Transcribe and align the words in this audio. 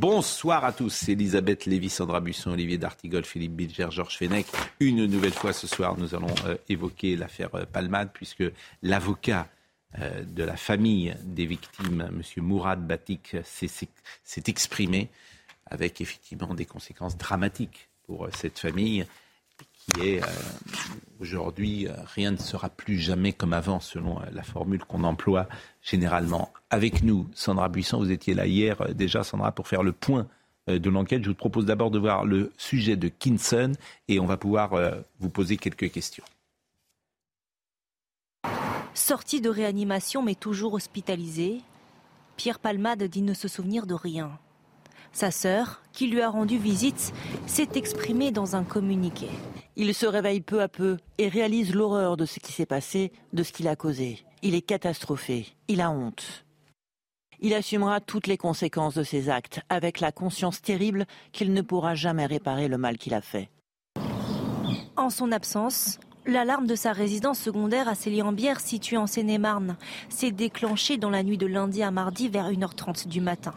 Bonsoir 0.00 0.64
à 0.64 0.72
tous. 0.72 1.10
Elisabeth 1.10 1.66
Lévy, 1.66 1.90
Sandra 1.90 2.20
Busson, 2.20 2.52
Olivier 2.52 2.78
D'Artigol, 2.78 3.22
Philippe 3.22 3.52
Bilger, 3.52 3.88
Georges 3.90 4.16
Fenech. 4.16 4.46
Une 4.80 5.04
nouvelle 5.04 5.34
fois 5.34 5.52
ce 5.52 5.66
soir, 5.66 5.98
nous 5.98 6.14
allons 6.14 6.34
euh, 6.46 6.56
évoquer 6.70 7.16
l'affaire 7.16 7.54
euh, 7.54 7.66
Palmade 7.70 8.08
puisque 8.14 8.44
l'avocat 8.82 9.46
euh, 9.98 10.24
de 10.24 10.42
la 10.42 10.56
famille 10.56 11.14
des 11.22 11.44
victimes, 11.44 12.00
M. 12.08 12.22
Mourad 12.42 12.86
Batik, 12.86 13.36
s'est 13.44 14.42
exprimé 14.46 15.10
avec 15.66 16.00
effectivement 16.00 16.54
des 16.54 16.64
conséquences 16.64 17.18
dramatiques 17.18 17.90
pour 18.06 18.26
cette 18.34 18.58
famille 18.58 19.04
euh, 19.98 20.20
aujourd'hui, 21.20 21.86
rien 22.14 22.32
ne 22.32 22.36
sera 22.36 22.68
plus 22.68 22.98
jamais 22.98 23.32
comme 23.32 23.52
avant, 23.52 23.80
selon 23.80 24.18
la 24.32 24.42
formule 24.42 24.84
qu'on 24.84 25.04
emploie 25.04 25.48
généralement. 25.82 26.52
Avec 26.70 27.02
nous, 27.02 27.28
Sandra 27.34 27.68
Buisson, 27.68 27.98
vous 27.98 28.10
étiez 28.10 28.34
là 28.34 28.46
hier 28.46 28.94
déjà, 28.94 29.24
Sandra, 29.24 29.52
pour 29.52 29.68
faire 29.68 29.82
le 29.82 29.92
point 29.92 30.26
de 30.66 30.90
l'enquête. 30.90 31.24
Je 31.24 31.30
vous 31.30 31.34
propose 31.34 31.66
d'abord 31.66 31.90
de 31.90 31.98
voir 31.98 32.24
le 32.24 32.52
sujet 32.56 32.96
de 32.96 33.08
Kinson 33.08 33.72
et 34.08 34.20
on 34.20 34.26
va 34.26 34.36
pouvoir 34.36 34.72
vous 35.18 35.30
poser 35.30 35.56
quelques 35.56 35.90
questions. 35.90 36.24
Sorti 38.94 39.40
de 39.40 39.48
réanimation 39.48 40.22
mais 40.22 40.34
toujours 40.34 40.74
hospitalisé, 40.74 41.60
Pierre 42.36 42.58
Palmade 42.58 43.02
dit 43.04 43.22
ne 43.22 43.34
se 43.34 43.48
souvenir 43.48 43.86
de 43.86 43.94
rien. 43.94 44.38
Sa 45.12 45.30
sœur, 45.30 45.82
qui 45.92 46.06
lui 46.06 46.22
a 46.22 46.30
rendu 46.30 46.58
visite, 46.58 47.12
s'est 47.46 47.68
exprimée 47.74 48.30
dans 48.30 48.56
un 48.56 48.64
communiqué. 48.64 49.28
Il 49.76 49.94
se 49.94 50.06
réveille 50.06 50.40
peu 50.40 50.62
à 50.62 50.68
peu 50.68 50.98
et 51.18 51.28
réalise 51.28 51.74
l'horreur 51.74 52.16
de 52.16 52.26
ce 52.26 52.38
qui 52.38 52.52
s'est 52.52 52.66
passé, 52.66 53.12
de 53.32 53.42
ce 53.42 53.52
qu'il 53.52 53.68
a 53.68 53.76
causé. 53.76 54.24
Il 54.42 54.54
est 54.54 54.62
catastrophé, 54.62 55.46
il 55.68 55.80
a 55.80 55.90
honte. 55.90 56.44
Il 57.40 57.54
assumera 57.54 58.00
toutes 58.00 58.26
les 58.26 58.36
conséquences 58.36 58.94
de 58.94 59.02
ses 59.02 59.30
actes, 59.30 59.60
avec 59.68 60.00
la 60.00 60.12
conscience 60.12 60.60
terrible 60.60 61.06
qu'il 61.32 61.52
ne 61.52 61.62
pourra 61.62 61.94
jamais 61.94 62.26
réparer 62.26 62.68
le 62.68 62.78
mal 62.78 62.98
qu'il 62.98 63.14
a 63.14 63.22
fait. 63.22 63.50
En 64.96 65.10
son 65.10 65.32
absence, 65.32 65.98
L'alarme 66.26 66.66
de 66.66 66.74
sa 66.74 66.92
résidence 66.92 67.40
secondaire 67.40 67.88
à 67.88 67.94
Célie-en-Bière, 67.94 68.60
située 68.60 68.98
en 68.98 69.06
Seine-et-Marne, 69.06 69.76
s'est 70.10 70.32
déclenchée 70.32 70.98
dans 70.98 71.08
la 71.08 71.22
nuit 71.22 71.38
de 71.38 71.46
lundi 71.46 71.82
à 71.82 71.90
mardi 71.90 72.28
vers 72.28 72.52
1h30 72.52 73.08
du 73.08 73.22
matin. 73.22 73.54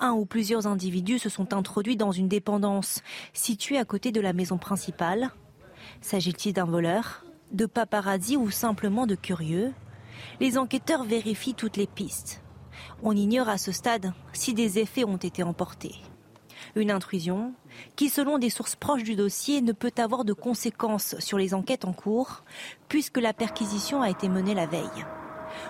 Un 0.00 0.12
ou 0.12 0.26
plusieurs 0.26 0.66
individus 0.66 1.18
se 1.18 1.28
sont 1.28 1.52
introduits 1.54 1.96
dans 1.96 2.12
une 2.12 2.28
dépendance 2.28 3.02
située 3.32 3.78
à 3.78 3.84
côté 3.84 4.12
de 4.12 4.20
la 4.20 4.32
maison 4.32 4.56
principale. 4.56 5.30
S'agit-il 6.00 6.52
d'un 6.52 6.66
voleur, 6.66 7.24
de 7.50 7.66
paparazzi 7.66 8.36
ou 8.36 8.50
simplement 8.50 9.06
de 9.06 9.16
curieux? 9.16 9.72
Les 10.40 10.56
enquêteurs 10.56 11.04
vérifient 11.04 11.54
toutes 11.54 11.76
les 11.76 11.88
pistes. 11.88 12.42
On 13.02 13.16
ignore 13.16 13.48
à 13.48 13.58
ce 13.58 13.72
stade 13.72 14.12
si 14.32 14.54
des 14.54 14.78
effets 14.78 15.04
ont 15.04 15.16
été 15.16 15.42
emportés. 15.42 15.96
Une 16.76 16.90
intrusion 16.90 17.54
qui, 17.96 18.08
selon 18.08 18.38
des 18.38 18.50
sources 18.50 18.76
proches 18.76 19.04
du 19.04 19.16
dossier, 19.16 19.62
ne 19.62 19.72
peut 19.72 19.92
avoir 19.96 20.24
de 20.24 20.32
conséquences 20.32 21.16
sur 21.18 21.38
les 21.38 21.54
enquêtes 21.54 21.84
en 21.84 21.92
cours, 21.92 22.44
puisque 22.88 23.18
la 23.18 23.32
perquisition 23.32 24.02
a 24.02 24.10
été 24.10 24.28
menée 24.28 24.54
la 24.54 24.66
veille. 24.66 25.06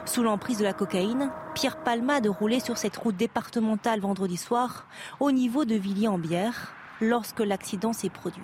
Sous 0.05 0.23
l'emprise 0.23 0.59
de 0.59 0.65
la 0.65 0.73
cocaïne, 0.73 1.31
Pierre 1.55 1.83
Palmade 1.83 2.27
roulait 2.27 2.61
sur 2.61 2.79
cette 2.79 2.97
route 2.97 3.17
départementale 3.17 4.01
vendredi 4.01 4.37
soir, 4.37 4.87
au 5.21 5.31
niveau 5.31 5.65
de 5.65 5.75
Villiers-en-Bière, 5.75 6.75
lorsque 7.01 7.41
l'accident 7.41 7.93
s'est 7.93 8.11
produit. 8.11 8.43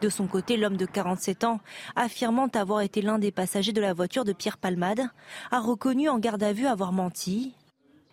De 0.00 0.08
son 0.08 0.26
côté, 0.26 0.56
l'homme 0.56 0.76
de 0.76 0.86
47 0.86 1.44
ans, 1.44 1.60
affirmant 1.94 2.48
avoir 2.48 2.80
été 2.82 3.00
l'un 3.00 3.18
des 3.18 3.32
passagers 3.32 3.72
de 3.72 3.80
la 3.80 3.94
voiture 3.94 4.24
de 4.24 4.32
Pierre 4.32 4.58
Palmade, 4.58 5.08
a 5.50 5.60
reconnu 5.60 6.08
en 6.08 6.18
garde 6.18 6.42
à 6.42 6.52
vue 6.52 6.66
avoir 6.66 6.92
menti, 6.92 7.54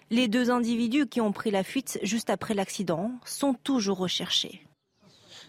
les 0.10 0.28
deux 0.28 0.52
individus 0.52 1.08
qui 1.08 1.22
ont 1.22 1.32
pris 1.32 1.50
la 1.50 1.64
fuite 1.64 1.98
juste 2.04 2.30
après 2.30 2.54
l'accident 2.54 3.12
sont 3.26 3.56
toujours 3.56 3.98
recherchés. 3.98 4.62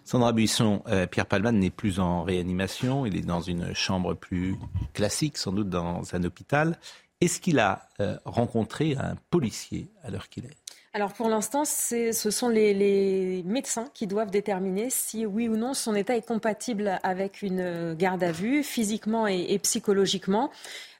Sandra 0.04 0.32
Buisson, 0.32 0.82
euh, 0.86 1.06
Pierre 1.06 1.24
Palman 1.24 1.52
n'est 1.58 1.70
plus 1.70 1.98
en 1.98 2.24
réanimation, 2.24 3.06
il 3.06 3.16
est 3.16 3.26
dans 3.26 3.40
une 3.40 3.74
chambre 3.74 4.12
plus 4.12 4.56
classique, 4.92 5.38
sans 5.38 5.52
doute 5.52 5.70
dans 5.70 6.14
un 6.14 6.24
hôpital. 6.24 6.78
Est-ce 7.22 7.40
qu'il 7.40 7.58
a 7.58 7.88
euh, 8.00 8.18
rencontré 8.26 8.96
un 8.98 9.16
policier 9.30 9.88
à 10.02 10.10
l'heure 10.10 10.28
qu'il 10.28 10.44
est? 10.44 10.56
Alors 10.92 11.12
pour 11.12 11.28
l'instant, 11.28 11.64
ce 11.64 12.12
sont 12.12 12.48
les, 12.48 13.42
médecins 13.46 13.86
qui 13.94 14.06
doivent 14.06 14.30
déterminer 14.30 14.90
si 14.90 15.26
oui 15.26 15.48
ou 15.48 15.56
non 15.56 15.74
son 15.74 15.94
état 15.94 16.16
est 16.16 16.24
compatible 16.24 17.00
avec 17.02 17.42
une 17.42 17.94
garde 17.94 18.22
à 18.22 18.30
vue, 18.30 18.62
physiquement 18.62 19.26
et 19.26 19.58
psychologiquement. 19.58 20.50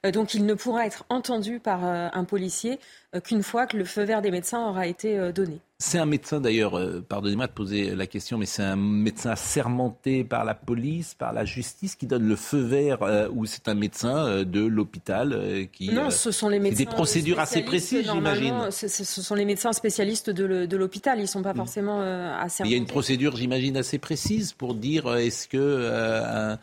Euh, 0.05 0.11
donc 0.11 0.33
il 0.33 0.45
ne 0.45 0.53
pourra 0.53 0.85
être 0.85 1.05
entendu 1.09 1.59
par 1.59 1.85
euh, 1.85 2.07
un 2.13 2.23
policier 2.23 2.79
euh, 3.15 3.19
qu'une 3.19 3.43
fois 3.43 3.65
que 3.65 3.77
le 3.77 3.85
feu 3.85 4.03
vert 4.03 4.21
des 4.21 4.31
médecins 4.31 4.67
aura 4.67 4.87
été 4.87 5.31
donné. 5.33 5.59
C'est 5.77 5.99
un 5.99 6.05
médecin 6.05 6.39
d'ailleurs, 6.39 6.79
pardonnez-moi 7.09 7.47
de 7.47 7.51
poser 7.51 7.95
la 7.95 8.07
question, 8.07 8.37
mais 8.37 8.45
c'est 8.45 8.63
un 8.63 8.77
médecin 8.77 9.31
assermenté 9.31 10.23
par 10.23 10.45
la 10.45 10.53
police, 10.53 11.13
par 11.15 11.33
la 11.33 11.43
justice 11.43 11.95
qui 11.95 12.07
donne 12.07 12.25
le 12.25 12.37
feu 12.37 12.61
vert 12.61 12.99
ou 13.33 13.45
c'est 13.45 13.67
un 13.67 13.73
médecin 13.73 14.43
de 14.43 14.61
l'hôpital 14.61 15.67
qui... 15.73 15.91
Non, 15.91 16.11
ce 16.11 16.31
sont 16.31 16.47
les 16.47 16.59
médecins... 16.59 16.85
Des 16.85 16.89
procédures 16.89 17.41
assez 17.41 17.61
précises, 17.61 18.09
j'imagine. 18.09 18.71
Ce, 18.71 18.87
sont 18.87 19.35
les 19.35 19.43
médecins 19.43 19.73
spécialistes 19.73 20.29
de 20.29 20.77
l'hôpital, 20.77 21.19
ils 21.19 21.23
ne 21.23 21.27
sont 21.27 21.43
pas 21.43 21.53
mm. 21.53 21.57
forcément 21.57 21.99
assermentés. 21.99 22.69
Il 22.69 22.71
y 22.71 22.75
a 22.75 22.77
une 22.77 22.87
procédure, 22.87 23.35
j'imagine, 23.35 23.75
assez 23.75 23.97
précise 23.97 24.53
pour 24.53 24.75
dire 24.75 25.13
est-ce 25.17 25.49
que 25.49 25.91
un 25.93 26.57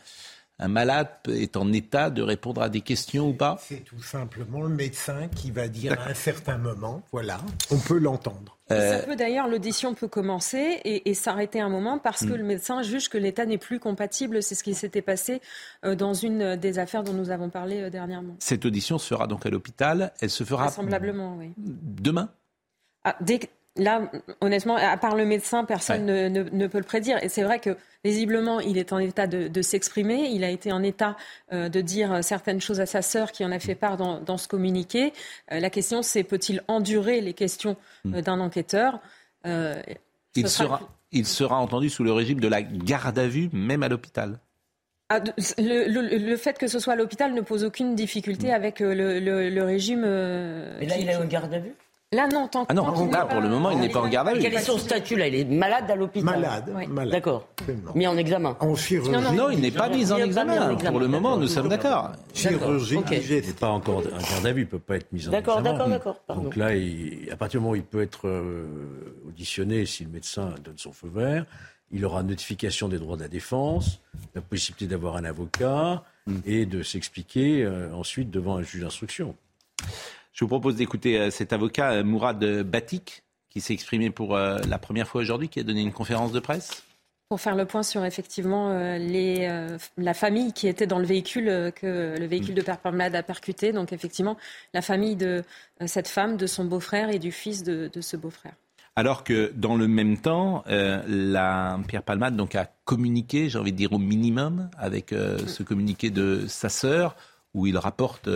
malade 0.61 1.09
est 1.29 1.57
en 1.57 1.73
état 1.73 2.11
de 2.11 2.23
répondre 2.23 2.63
à 2.63 2.69
des 2.69 2.81
questions 2.81 3.29
ou 3.29 3.35
pas 3.35 3.59
C'est 3.61 3.85
tout 3.85 4.03
simplement 4.03 4.63
le 4.63 4.69
médecin 4.69 5.29
qui 5.35 5.51
va 5.51 5.69
dire 5.69 5.99
à 6.01 6.11
un 6.11 6.15
certain 6.15 6.59
moment, 6.59 7.03
voilà, 7.13 7.41
on 7.71 7.79
peut 7.79 7.99
l'entendre. 7.99 8.59
Ça 8.69 9.01
peut 9.01 9.17
d'ailleurs, 9.17 9.49
l'audition 9.49 9.95
peut 9.95 10.09
commencer 10.09 10.81
et, 10.85 11.15
s'arrêter 11.15 11.61
un 11.61 11.69
moment 11.69 11.99
parce 11.99 12.21
que 12.21 12.33
hmm. 12.33 12.37
le 12.37 12.45
médecin 12.45 12.83
juge 12.83 13.09
que 13.09 13.19
l'état 13.19 13.45
n'est 13.45 13.59
plus 13.59 13.79
compatible. 13.79 14.43
C'est 14.43 14.55
ce 14.55 14.65
qui 14.65 14.75
s'était 14.75 15.03
passé 15.03 15.41
euh, 15.85 15.95
dans 15.95 16.15
une 16.15 16.57
des 16.57 16.79
affaires 16.79 17.03
dont 17.03 17.13
nous 17.13 17.31
avons 17.31 17.51
parlé 17.51 17.83
euh, 17.83 17.91
dernièrement. 17.91 18.35
Cette 18.39 18.65
audition 18.65 18.99
sera 18.99 19.27
donc 19.27 19.45
à 19.45 19.51
l'hôpital. 19.51 20.13
Elle 20.21 20.31
se 20.31 20.45
fera. 20.45 20.65
Vraisemblablement, 20.65 21.37
oui. 21.39 21.53
Demain? 21.59 22.31
Ah, 23.05 23.17
dès, 23.21 23.41
Là, 23.77 24.03
honnêtement, 24.43 24.77
à 24.77 24.99
part 24.99 25.17
le 25.17 25.25
médecin, 25.25 25.65
personne 25.65 26.05
ne, 26.05 26.67
peut 26.67 26.79
le 26.79 26.85
prédire. 26.85 27.23
Et 27.23 27.31
c'est 27.31 27.43
vrai 27.43 27.59
que, 27.59 27.79
visiblement, 28.05 28.61
il 28.61 28.77
est 28.77 28.93
en 28.93 28.99
état 28.99 29.27
de, 29.27 29.63
s'exprimer. 29.63 30.29
Il 30.31 30.45
a 30.45 30.51
été 30.51 30.73
en 30.73 30.83
état 30.83 31.17
euh, 31.55 31.71
de 31.71 31.81
dire 31.81 32.23
certaines 32.23 32.61
choses 32.61 32.81
à 32.81 32.87
sa 32.87 33.01
sœur 33.01 33.33
qui 33.33 33.47
en 33.47 33.51
a 33.51 33.59
fait 33.59 33.75
part 33.75 33.97
dans, 33.97 34.37
ce 34.37 34.47
communiqué. 34.47 35.15
Euh, 35.53 35.61
la 35.61 35.71
question, 35.71 36.03
c'est 36.03 36.23
peut-il 36.23 36.63
endurer 36.69 37.23
les 37.23 37.33
questions 37.33 37.77
euh, 38.07 38.19
hmm. 38.19 38.21
d'un 38.21 38.41
enquêteur 38.41 39.01
il, 40.35 40.49
sera, 40.49 40.81
il 41.11 41.27
sera 41.27 41.59
entendu 41.59 41.89
sous 41.89 42.05
le 42.05 42.13
régime 42.13 42.41
de 42.41 42.49
la 42.49 42.63
garde 42.63 43.19
à 43.19 43.27
vue, 43.27 43.49
même 43.53 43.83
à 43.83 43.89
l'hôpital 43.89 44.39
ah, 45.09 45.21
le, 45.59 46.37
fait 46.37 46.57
que 46.57 46.69
ce 46.69 46.79
soit 46.79 46.95
à 46.95 46.97
l'hôpital 46.97 47.35
ne 47.35 47.43
pose 47.43 47.65
aucune 47.65 47.95
difficulté 47.95 48.49
hmm. 48.49 48.55
avec 48.55 48.81
le, 48.81 49.63
régime. 49.63 50.03
Mais 50.03 50.87
là, 50.87 50.97
il 50.99 51.09
est 51.09 51.17
en 51.17 51.25
garde 51.25 51.53
à 51.53 51.59
vue? 51.59 51.75
Là, 52.13 52.29
non, 52.29 52.47
tant 52.47 52.67
ah 52.69 52.75
non, 52.75 53.11
là, 53.11 53.25
pour 53.25 53.41
le 53.41 53.49
moment, 53.49 53.71
il 53.71 53.79
n'est 53.79 53.89
pas 53.89 54.01
en 54.01 54.09
garde 54.09 54.29
à 54.29 54.35
vue. 54.35 54.41
Quel 54.41 54.53
est 54.53 54.59
son 54.59 54.77
statut, 54.77 55.17
là 55.17 55.29
Il 55.29 55.35
est 55.35 55.45
malade 55.45 55.91
à 55.91 55.97
l'hôpital 55.97 56.41
Malade, 56.41 56.89
malade. 56.91 57.11
D'accord. 57.11 57.49
Mis 57.95 58.07
en 58.07 58.19
examen 58.19 58.55
En 58.61 58.77
chirurgie. 58.77 59.11
Non, 59.35 59.49
il 59.49 59.61
n'est 59.61 59.71
pas 59.71 59.89
mis 59.89 60.13
en 60.13 60.19
examen. 60.19 60.75
Pour 60.77 61.01
le 61.01 61.09
moment, 61.09 61.37
nous 61.39 61.47
sommes 61.47 61.69
d'accord. 61.69 62.13
Chirurgie. 62.35 62.99
Il 63.11 63.35
n'est 63.35 63.43
pas 63.53 63.71
encore 63.71 63.99
en 63.99 64.31
garde 64.31 64.47
à 64.47 64.53
vue, 64.53 64.63
il 64.63 64.65
ne 64.65 64.71
peut 64.71 64.79
pas 64.79 64.97
être 64.97 65.11
mis 65.13 65.21
en 65.21 65.33
examen. 65.33 65.39
D'accord, 65.39 65.63
d'accord, 65.63 65.89
d'accord. 65.89 66.17
Donc 66.29 66.57
là, 66.57 66.71
à 67.31 67.37
partir 67.37 67.61
du 67.61 67.65
moment 67.65 67.73
où 67.73 67.77
il 67.77 67.83
peut 67.83 68.03
être 68.03 68.29
euh, 68.29 68.67
auditionné, 69.27 69.87
si 69.87 70.05
le 70.05 70.11
médecin 70.11 70.55
donne 70.63 70.77
son 70.77 70.93
feu 70.93 71.09
vert, 71.13 71.47
il 71.93 72.05
aura 72.05 72.23
notification 72.23 72.89
des 72.89 72.99
droits 72.99 73.17
de 73.17 73.23
la 73.23 73.29
défense, 73.29 74.01
la 74.35 74.41
possibilité 74.41 74.87
d'avoir 74.87 75.17
un 75.17 75.25
avocat 75.25 76.03
hmm. 76.27 76.39
et 76.45 76.67
de 76.67 76.83
s'expliquer 76.83 77.65
euh, 77.65 77.95
ensuite 77.95 78.31
devant 78.31 78.57
un 78.57 78.63
juge 78.63 78.83
d'instruction. 78.83 79.35
Je 80.43 80.45
vous 80.45 80.49
propose 80.59 80.75
d'écouter 80.75 81.21
euh, 81.21 81.31
cet 81.31 81.53
avocat, 81.53 81.93
euh, 81.93 82.03
Mourad 82.03 82.45
Batik, 82.65 83.23
qui 83.49 83.61
s'est 83.61 83.75
exprimé 83.75 84.11
pour 84.11 84.35
euh, 84.35 84.59
la 84.69 84.77
première 84.77 85.07
fois 85.07 85.21
aujourd'hui, 85.21 85.49
qui 85.49 85.61
a 85.61 85.63
donné 85.63 85.83
une 85.83 85.93
conférence 85.93 86.33
de 86.33 86.41
presse. 86.41 86.83
pour 87.29 87.41
faire 87.41 87.55
le 87.55 87.65
point 87.65 87.85
sur 87.85 88.05
effectivement 88.05 88.77
les, 88.99 89.49
la 89.97 90.15
famille 90.15 90.53
qui 90.53 90.67
était 90.67 90.89
dans 90.89 90.99
le 90.99 91.05
véhicule 91.05 91.73
que 91.77 92.19
le 92.19 92.27
véhicule 92.27 92.57
de 92.57 92.61
Père 92.61 92.79
Palmade 92.79 93.15
a 93.15 93.23
percuté. 93.23 93.73
Donc 93.73 93.93
effectivement, 93.93 94.37
la 94.75 94.83
famille 94.83 95.15
de 95.15 95.45
cette 95.87 96.09
femme, 96.09 96.37
de 96.37 96.49
son 96.49 96.65
beau-frère 96.65 97.11
et 97.11 97.21
du 97.21 97.31
fils 97.31 97.63
de, 97.63 97.89
ce 98.01 98.17
beau-frère. 98.17 98.55
Alors 98.97 99.23
que 99.23 99.53
dans 99.55 99.77
le 99.77 99.87
même 99.87 100.19
temps, 100.19 100.65
la, 100.67 101.79
Pierre 101.87 102.03
Palmade 102.03 102.35
donc, 102.35 102.57
a 102.57 102.69
communiqué, 102.85 103.49
j'ai 103.49 103.61
envie 103.61 103.73
de 103.73 103.77
dire 103.77 103.93
au 103.93 103.99
minimum, 103.99 104.69
avec 104.77 105.11
ce 105.11 105.63
communiqué 105.63 106.11
de 106.11 106.47
sa 106.49 106.69
sœur, 106.69 107.15
où 107.55 107.67
il 107.67 107.77
rapporte, 107.77 108.29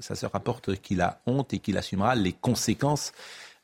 sa 0.00 0.14
sœur 0.14 0.32
rapporte 0.32 0.76
qu'il 0.80 1.00
a 1.00 1.20
honte 1.26 1.54
et 1.54 1.58
qu'il 1.58 1.78
assumera 1.78 2.14
les 2.14 2.32
conséquences 2.32 3.12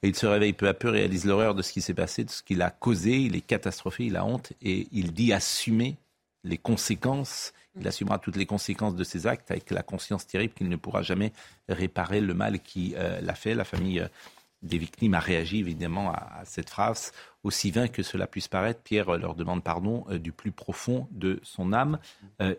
il 0.08 0.14
se 0.14 0.26
réveille 0.26 0.52
peu 0.52 0.68
à 0.68 0.74
peu, 0.74 0.90
réalise 0.90 1.24
l'horreur 1.24 1.54
de 1.54 1.62
ce 1.62 1.72
qui 1.72 1.80
s'est 1.80 1.94
passé, 1.94 2.24
de 2.24 2.30
ce 2.30 2.42
qu'il 2.42 2.62
a 2.62 2.70
causé. 2.70 3.20
Il 3.20 3.36
est 3.36 3.40
catastrophé, 3.40 4.04
il 4.04 4.16
a 4.16 4.24
honte 4.24 4.52
et 4.62 4.86
il 4.92 5.12
dit 5.12 5.32
assumer 5.32 5.96
les 6.44 6.58
conséquences. 6.58 7.52
Il 7.80 7.88
assumera 7.88 8.18
toutes 8.18 8.36
les 8.36 8.46
conséquences 8.46 8.94
de 8.94 9.04
ses 9.04 9.26
actes 9.26 9.50
avec 9.50 9.70
la 9.70 9.82
conscience 9.82 10.26
terrible 10.26 10.54
qu'il 10.54 10.68
ne 10.68 10.76
pourra 10.76 11.02
jamais 11.02 11.32
réparer 11.68 12.20
le 12.20 12.34
mal 12.34 12.60
qui 12.60 12.94
euh, 12.96 13.20
l'a 13.20 13.34
fait. 13.34 13.54
La 13.54 13.64
famille 13.64 14.00
euh, 14.00 14.08
des 14.62 14.78
victimes 14.78 15.14
a 15.14 15.20
réagi 15.20 15.58
évidemment 15.58 16.12
à, 16.12 16.42
cette 16.44 16.70
phrase. 16.70 17.12
Aussi 17.42 17.70
vain 17.70 17.88
que 17.88 18.02
cela 18.02 18.26
puisse 18.26 18.48
paraître, 18.48 18.80
Pierre 18.80 19.16
leur 19.16 19.34
demande 19.34 19.64
pardon 19.64 20.04
euh, 20.10 20.18
du 20.18 20.32
plus 20.32 20.52
profond 20.52 21.08
de 21.10 21.40
son 21.42 21.72
âme. 21.72 21.98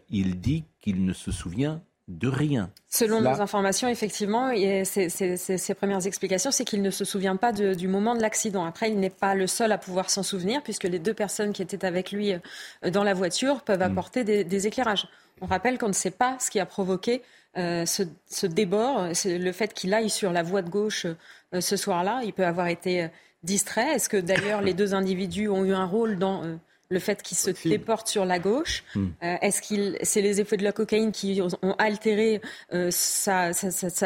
il 0.10 0.40
dit 0.40 0.64
qu'il 0.82 1.06
ne 1.06 1.14
se 1.14 1.32
souvient 1.32 1.82
de 2.08 2.28
rien. 2.28 2.70
Selon 2.88 3.20
nos 3.20 3.42
informations, 3.42 3.88
effectivement, 3.88 4.52
et 4.52 4.86
ses, 4.86 5.74
premières 5.74 6.06
explications, 6.06 6.52
c'est 6.52 6.64
qu'il 6.64 6.82
ne 6.82 6.92
se 6.92 7.04
souvient 7.04 7.36
pas 7.36 7.52
du 7.52 7.88
moment 7.88 8.16
de 8.16 8.22
l'accident. 8.22 8.64
Après, 8.64 8.92
il 8.92 9.00
n'est 9.00 9.10
pas 9.10 9.34
le 9.34 9.48
seul 9.48 9.72
à 9.72 9.78
pouvoir 9.78 10.10
s'en 10.10 10.22
souvenir, 10.22 10.62
puisque 10.62 10.84
les 10.84 11.00
deux 11.00 11.14
personnes 11.14 11.52
qui 11.52 11.62
étaient 11.64 11.86
avec 11.86 12.12
lui 12.12 12.34
euh, 12.34 12.90
dans 12.92 13.04
la 13.04 13.14
voiture 13.14 13.62
peuvent 13.62 13.80
mm. 13.80 13.92
apporter 13.92 14.24
des, 14.24 14.68
éclairages. 14.68 15.08
On 15.42 15.48
rappelle 15.48 15.78
qu'on 15.78 15.88
ne 15.88 15.94
sait 15.94 16.12
pas 16.12 16.38
ce 16.40 16.52
qui 16.52 16.60
a 16.60 16.66
provoqué 16.66 17.24
euh, 17.58 17.86
ce, 17.86 18.46
débord, 18.46 19.08
le 19.26 19.52
fait 19.52 19.74
qu'il 19.74 19.94
aille 19.94 20.10
sur 20.10 20.32
la 20.32 20.44
voie 20.44 20.62
de 20.62 20.70
gauche 20.70 21.08
euh, 21.54 21.62
ce 21.62 21.76
soir-là. 21.76 22.22
Il 22.24 22.34
peut 22.34 22.46
avoir 22.46 22.68
été 22.68 23.10
distrait. 23.44 23.96
Est-ce 23.96 24.10
que 24.10 24.18
d'ailleurs 24.18 24.62
les 24.62 24.74
deux 24.74 24.94
individus 24.94 25.50
ont 25.50 25.66
eu 25.66 25.74
un 25.74 25.86
rôle 25.86 26.18
dans 26.18 26.44
le 26.90 27.00
fait 27.00 27.22
qu'il 27.22 27.38
se 27.38 27.52
déporte 27.68 28.08
sur 28.08 28.26
la 28.26 28.40
gauche 28.40 28.84
hmm. 28.96 29.08
euh, 29.24 29.36
Est-ce 29.42 29.62
qu'il 29.62 29.98
c'est 30.04 30.22
les 30.22 30.42
effets 30.42 30.58
de 30.58 30.64
la 30.64 30.72
cocaïne 30.72 31.12
qui 31.12 31.42
ont 31.42 31.76
altéré 31.78 32.42
euh, 32.74 32.90
sa, 32.92 33.52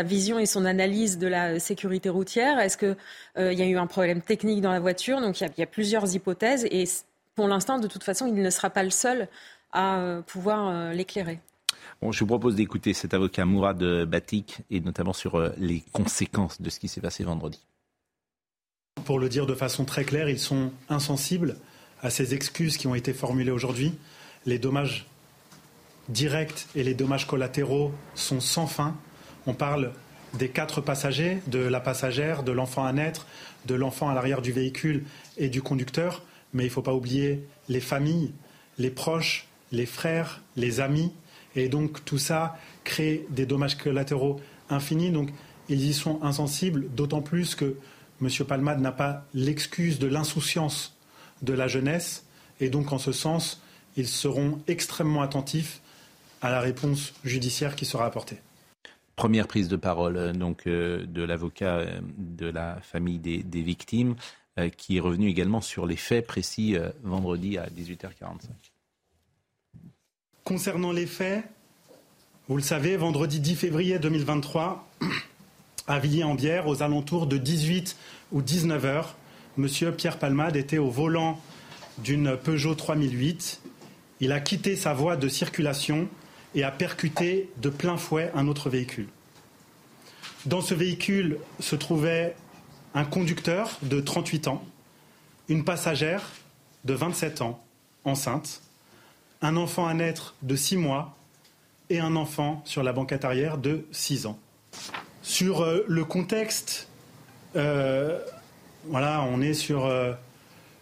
vision 0.03 0.39
et 0.39 0.45
son 0.45 0.65
analyse 0.65 1.17
de 1.17 1.27
la 1.27 1.59
sécurité 1.59 2.09
routière? 2.09 2.59
Est-ce 2.59 2.77
qu'il 2.77 2.95
euh, 3.37 3.53
y 3.53 3.61
a 3.61 3.65
eu 3.65 3.77
un 3.77 3.87
problème 3.87 4.21
technique 4.21 4.61
dans 4.61 4.71
la 4.71 4.79
voiture? 4.79 5.21
Donc 5.21 5.41
il 5.41 5.49
y, 5.57 5.63
a, 5.63 5.67
plusieurs 5.67 6.13
hypothèses 6.15 6.65
et 6.71 6.85
pour 7.35 7.47
l'instant, 7.47 7.79
de 7.79 7.87
toute 7.87 8.03
façon, 8.03 8.27
il 8.27 8.41
ne 8.41 8.49
sera 8.49 8.69
pas 8.69 8.83
le 8.83 8.89
seul 8.89 9.27
à 9.71 10.21
pouvoir 10.25 10.91
l'éclairer. 10.93 11.39
Bon, 12.01 12.11
je 12.11 12.19
vous 12.21 12.25
propose 12.25 12.55
d'écouter 12.55 12.93
cet 12.93 13.13
avocat 13.13 13.45
Mourad 13.45 13.81
Batik 14.05 14.57
et 14.71 14.81
notamment 14.81 15.13
sur 15.13 15.51
les 15.57 15.83
conséquences 15.93 16.61
de 16.61 16.69
ce 16.69 16.79
qui 16.79 16.87
s'est 16.87 17.01
passé 17.01 17.23
vendredi. 17.23 17.61
Pour 19.05 19.19
le 19.19 19.29
dire 19.29 19.45
de 19.45 19.55
façon 19.55 19.85
très 19.85 20.03
claire, 20.03 20.27
ils 20.27 20.39
sont 20.39 20.71
insensibles 20.89 21.55
à 22.01 22.09
ces 22.09 22.33
excuses 22.33 22.77
qui 22.77 22.87
ont 22.87 22.95
été 22.95 23.13
formulées 23.13 23.51
aujourd'hui. 23.51 23.93
Les 24.45 24.59
dommages 24.59 25.05
directs 26.09 26.67
et 26.75 26.83
les 26.83 26.93
dommages 26.93 27.27
collatéraux 27.27 27.93
sont 28.15 28.39
sans 28.39 28.67
fin. 28.67 28.95
On 29.45 29.53
parle 29.53 29.93
des 30.33 30.49
quatre 30.49 30.81
passagers, 30.81 31.39
de 31.47 31.59
la 31.59 31.79
passagère, 31.79 32.43
de 32.43 32.51
l'enfant 32.51 32.85
à 32.85 32.93
naître, 32.93 33.25
de 33.65 33.75
l'enfant 33.75 34.09
à 34.09 34.13
l'arrière 34.13 34.41
du 34.41 34.51
véhicule 34.51 35.03
et 35.37 35.49
du 35.49 35.61
conducteur. 35.61 36.23
Mais 36.53 36.63
il 36.63 36.67
ne 36.67 36.71
faut 36.71 36.81
pas 36.81 36.93
oublier 36.93 37.43
les 37.67 37.79
familles, 37.79 38.31
les 38.77 38.89
proches, 38.89 39.47
les 39.71 39.85
frères, 39.85 40.41
les 40.55 40.79
amis. 40.79 41.11
Et 41.55 41.69
donc 41.69 42.05
tout 42.05 42.17
ça 42.17 42.57
crée 42.83 43.25
des 43.29 43.45
dommages 43.45 43.77
collatéraux 43.77 44.39
infinis. 44.69 45.11
Donc 45.11 45.29
ils 45.67 45.85
y 45.85 45.93
sont 45.93 46.19
insensibles, 46.23 46.87
d'autant 46.95 47.21
plus 47.21 47.55
que 47.55 47.75
M. 48.21 48.29
Palmade 48.47 48.81
n'a 48.81 48.91
pas 48.91 49.25
l'excuse 49.33 49.99
de 49.99 50.07
l'insouciance 50.07 50.98
de 51.41 51.53
la 51.53 51.67
jeunesse. 51.67 52.25
Et 52.59 52.69
donc, 52.69 52.91
en 52.91 52.97
ce 52.97 53.11
sens, 53.11 53.61
ils 53.95 54.07
seront 54.07 54.59
extrêmement 54.67 55.21
attentifs 55.21 55.81
à 56.41 56.51
la 56.51 56.59
réponse 56.59 57.13
judiciaire 57.23 57.75
qui 57.75 57.85
sera 57.85 58.05
apportée. 58.05 58.39
Première 59.19 59.47
prise 59.47 59.67
de 59.67 59.75
parole 59.75 60.15
euh, 60.15 60.31
donc 60.31 60.65
euh, 60.65 61.05
de 61.05 61.23
l'avocat 61.23 61.79
euh, 61.79 61.99
de 62.17 62.45
la 62.45 62.79
famille 62.81 63.19
des, 63.19 63.61
victimes, 63.61 64.15
qui 64.75 64.97
est 64.97 64.99
revenu 64.99 65.29
également 65.29 65.61
sur 65.61 65.85
les 65.85 65.95
faits 65.95 66.27
précis 66.27 66.75
vendredi 67.03 67.57
à 67.57 67.67
18h45. 67.67 68.49
Concernant 70.43 70.91
les 70.91 71.05
faits, 71.05 71.45
vous 72.49 72.57
le 72.57 72.61
savez, 72.61 72.97
vendredi 72.97 73.39
10 73.39 73.55
février 73.55 73.99
2023, 73.99 74.89
à 75.87 75.99
Villiers-en-Bière, 75.99 76.67
aux 76.67 76.83
alentours 76.83 77.27
de 77.27 77.37
18 77.37 77.95
ou 78.33 78.41
19 78.41 78.83
heures, 78.83 79.15
Monsieur 79.59 79.91
Pierre 79.91 80.17
Palmade 80.17 80.55
était 80.55 80.77
au 80.77 80.89
volant 80.89 81.37
d'une 81.97 82.37
Peugeot 82.37 82.75
3008. 82.75 83.59
Il 84.21 84.31
a 84.31 84.39
quitté 84.39 84.77
sa 84.77 84.93
voie 84.93 85.17
de 85.17 85.27
circulation 85.27 86.07
et 86.55 86.63
a 86.63 86.71
percuté 86.71 87.49
de 87.57 87.67
plein 87.67 87.97
fouet 87.97 88.31
un 88.35 88.47
autre 88.47 88.69
véhicule. 88.69 89.09
Dans 90.45 90.61
ce 90.61 90.73
véhicule 90.73 91.39
se 91.59 91.75
trouvait 91.75 92.37
un 92.93 93.03
conducteur 93.03 93.77
de 93.81 93.99
38 93.99 94.47
ans, 94.47 94.63
une 95.49 95.65
passagère 95.65 96.31
de 96.85 96.93
27 96.93 97.41
ans, 97.41 97.61
enceinte, 98.05 98.61
un 99.41 99.57
enfant 99.57 99.87
à 99.87 99.93
naître 99.93 100.35
de 100.41 100.55
6 100.55 100.77
mois 100.77 101.17
et 101.89 101.99
un 101.99 102.15
enfant 102.15 102.61
sur 102.63 102.81
la 102.81 102.93
banquette 102.93 103.25
arrière 103.25 103.57
de 103.57 103.85
6 103.91 104.25
ans. 104.25 104.39
Sur 105.21 105.63
euh, 105.63 105.83
le 105.89 106.05
contexte, 106.05 106.87
euh, 107.57 108.21
voilà, 108.85 109.23
on 109.23 109.41
est 109.41 109.53
sur 109.53 109.85
euh, 109.85 110.13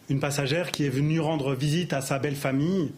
une 0.10 0.20
passagère 0.20 0.72
qui 0.72 0.86
est 0.86 0.90
venue 0.90 1.20
rendre 1.20 1.56
visite 1.56 1.94
à 1.94 2.02
sa 2.02 2.20
belle 2.20 2.36
famille 2.36 2.92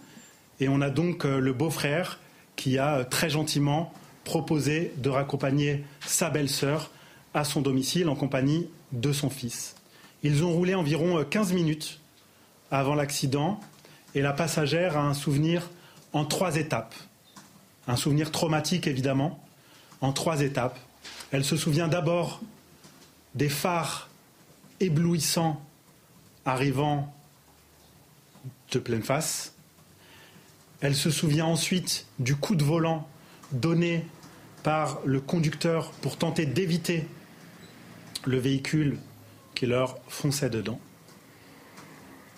et 0.59 0.67
on 0.67 0.81
a 0.81 0.89
donc 0.89 1.25
euh, 1.25 1.39
le 1.39 1.53
beau-frère 1.53 2.19
qui 2.55 2.77
a 2.77 2.97
euh, 2.97 3.03
très 3.05 3.29
gentiment 3.29 3.93
proposé 4.25 4.93
de 4.97 5.09
raccompagner 5.09 5.85
sa 6.01 6.29
belle-sœur 6.29 6.91
à 7.33 7.45
son 7.45 7.61
domicile 7.61 8.09
en 8.09 8.15
compagnie 8.15 8.67
de 8.91 9.13
son 9.13 9.29
fils. 9.29 9.75
Ils 10.21 10.43
ont 10.43 10.51
roulé 10.51 10.75
environ 10.75 11.23
15 11.23 11.53
minutes 11.53 12.01
avant 12.69 12.95
l'accident 12.95 13.59
et 14.15 14.21
la 14.21 14.33
passagère 14.33 14.97
a 14.97 15.01
un 15.01 15.13
souvenir 15.13 15.69
en 16.11 16.25
trois 16.25 16.57
étapes. 16.57 16.95
Un 17.87 17.95
souvenir 17.95 18.31
traumatique 18.31 18.85
évidemment, 18.85 19.41
en 20.01 20.11
trois 20.11 20.41
étapes. 20.41 20.77
Elle 21.31 21.45
se 21.45 21.55
souvient 21.55 21.87
d'abord 21.87 22.41
des 23.35 23.49
phares 23.49 24.08
éblouissant 24.79 25.61
arrivant 26.45 27.13
de 28.71 28.79
pleine 28.79 29.03
face. 29.03 29.53
Elle 30.81 30.95
se 30.95 31.11
souvient 31.11 31.45
ensuite 31.45 32.05
du 32.19 32.35
coup 32.35 32.55
de 32.55 32.63
volant 32.63 33.07
donné 33.51 34.05
par 34.63 34.99
le 35.05 35.19
conducteur 35.19 35.91
pour 36.01 36.17
tenter 36.17 36.45
d'éviter 36.45 37.07
le 38.25 38.37
véhicule 38.37 38.97
qui 39.55 39.65
leur 39.65 39.97
fonçait 40.07 40.49
dedans. 40.49 40.79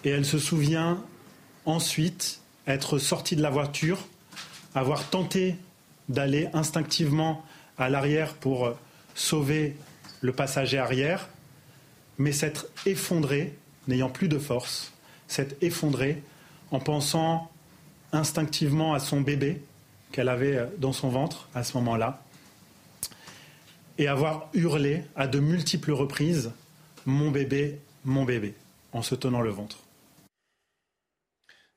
Et 0.03 0.09
elle 0.09 0.25
se 0.25 0.39
souvient 0.39 1.03
ensuite 1.65 2.41
être 2.67 2.97
sortie 2.97 3.35
de 3.35 3.41
la 3.41 3.49
voiture, 3.49 3.99
avoir 4.73 5.09
tenté 5.09 5.55
d'aller 6.09 6.49
instinctivement 6.53 7.45
à 7.77 7.89
l'arrière 7.89 8.33
pour 8.33 8.73
sauver 9.13 9.75
le 10.21 10.31
passager 10.33 10.77
arrière, 10.77 11.29
mais 12.21 12.31
s'être 12.31 12.67
effondré, 12.85 13.57
n'ayant 13.87 14.09
plus 14.09 14.27
de 14.27 14.37
force, 14.37 14.93
s'être 15.27 15.55
effondré 15.61 16.21
en 16.69 16.79
pensant 16.79 17.51
instinctivement 18.11 18.93
à 18.93 18.99
son 18.99 19.21
bébé 19.21 19.63
qu'elle 20.11 20.29
avait 20.29 20.57
euh, 20.57 20.67
dans 20.77 20.93
son 20.93 21.09
ventre 21.09 21.49
à 21.55 21.63
ce 21.63 21.75
moment-là, 21.77 22.23
et 23.97 24.07
avoir 24.07 24.49
hurlé 24.53 25.03
à 25.15 25.27
de 25.27 25.39
multiples 25.39 25.91
reprises 25.91 26.51
Mon 27.05 27.31
bébé, 27.31 27.79
mon 28.05 28.23
bébé, 28.23 28.53
en 28.93 29.01
se 29.01 29.15
tenant 29.15 29.41
le 29.41 29.49
ventre. 29.49 29.79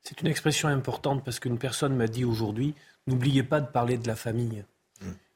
C'est 0.03 0.21
une 0.21 0.27
expression 0.27 0.67
importante 0.67 1.23
parce 1.25 1.39
qu'une 1.39 1.57
personne 1.57 1.95
m'a 1.95 2.07
dit 2.07 2.23
aujourd'hui 2.23 2.75
N'oubliez 3.07 3.43
pas 3.43 3.61
de 3.61 3.67
parler 3.67 3.97
de 3.97 4.07
la 4.07 4.15
famille. 4.15 4.63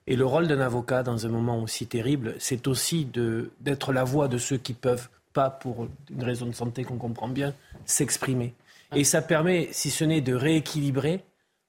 Et 0.10 0.16
le 0.16 0.25
rôle 0.25 0.48
d'un 0.48 0.60
avocat 0.60 1.04
dans 1.04 1.28
un 1.28 1.30
moment 1.30 1.62
aussi 1.62 1.86
terrible, 1.86 2.36
c'est 2.39 2.68
aussi 2.68 3.06
d'être 3.62 3.94
la 3.94 4.04
voix 4.04 4.28
de 4.28 4.39
ceux 4.39 4.58
qui 4.58 4.74
peuvent 4.74 5.08
pas, 5.34 5.51
pour 5.51 5.88
une 6.10 6.24
raison 6.24 6.48
de 6.48 6.51
santé 6.51 6.84
qu'on 6.84 6.98
comprend 6.98 7.28
bien, 7.28 7.54
s'exprimer. 7.86 8.56
Et 8.96 9.04
ça 9.04 9.22
permet, 9.22 9.70
si 9.72 9.92
ce 9.92 10.04
n'est 10.04 10.22
de 10.22 10.34
rééquilibrer, 10.34 11.24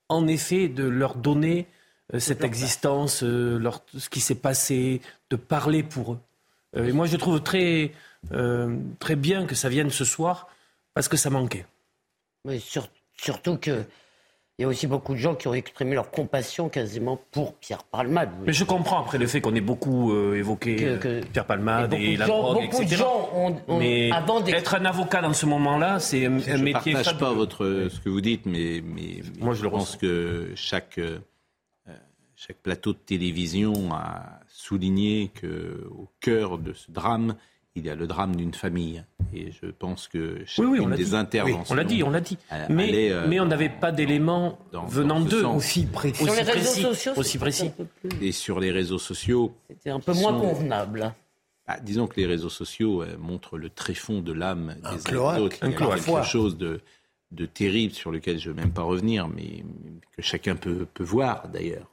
en 0.09 0.27
effet, 0.27 0.69
de 0.69 0.85
leur 0.85 1.17
donner 1.17 1.67
euh, 2.15 2.19
cette 2.19 2.43
existence, 2.43 3.23
euh, 3.23 3.59
leur, 3.59 3.85
ce 3.97 4.09
qui 4.09 4.21
s'est 4.21 4.35
passé, 4.35 5.03
de 5.29 5.37
parler 5.37 5.83
pour 5.83 6.15
eux. 6.15 6.19
Euh, 6.79 6.87
et 6.87 6.93
moi, 6.93 7.05
je 7.05 7.19
trouve 7.19 7.43
très, 7.43 7.93
très 9.01 9.17
bien 9.17 9.45
que 9.47 9.55
ça 9.55 9.69
vienne 9.69 9.91
ce 9.91 10.07
soir, 10.07 10.49
parce 10.95 11.09
que 11.09 11.19
ça 11.19 11.29
manquait. 11.29 11.67
Mais 12.47 12.59
surtout 13.17 13.59
que 13.59 13.85
il 14.61 14.65
y 14.65 14.67
a 14.67 14.69
aussi 14.69 14.87
beaucoup 14.87 15.15
de 15.15 15.19
gens 15.19 15.35
qui 15.35 15.49
ont 15.49 15.55
exprimé 15.55 15.95
leur 15.95 16.11
compassion 16.11 16.69
quasiment 16.69 17.19
pour 17.31 17.55
Pierre 17.55 17.83
Palmade. 17.83 18.29
Mais 18.45 18.53
je 18.53 18.65
comprends 18.65 19.01
après 19.01 19.17
le 19.17 19.27
fait 19.27 19.41
qu'on 19.41 19.55
ait 19.55 19.63
beaucoup 19.63 20.13
euh, 20.13 20.35
évoqué 20.37 20.77
euh, 21.03 21.23
Pierre 21.33 21.47
Palmade 21.47 21.95
et, 21.95 22.19
la 22.19 22.27
drogue, 22.27 22.65
etc. 22.65 22.85
De 22.85 22.97
gens 22.97 23.31
ont, 23.35 23.57
mais 23.79 24.11
être 24.49 24.75
un 24.75 24.85
avocat 24.85 25.23
dans 25.23 25.33
ce 25.33 25.47
moment-là, 25.47 25.99
c'est 25.99 26.27
un, 26.27 26.29
métier. 26.29 26.59
Je 26.59 26.63
ne 26.63 26.73
partage 26.75 27.17
pas 27.17 27.33
votre, 27.33 27.89
ce 27.91 28.01
que 28.01 28.11
vous 28.11 28.21
dites, 28.21 28.45
mais, 28.45 28.83
mais, 28.85 29.23
Moi, 29.39 29.55
je, 29.55 29.67
pense 29.67 29.97
que 29.97 30.53
chaque, 30.57 30.99
euh, 30.99 31.21
chaque 32.37 32.59
plateau 32.59 32.93
de 32.93 32.99
télévision 32.99 33.95
a 33.95 34.41
souligné 34.47 35.31
qu'au 35.41 36.11
cœur 36.21 36.59
de 36.59 36.75
ce 36.75 36.91
drame, 36.91 37.35
il 37.77 37.87
y 37.87 37.91
a 37.91 37.95
le 37.95 38.07
drame 38.07 38.37
d'une 38.37 38.55
famille. 38.55 39.05
Et 39.33 39.53
je 39.53 39.67
pense 39.67 40.09
que 40.09 40.43
chacune 40.45 40.95
des 40.95 41.15
interventions. 41.15 41.73
on 41.73 41.77
l'a 41.77 41.85
dit, 41.85 42.03
on 42.03 42.11
l'a 42.11 42.21
dit. 42.21 42.37
Mais, 42.69 43.11
euh, 43.11 43.27
mais 43.29 43.39
on 43.39 43.47
n'avait 43.47 43.69
pas 43.69 43.93
d'éléments 43.93 44.59
venant 44.89 45.21
d'eux 45.21 45.45
aussi 45.45 45.87
précis. 45.87 46.25
Sur 46.25 46.35
les 46.35 46.43
réseaux 46.43 46.95
sociaux, 46.95 47.13
aussi 47.17 47.39
précis. 47.39 47.71
Et 48.21 48.33
sur 48.33 48.59
les 48.59 48.73
réseaux 48.73 48.99
sociaux. 48.99 49.55
C'était 49.69 49.91
un 49.91 50.01
peu 50.01 50.13
moins 50.15 50.39
convenable. 50.39 51.15
Ah, 51.67 51.79
disons 51.81 52.09
que 52.09 52.17
les 52.17 52.27
réseaux 52.27 52.49
sociaux 52.49 53.03
euh, 53.03 53.17
montrent 53.17 53.57
le 53.57 53.71
tréfond 53.71 54.21
de 54.21 54.33
l'âme 54.33 54.75
des 54.83 55.15
autres. 55.17 55.57
Il 55.63 55.71
y 55.71 55.75
a 55.75 55.99
quelque 55.99 56.25
chose 56.25 56.59
de, 56.59 56.81
de 57.31 57.47
terrible 57.47 57.95
sur 57.95 58.11
lequel 58.11 58.41
je 58.41 58.49
ne 58.49 58.55
veux 58.55 58.61
même 58.61 58.73
pas 58.73 58.83
revenir, 58.83 59.29
mais 59.29 59.65
que 60.17 60.21
chacun 60.21 60.57
peut, 60.57 60.87
peut 60.93 61.05
voir 61.05 61.49
d'ailleurs. 61.49 61.89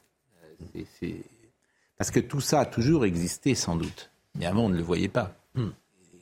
Parce 1.97 2.09
que 2.09 2.19
tout 2.19 2.41
ça 2.41 2.61
a 2.61 2.65
toujours 2.65 3.05
existé 3.05 3.53
sans 3.53 3.75
doute. 3.75 4.09
Mais 4.35 4.47
avant, 4.47 4.65
on 4.65 4.69
ne 4.69 4.77
le 4.77 4.83
voyait 4.83 5.07
pas. 5.09 5.35
Hmm. 5.57 5.71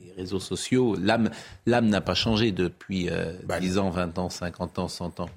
Les 0.00 0.12
réseaux 0.12 0.40
sociaux, 0.40 0.96
l'âme, 0.98 1.30
l'âme 1.66 1.88
n'a 1.88 2.00
pas 2.00 2.14
changé 2.14 2.50
depuis 2.52 3.04
10 3.04 3.10
euh, 3.10 3.38
bah, 3.44 3.58
ans, 3.80 3.90
20 3.90 4.18
ans, 4.18 4.30
50 4.30 4.78
ans, 4.78 4.88
100 4.88 5.20
ans, 5.20 5.30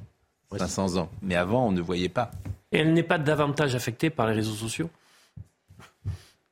500 0.58 0.98
ans. 0.98 1.10
Mais 1.22 1.36
avant, 1.36 1.68
on 1.68 1.72
ne 1.72 1.82
voyait 1.82 2.10
pas. 2.10 2.32
Et 2.72 2.80
elle 2.80 2.94
n'est 2.94 3.04
pas 3.04 3.18
davantage 3.18 3.76
affectée 3.76 4.10
par 4.10 4.28
les 4.28 4.34
réseaux 4.34 4.54
sociaux? 4.54 4.90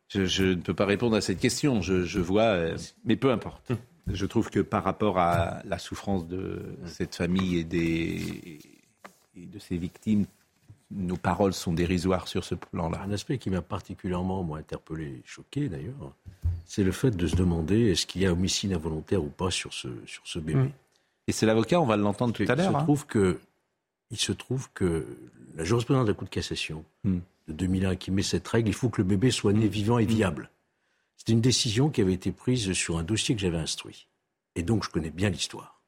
Je, 0.10 0.44
ne 0.44 0.56
peux 0.56 0.74
pas 0.74 0.86
répondre 0.86 1.16
à 1.16 1.22
cette 1.22 1.40
question. 1.40 1.82
Je, 1.82 2.20
vois, 2.20 2.44
euh, 2.44 2.78
mais 3.04 3.16
peu 3.16 3.32
importe. 3.32 3.72
Je 4.08 4.26
trouve 4.26 4.50
que 4.50 4.62
par 4.62 4.84
rapport 4.84 5.20
à 5.20 5.62
la 5.66 5.78
souffrance 5.78 6.28
de 6.28 6.78
cette 6.86 7.16
famille 7.16 7.58
et, 7.58 7.64
des, 7.64 8.60
et 9.36 9.46
de 9.46 9.60
ses 9.60 9.78
victimes, 9.78 10.26
nos 10.92 11.18
paroles 11.18 11.54
sont 11.54 11.74
dérisoires 11.74 12.28
sur 12.28 12.44
ce 12.44 12.56
plan-là. 12.56 13.02
Un 13.02 13.12
aspect 13.12 13.38
qui 13.38 13.50
m'a 13.50 13.62
particulièrement 13.62 14.44
moi, 14.44 14.60
interpellé, 14.60 15.22
choqué 15.26 15.68
d'ailleurs, 15.68 16.14
c'est 16.66 16.84
le 16.84 16.92
fait 16.92 17.12
de 17.12 17.28
se 17.28 17.36
demander 17.36 17.92
est-ce 17.92 18.06
qu'il 18.06 18.22
y 18.22 18.26
a 18.26 18.32
homicide 18.32 18.74
involontaire 18.74 19.24
ou 19.24 19.30
pas 19.30 19.52
sur 19.52 19.74
ce, 19.74 19.90
sur 20.06 20.24
ce 20.26 20.40
bébé. 20.40 20.60
Mmh. 20.60 20.72
Et 21.28 21.32
c'est 21.34 21.46
l'avocat, 21.46 21.82
on 21.82 21.86
va 21.86 21.98
l'entendre 21.98 22.34
tout 22.34 22.44
à 22.48 22.56
l'heure. 22.56 22.70
Il, 22.70 22.72
se 22.72 22.78
hein. 22.78 22.84
trouve 22.84 23.06
que, 23.06 23.40
il 24.12 24.18
se 24.18 24.32
trouve 24.32 24.70
que 24.74 25.06
la 25.56 25.66
jurisprudence 25.66 26.06
de 26.06 26.12
la 26.12 26.16
Cour 26.16 26.26
de 26.26 26.34
cassation 26.34 26.86
mmh. 27.04 27.18
de 27.50 27.54
2001 27.54 27.96
qui 27.98 28.12
met 28.12 28.24
cette 28.24 28.48
règle, 28.48 28.70
il 28.70 28.74
faut 28.74 28.90
que 28.90 29.02
le 29.02 29.08
bébé 29.08 29.32
soit 29.32 29.54
né 29.54 29.66
mmh. 29.66 29.70
vivant 29.70 30.00
et 30.00 30.06
viable. 30.06 30.50
C'est 31.18 31.34
une 31.34 31.42
décision 31.42 31.90
qui 31.90 32.00
avait 32.00 32.14
été 32.14 32.32
prise 32.32 32.72
sur 32.74 32.98
un 32.98 33.04
dossier 33.04 33.36
que 33.36 33.42
j'avais 33.42 33.58
instruit. 33.58 34.08
Et 34.56 34.64
donc 34.64 34.86
je 34.86 34.90
connais 34.90 35.10
bien 35.10 35.30
l'histoire. 35.30 35.82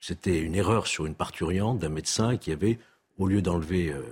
C'était 0.00 0.40
une 0.40 0.54
erreur 0.54 0.86
sur 0.86 1.06
une 1.06 1.14
parturiente 1.14 1.78
d'un 1.78 1.88
médecin 1.88 2.36
qui 2.36 2.52
avait 2.52 2.78
au 3.18 3.26
lieu 3.26 3.42
d'enlever, 3.42 3.92
euh, 3.92 4.02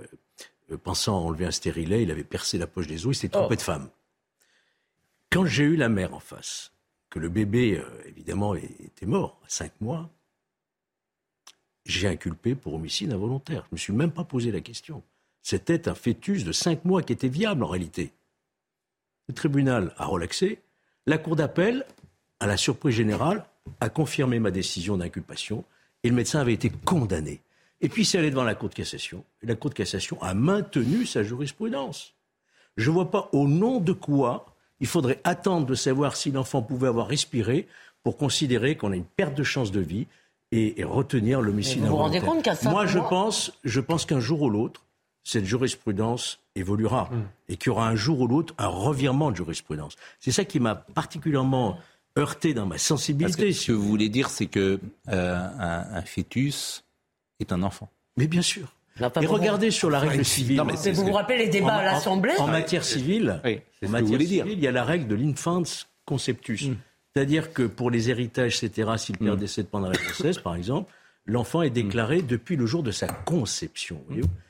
euh, 0.71 0.77
pensant 0.77 1.17
enlever 1.25 1.45
un 1.45 1.51
stérilet, 1.51 2.03
il 2.03 2.11
avait 2.11 2.23
percé 2.23 2.57
la 2.57 2.67
poche 2.67 2.87
des 2.87 3.07
os, 3.07 3.17
il 3.17 3.19
s'était 3.19 3.33
trompé 3.33 3.53
oh. 3.53 3.55
de 3.55 3.61
femme. 3.61 3.89
Quand 5.31 5.45
j'ai 5.45 5.63
eu 5.63 5.75
la 5.75 5.89
mère 5.89 6.13
en 6.13 6.19
face, 6.19 6.71
que 7.09 7.19
le 7.19 7.29
bébé, 7.29 7.77
euh, 7.77 8.03
évidemment, 8.05 8.53
était 8.55 9.05
mort 9.05 9.39
à 9.45 9.49
cinq 9.49 9.71
mois, 9.81 10.09
j'ai 11.85 12.07
inculpé 12.07 12.53
pour 12.53 12.73
homicide 12.73 13.13
involontaire. 13.13 13.63
Je 13.63 13.67
ne 13.67 13.75
me 13.75 13.77
suis 13.77 13.93
même 13.93 14.11
pas 14.11 14.25
posé 14.25 14.51
la 14.51 14.59
question. 14.59 15.03
C'était 15.41 15.87
un 15.87 15.95
fœtus 15.95 16.43
de 16.43 16.51
cinq 16.51 16.83
mois 16.83 17.01
qui 17.01 17.13
était 17.13 17.29
viable 17.29 17.63
en 17.63 17.67
réalité. 17.67 18.11
Le 19.29 19.33
tribunal 19.33 19.93
a 19.97 20.05
relaxé. 20.05 20.59
La 21.05 21.17
cour 21.17 21.37
d'appel, 21.37 21.85
à 22.41 22.47
la 22.47 22.57
surprise 22.57 22.95
générale, 22.95 23.45
a 23.79 23.87
confirmé 23.89 24.39
ma 24.39 24.51
décision 24.51 24.97
d'inculpation 24.97 25.63
et 26.03 26.09
le 26.09 26.15
médecin 26.15 26.41
avait 26.41 26.53
été 26.53 26.69
condamné. 26.69 27.41
Et 27.81 27.89
puis 27.89 28.05
c'est 28.05 28.17
allé 28.17 28.29
devant 28.29 28.43
la 28.43 28.55
Cour 28.55 28.69
de 28.69 28.75
cassation. 28.75 29.23
Et 29.41 29.47
la 29.47 29.55
Cour 29.55 29.69
de 29.69 29.75
cassation 29.75 30.21
a 30.21 30.33
maintenu 30.33 31.05
sa 31.05 31.23
jurisprudence. 31.23 32.13
Je 32.75 32.89
ne 32.89 32.93
vois 32.93 33.11
pas 33.11 33.29
au 33.33 33.47
nom 33.47 33.79
de 33.79 33.93
quoi 33.93 34.45
il 34.79 34.87
faudrait 34.87 35.19
attendre 35.23 35.65
de 35.65 35.75
savoir 35.75 36.15
si 36.15 36.31
l'enfant 36.31 36.61
pouvait 36.61 36.87
avoir 36.87 37.07
respiré 37.07 37.67
pour 38.03 38.17
considérer 38.17 38.77
qu'on 38.77 38.91
a 38.91 38.95
une 38.95 39.05
perte 39.05 39.35
de 39.35 39.43
chance 39.43 39.71
de 39.71 39.79
vie 39.79 40.07
et, 40.51 40.83
retenir 40.83 41.41
l'homicide 41.41 41.81
Vous 41.81 41.87
vous 41.87 41.95
rendez 41.97 42.21
compte 42.21 42.41
qu'à 42.41 42.55
Moi, 42.63 42.85
je 42.85 42.99
pense, 42.99 43.51
je 43.63 43.81
pense 43.81 44.05
qu'un 44.05 44.19
jour 44.19 44.43
ou 44.43 44.49
l'autre, 44.49 44.85
cette 45.23 45.43
jurisprudence 45.43 46.39
évoluera 46.55 47.09
hmm. 47.11 47.23
et 47.49 47.57
qu'il 47.57 47.67
y 47.67 47.69
aura 47.71 47.89
un 47.89 47.95
jour 47.95 48.21
ou 48.21 48.27
l'autre 48.27 48.53
un 48.57 48.67
revirement 48.67 49.31
de 49.31 49.35
jurisprudence. 49.35 49.97
C'est 50.19 50.31
ça 50.31 50.45
qui 50.45 50.61
m'a 50.61 50.75
particulièrement 50.75 51.77
heurté 52.17 52.53
dans 52.53 52.65
ma 52.65 52.77
sensibilité. 52.77 53.51
ce 53.51 53.67
que 53.67 53.71
vous 53.73 53.87
voulez 53.87 54.07
dire, 54.07 54.29
c'est 54.29 54.45
que 54.45 54.79
euh, 55.09 55.49
un, 55.59 56.01
fœtus 56.03 56.85
est 57.39 57.51
un 57.51 57.63
enfant. 57.63 57.89
Mais 58.17 58.27
bien 58.27 58.41
sûr. 58.41 58.73
Et 59.21 59.25
regardez 59.25 59.71
sur 59.71 59.89
la 59.89 59.99
règle 59.99 60.25
civile. 60.25 60.61
vous 60.93 61.05
vous 61.05 61.11
rappelez 61.11 61.37
les 61.37 61.49
débats 61.49 61.75
à 61.75 61.85
l'Assemblée 61.85 62.33
En 62.39 62.47
matière 62.47 62.83
civile, 62.83 63.41
en 63.85 63.89
matière 63.89 64.19
civile, 64.19 64.45
il 64.47 64.59
y 64.59 64.67
a 64.67 64.71
la 64.71 64.83
règle 64.83 65.07
de 65.07 65.15
l'infant 65.15 65.63
conceptus. 66.05 66.67
Mm. 66.67 66.75
C'est-à-dire 67.15 67.53
que 67.53 67.63
pour 67.63 67.91
les 67.91 68.09
héritages, 68.09 68.63
etc., 68.63 68.91
si 68.97 69.11
le 69.11 69.19
père 69.19 69.35
mm. 69.35 69.39
décède 69.39 69.67
pendant 69.67 69.89
la 69.89 69.95
grossesse, 69.95 70.39
par 70.39 70.55
exemple, 70.55 70.91
l'enfant 71.27 71.61
est 71.61 71.69
déclaré 71.69 72.21
depuis 72.21 72.55
le 72.55 72.65
jour 72.65 72.81
de 72.81 72.91
sa 72.91 73.07
conception. 73.07 74.01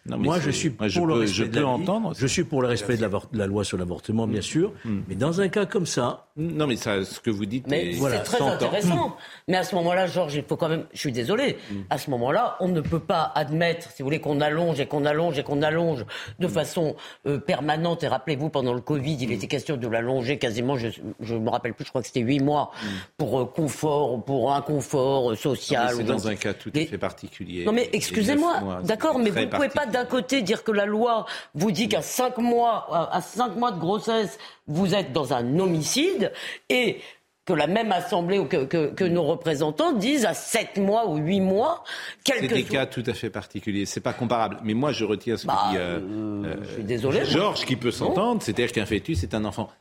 moi, 0.06 0.40
je 0.40 0.52
suis 0.52 0.70
pour 0.70 1.08
le 1.08 1.16
respect 1.16 1.48
de 1.50 1.60
la 1.60 1.68
entendre, 1.68 2.14
Je 2.16 2.28
suis 2.28 2.44
pour 2.44 2.62
le 2.62 2.68
respect 2.68 2.98
de 2.98 3.10
la, 3.34 3.48
loi 3.48 3.64
sur 3.64 3.78
l'avortement, 3.78 4.28
bien 4.28 4.42
sûr. 4.42 4.72
Mm. 4.86 5.00
Mais 5.10 5.16
dans 5.16 5.42
un 5.42 5.50
cas 5.50 5.66
comme 5.66 5.86
ça. 5.86 6.28
Non, 6.38 6.68
mais 6.68 6.76
ça, 6.76 7.04
ce 7.04 7.20
que 7.20 7.32
vous 7.32 7.48
dites. 7.48 7.66
Mais 7.68 7.94
c'est 7.94 8.24
très 8.24 8.42
intéressant. 8.42 9.10
Mm. 9.10 9.14
Mais 9.48 9.58
à 9.58 9.64
ce 9.64 9.74
moment-là, 9.76 10.06
Georges, 10.06 10.36
il 10.36 10.44
faut 10.44 10.56
quand 10.56 10.70
même. 10.70 10.86
Je 10.94 11.00
suis 11.00 11.12
désolé. 11.12 11.58
Mm. 11.72 11.76
À 11.90 11.98
ce 11.98 12.10
moment-là, 12.12 12.58
on 12.60 12.68
ne 12.68 12.82
peut 12.82 13.00
pas 13.00 13.32
admettre, 13.34 13.90
si 13.92 14.04
vous 14.04 14.08
voulez, 14.08 14.22
qu'on 14.22 14.40
allonge 14.40 14.80
et 14.80 14.86
qu'on 14.86 15.06
allonge 15.06 15.40
et 15.40 15.44
qu'on 15.44 15.64
allonge 15.64 16.06
de 16.40 16.48
façon 16.48 16.96
euh, 17.26 17.40
permanente. 17.40 18.04
Et 18.04 18.08
rappelez-vous, 18.08 18.50
pendant 18.50 18.74
le 18.74 18.82
Covid, 18.82 19.18
il 19.20 19.32
était 19.32 19.48
question 19.48 19.78
de 19.78 19.88
l'allonger 19.88 20.38
quasiment. 20.38 20.78
Je 20.78 20.92
ne 21.34 21.40
me 21.40 21.50
rappelle 21.50 21.74
plus. 21.74 21.86
Je 21.86 21.90
crois 21.90 22.02
que 22.02 22.08
c'était 22.08 22.22
huit 22.22 22.40
mois 22.40 22.72
pour 23.18 23.40
euh, 23.40 23.46
confort, 23.46 24.24
pour 24.24 24.54
inconfort 24.54 25.32
euh, 25.32 25.36
social. 25.36 25.96
C'est 25.96 26.04
dans 26.04 26.28
un 26.28 26.36
cas 26.36 26.54
tout 26.54 26.67
à 26.76 26.86
fait 26.86 26.98
particulier. 26.98 27.66
Non, 27.66 27.72
mais 27.72 27.90
excusez-moi. 27.94 28.82
D'accord, 28.84 29.20
mais 29.20 29.30
vous 29.30 29.40
ne 29.40 29.46
pouvez 29.46 29.70
pas 29.70 29.86
d'un 29.86 30.06
côté 30.06 30.42
dire 30.42 30.64
que 30.64 30.72
la 30.72 30.86
loi 30.86 31.26
vous 31.54 31.72
dit 31.72 31.90
qu'à 31.90 32.02
cinq 32.02 32.38
mois, 32.38 33.10
à 33.12 33.22
cinq 33.22 33.56
mois 33.56 33.72
de 33.72 33.80
grossesse, 33.80 34.38
vous 34.68 34.94
êtes 34.94 35.14
dans 35.14 35.34
un 35.34 35.60
homicide 35.60 36.32
et 36.70 37.02
que 37.48 37.54
la 37.54 37.66
même 37.66 37.94
assemblée 37.94 38.38
ou 38.38 38.46
que, 38.46 39.04
nos 39.06 39.24
représentants 39.24 39.94
disent 39.94 40.26
à 40.26 40.34
sept 40.34 40.78
mois 40.78 41.10
ou 41.10 41.16
huit 41.16 41.40
mois. 41.40 41.84
C'est 42.26 42.46
des 42.46 42.64
cas 42.64 42.86
tout 42.86 43.04
à 43.08 43.14
fait 43.14 43.30
particuliers. 43.30 43.86
C'est 43.86 44.02
pas 44.02 44.14
comparable. 44.14 44.60
Mais 44.64 44.74
moi, 44.74 44.92
je 44.92 45.06
retiens 45.06 45.38
ce 45.38 45.44
que 45.44 45.48
bah, 45.48 45.70
dit 45.72 45.78
euh, 45.78 46.00
euh, 46.46 46.56
désolé, 46.84 47.24
Georges, 47.24 47.66
qui 47.66 47.78
peut 47.78 47.92
s'entendre. 47.92 48.42
C'est-à-dire 48.44 48.74
qu'un 48.74 48.86
fœtus, 48.86 49.20
c'est 49.22 49.34
un 49.34 49.46
enfant. 49.46 49.72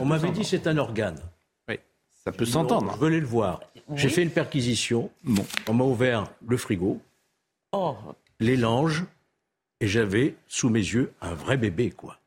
On 0.00 0.06
m'avait 0.06 0.30
dit 0.30 0.44
c'est 0.44 0.66
un 0.66 0.78
organe. 0.78 1.20
Oui, 1.68 1.78
ça 2.24 2.32
peut 2.32 2.46
s'entendre. 2.46 2.92
Je 2.94 2.98
voulais 2.98 3.20
le 3.20 3.26
voir. 3.26 3.60
J'ai 3.94 4.08
fait 4.08 4.22
une 4.22 4.30
perquisition. 4.30 5.10
Bon. 5.22 5.44
On 5.68 5.74
m'a 5.74 5.84
ouvert 5.84 6.30
le 6.46 6.56
frigo, 6.56 7.00
oh. 7.72 7.96
les 8.40 8.56
langes, 8.56 9.04
et 9.80 9.86
j'avais 9.86 10.34
sous 10.48 10.70
mes 10.70 10.80
yeux 10.80 11.12
un 11.20 11.34
vrai 11.34 11.56
bébé, 11.56 11.90
quoi. 11.90 12.18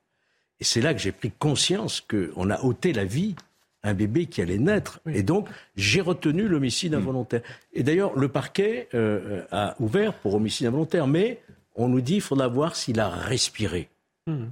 Et 0.60 0.64
c'est 0.64 0.82
là 0.82 0.94
que 0.94 1.00
j'ai 1.00 1.12
pris 1.12 1.32
conscience 1.32 2.02
qu'on 2.02 2.50
a 2.50 2.62
ôté 2.64 2.94
la 2.94 3.06
vie 3.06 3.36
à 3.84 3.90
un 3.90 3.94
bébé 3.94 4.26
qui 4.26 4.42
allait 4.42 4.58
naître. 4.58 5.00
Et 5.12 5.24
donc, 5.24 5.48
j'ai 5.76 6.02
retenu 6.02 6.48
l'homicide 6.48 6.94
mm. 6.94 6.98
involontaire. 6.98 7.42
Et 7.74 7.84
d'ailleurs, 7.84 8.18
le 8.18 8.28
parquet 8.28 8.88
euh, 8.94 9.44
a 9.52 9.76
ouvert 9.80 10.14
pour 10.14 10.34
homicide 10.36 10.68
involontaire, 10.68 11.08
mais 11.08 11.42
on 11.76 11.88
nous 11.88 12.02
dit 12.02 12.14
qu'il 12.14 12.22
faudra 12.22 12.48
voir 12.48 12.76
s'il 12.76 13.00
a 13.00 13.10
respiré. 13.10 13.90
Mm. 14.26 14.46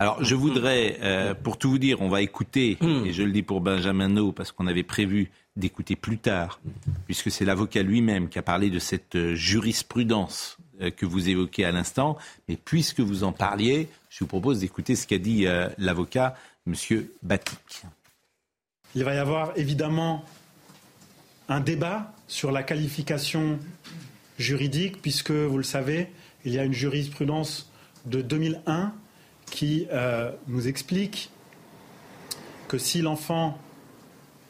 Alors, 0.00 0.22
je 0.24 0.34
voudrais, 0.34 0.98
euh, 1.02 1.32
pour 1.32 1.58
tout 1.58 1.70
vous 1.70 1.78
dire, 1.78 2.02
on 2.02 2.08
va 2.08 2.22
écouter, 2.22 2.76
mm. 2.80 3.06
et 3.06 3.12
je 3.12 3.22
le 3.22 3.30
dis 3.30 3.44
pour 3.44 3.60
Benjamin 3.60 4.08
No, 4.08 4.32
parce 4.32 4.50
qu'on 4.50 4.66
avait 4.66 4.82
prévu 4.82 5.30
d'écouter 5.56 5.96
plus 5.96 6.18
tard, 6.18 6.60
puisque 7.04 7.30
c'est 7.30 7.44
l'avocat 7.44 7.82
lui-même 7.82 8.28
qui 8.28 8.38
a 8.38 8.42
parlé 8.42 8.70
de 8.70 8.78
cette 8.78 9.16
euh, 9.16 9.34
jurisprudence 9.34 10.56
euh, 10.80 10.90
que 10.90 11.04
vous 11.04 11.28
évoquez 11.28 11.64
à 11.64 11.72
l'instant. 11.72 12.16
Mais 12.48 12.56
puisque 12.56 13.00
vous 13.00 13.24
en 13.24 13.32
parliez, 13.32 13.88
je 14.08 14.20
vous 14.20 14.26
propose 14.26 14.60
d'écouter 14.60 14.96
ce 14.96 15.06
qu'a 15.06 15.18
dit 15.18 15.46
euh, 15.46 15.68
l'avocat, 15.76 16.34
M. 16.66 16.74
Batik. 17.22 17.82
Il 18.94 19.04
va 19.04 19.14
y 19.14 19.18
avoir 19.18 19.52
évidemment 19.56 20.24
un 21.48 21.60
débat 21.60 22.14
sur 22.28 22.50
la 22.50 22.62
qualification 22.62 23.58
juridique, 24.38 25.02
puisque, 25.02 25.30
vous 25.30 25.58
le 25.58 25.64
savez, 25.64 26.08
il 26.44 26.52
y 26.52 26.58
a 26.58 26.64
une 26.64 26.72
jurisprudence 26.72 27.70
de 28.06 28.22
2001 28.22 28.92
qui 29.50 29.86
nous 30.48 30.66
explique 30.66 31.30
que 32.68 32.78
si 32.78 33.02
l'enfant 33.02 33.58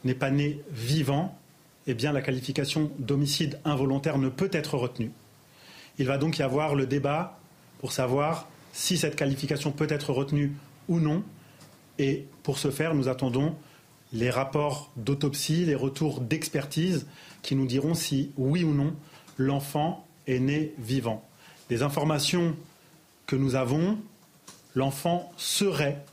n'est 0.04 0.14
pas 0.14 0.30
né 0.30 0.60
vivant, 0.70 1.38
eh 1.86 1.94
bien, 1.94 2.12
la 2.12 2.22
qualification 2.22 2.90
d'homicide 2.98 3.58
involontaire 3.64 4.18
ne 4.18 4.28
peut 4.28 4.50
être 4.52 4.76
retenue. 4.76 5.10
Il 5.98 6.06
va 6.06 6.18
donc 6.18 6.38
y 6.38 6.42
avoir 6.42 6.74
le 6.74 6.86
débat 6.86 7.38
pour 7.80 7.92
savoir 7.92 8.48
si 8.72 8.96
cette 8.96 9.16
qualification 9.16 9.72
peut 9.72 9.88
être 9.90 10.12
retenue 10.12 10.52
ou 10.88 11.00
non. 11.00 11.22
Et 11.98 12.26
pour 12.42 12.58
ce 12.58 12.70
faire, 12.70 12.94
nous 12.94 13.08
attendons 13.08 13.54
les 14.12 14.30
rapports 14.30 14.90
d'autopsie, 14.96 15.64
les 15.64 15.74
retours 15.74 16.20
d'expertise 16.20 17.06
qui 17.42 17.56
nous 17.56 17.66
diront 17.66 17.94
si, 17.94 18.30
oui 18.36 18.64
ou 18.64 18.72
non, 18.72 18.94
l'enfant 19.36 20.06
est 20.26 20.38
né 20.38 20.74
vivant. 20.78 21.26
Des 21.68 21.82
informations 21.82 22.56
que 23.26 23.36
nous 23.36 23.54
avons, 23.54 23.98
l'enfant 24.74 25.32
serait 25.36 26.04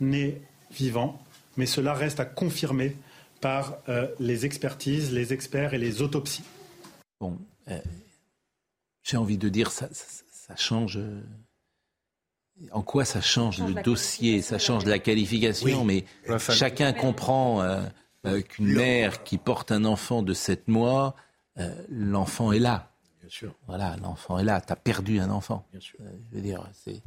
né 0.00 0.40
vivant, 0.72 1.22
mais 1.56 1.66
cela 1.66 1.94
reste 1.94 2.20
à 2.20 2.24
confirmer 2.24 2.96
par 3.44 3.76
euh, 3.90 4.06
les 4.20 4.46
expertises, 4.46 5.12
les 5.12 5.34
experts 5.34 5.74
et 5.74 5.78
les 5.78 6.00
autopsies. 6.00 6.44
Bon, 7.20 7.36
euh, 7.68 7.78
j'ai 9.02 9.18
envie 9.18 9.36
de 9.36 9.50
dire, 9.50 9.70
ça, 9.70 9.86
ça, 9.92 10.56
change. 10.56 10.96
Euh, 10.96 11.20
en 12.72 12.80
quoi 12.80 13.04
ça 13.04 13.20
change 13.20 13.60
le 13.60 13.82
dossier 13.82 14.40
Ça 14.40 14.58
change 14.58 14.86
la 14.86 14.98
qualification, 14.98 15.84
mais 15.84 16.06
chacun 16.38 16.94
comprend 16.94 17.62
qu'une 18.48 18.68
mère 18.68 19.24
qui 19.24 19.36
porte 19.36 19.72
un 19.72 19.84
enfant 19.84 20.22
de 20.22 20.32
7 20.32 20.68
mois, 20.68 21.14
l'enfant 21.90 22.50
est 22.50 22.58
là. 22.58 22.92
Bien 23.20 23.28
sûr. 23.28 23.54
Voilà, 23.66 23.96
l'enfant 24.00 24.38
est 24.38 24.44
là. 24.44 24.62
Tu 24.62 24.72
as 24.72 24.76
perdu 24.76 25.18
un 25.20 25.28
enfant. 25.28 25.66
Bien 25.70 25.80
sûr. 25.80 25.98
je 26.30 26.36
veux 26.36 26.42
dire, 26.42 26.66
c'est. 26.72 27.02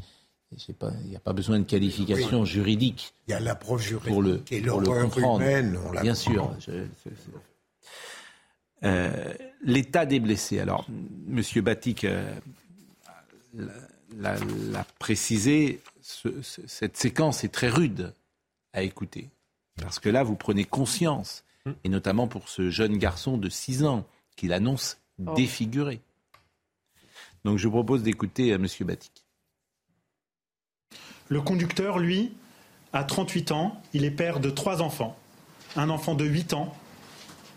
Il 0.52 1.10
n'y 1.10 1.16
a 1.16 1.20
pas 1.20 1.34
besoin 1.34 1.60
de 1.60 1.66
qualification 1.66 2.46
juridique. 2.46 3.14
Il 3.28 3.32
y 3.32 3.34
a 3.34 3.40
l'approche 3.40 3.88
juridique 3.88 4.14
pour 4.14 4.22
le, 4.22 4.42
et 4.50 4.62
l'horreur 4.62 5.18
humaine. 5.18 5.78
On 5.86 6.00
Bien 6.02 6.16
sûr. 6.16 6.56
Euh, 8.84 9.34
l'état 9.62 10.06
des 10.06 10.20
blessés. 10.20 10.60
Alors, 10.60 10.86
Monsieur 11.28 11.62
Batik 11.62 12.06
euh, 12.06 12.34
l'a 14.18 14.86
précisé, 15.00 15.82
cette 16.02 16.96
séquence 16.96 17.44
est 17.44 17.50
très 17.50 17.70
rude 17.70 18.14
à 18.74 18.84
écouter. 18.84 19.30
Parce 19.82 20.00
que 20.00 20.10
là, 20.10 20.24
vous 20.24 20.36
prenez 20.36 20.64
conscience, 20.64 21.44
et 21.84 21.90
notamment 21.90 22.28
pour 22.28 22.50
ce 22.50 22.70
jeune 22.70 22.98
garçon 22.98 23.38
de 23.38 23.50
6 23.50 23.84
ans 23.84 24.06
qu'il 24.36 24.54
annonce 24.54 24.98
oh. 25.20 25.34
défiguré. 25.36 26.00
Donc 27.44 27.58
je 27.58 27.68
vous 27.68 27.74
propose 27.74 28.04
d'écouter 28.04 28.54
euh, 28.54 28.58
Monsieur 28.58 28.86
Batik. 28.86 29.27
Le 31.30 31.42
conducteur, 31.42 32.00
lui, 32.00 32.32
a 32.94 33.04
38 33.04 33.52
ans, 33.52 33.82
il 33.94 34.06
est 34.06 34.12
père 34.12 34.40
de 34.40 34.50
trois 34.50 34.82
enfants. 34.82 35.18
Un 35.76 35.90
enfant 35.90 36.16
de 36.16 36.26
8 36.26 36.54
ans, 36.54 36.76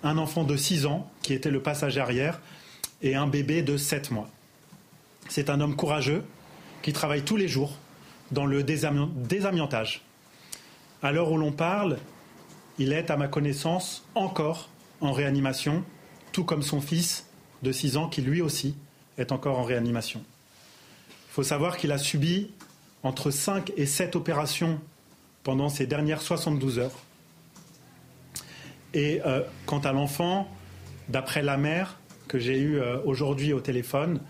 un 0.03 0.19
enfant 0.19 0.45
de 0.45 0.57
6 0.57 0.87
ans, 0.87 1.11
qui 1.23 1.33
était 1.33 1.50
le 1.50 1.62
passager 1.62 2.00
arrière, 2.00 2.41
et 3.03 3.15
un 3.15 3.27
bébé 3.27 3.62
de 3.62 3.77
7 3.77 4.11
mois. 4.11 4.29
C'est 5.29 5.50
un 5.50 5.61
homme 5.61 5.77
courageux 5.77 6.25
qui 6.83 6.93
travaille 6.93 7.23
tous 7.23 7.37
les 7.37 7.49
jours 7.49 7.77
dans 8.33 8.47
le 8.47 8.62
désamiantage. 8.62 10.03
À 11.03 11.12
l'heure 11.12 11.31
où 11.31 11.39
l'on 11.39 11.53
parle, 11.53 11.99
il 12.79 12.93
est, 12.93 13.11
à 13.11 13.17
ma 13.17 13.29
connaissance, 13.29 14.05
encore 14.15 14.69
en 15.00 15.12
réanimation, 15.12 15.85
tout 16.33 16.45
comme 16.45 16.62
son 16.62 16.81
fils 16.81 17.27
de 17.62 17.73
6 17.73 17.97
ans 17.97 18.09
qui 18.09 18.23
lui 18.23 18.43
aussi 18.43 18.75
est 19.19 19.33
encore 19.33 19.59
en 19.59 19.65
réanimation. 19.65 20.23
Il 21.29 21.33
faut 21.33 21.43
savoir 21.43 21.77
qu'il 21.77 21.93
a 21.93 21.99
subi 21.99 22.50
entre 23.02 23.30
5 23.30 23.73
et 23.76 23.87
7 23.87 24.16
opérations 24.16 24.80
pendant 25.42 25.69
ces 25.69 25.87
dernières 25.87 26.23
72 26.23 26.78
heures. 26.78 26.99
Et 28.92 29.21
euh, 29.25 29.42
quant 29.66 29.78
à 29.78 29.92
l'enfant, 29.92 30.49
d'après 31.09 31.42
la 31.42 31.57
mère 31.57 31.99
que 32.28 32.38
j'ai 32.38 32.59
eue 32.59 32.80
euh, 32.80 32.99
aujourd'hui 33.04 33.52
au 33.52 33.61
téléphone, 33.61 34.21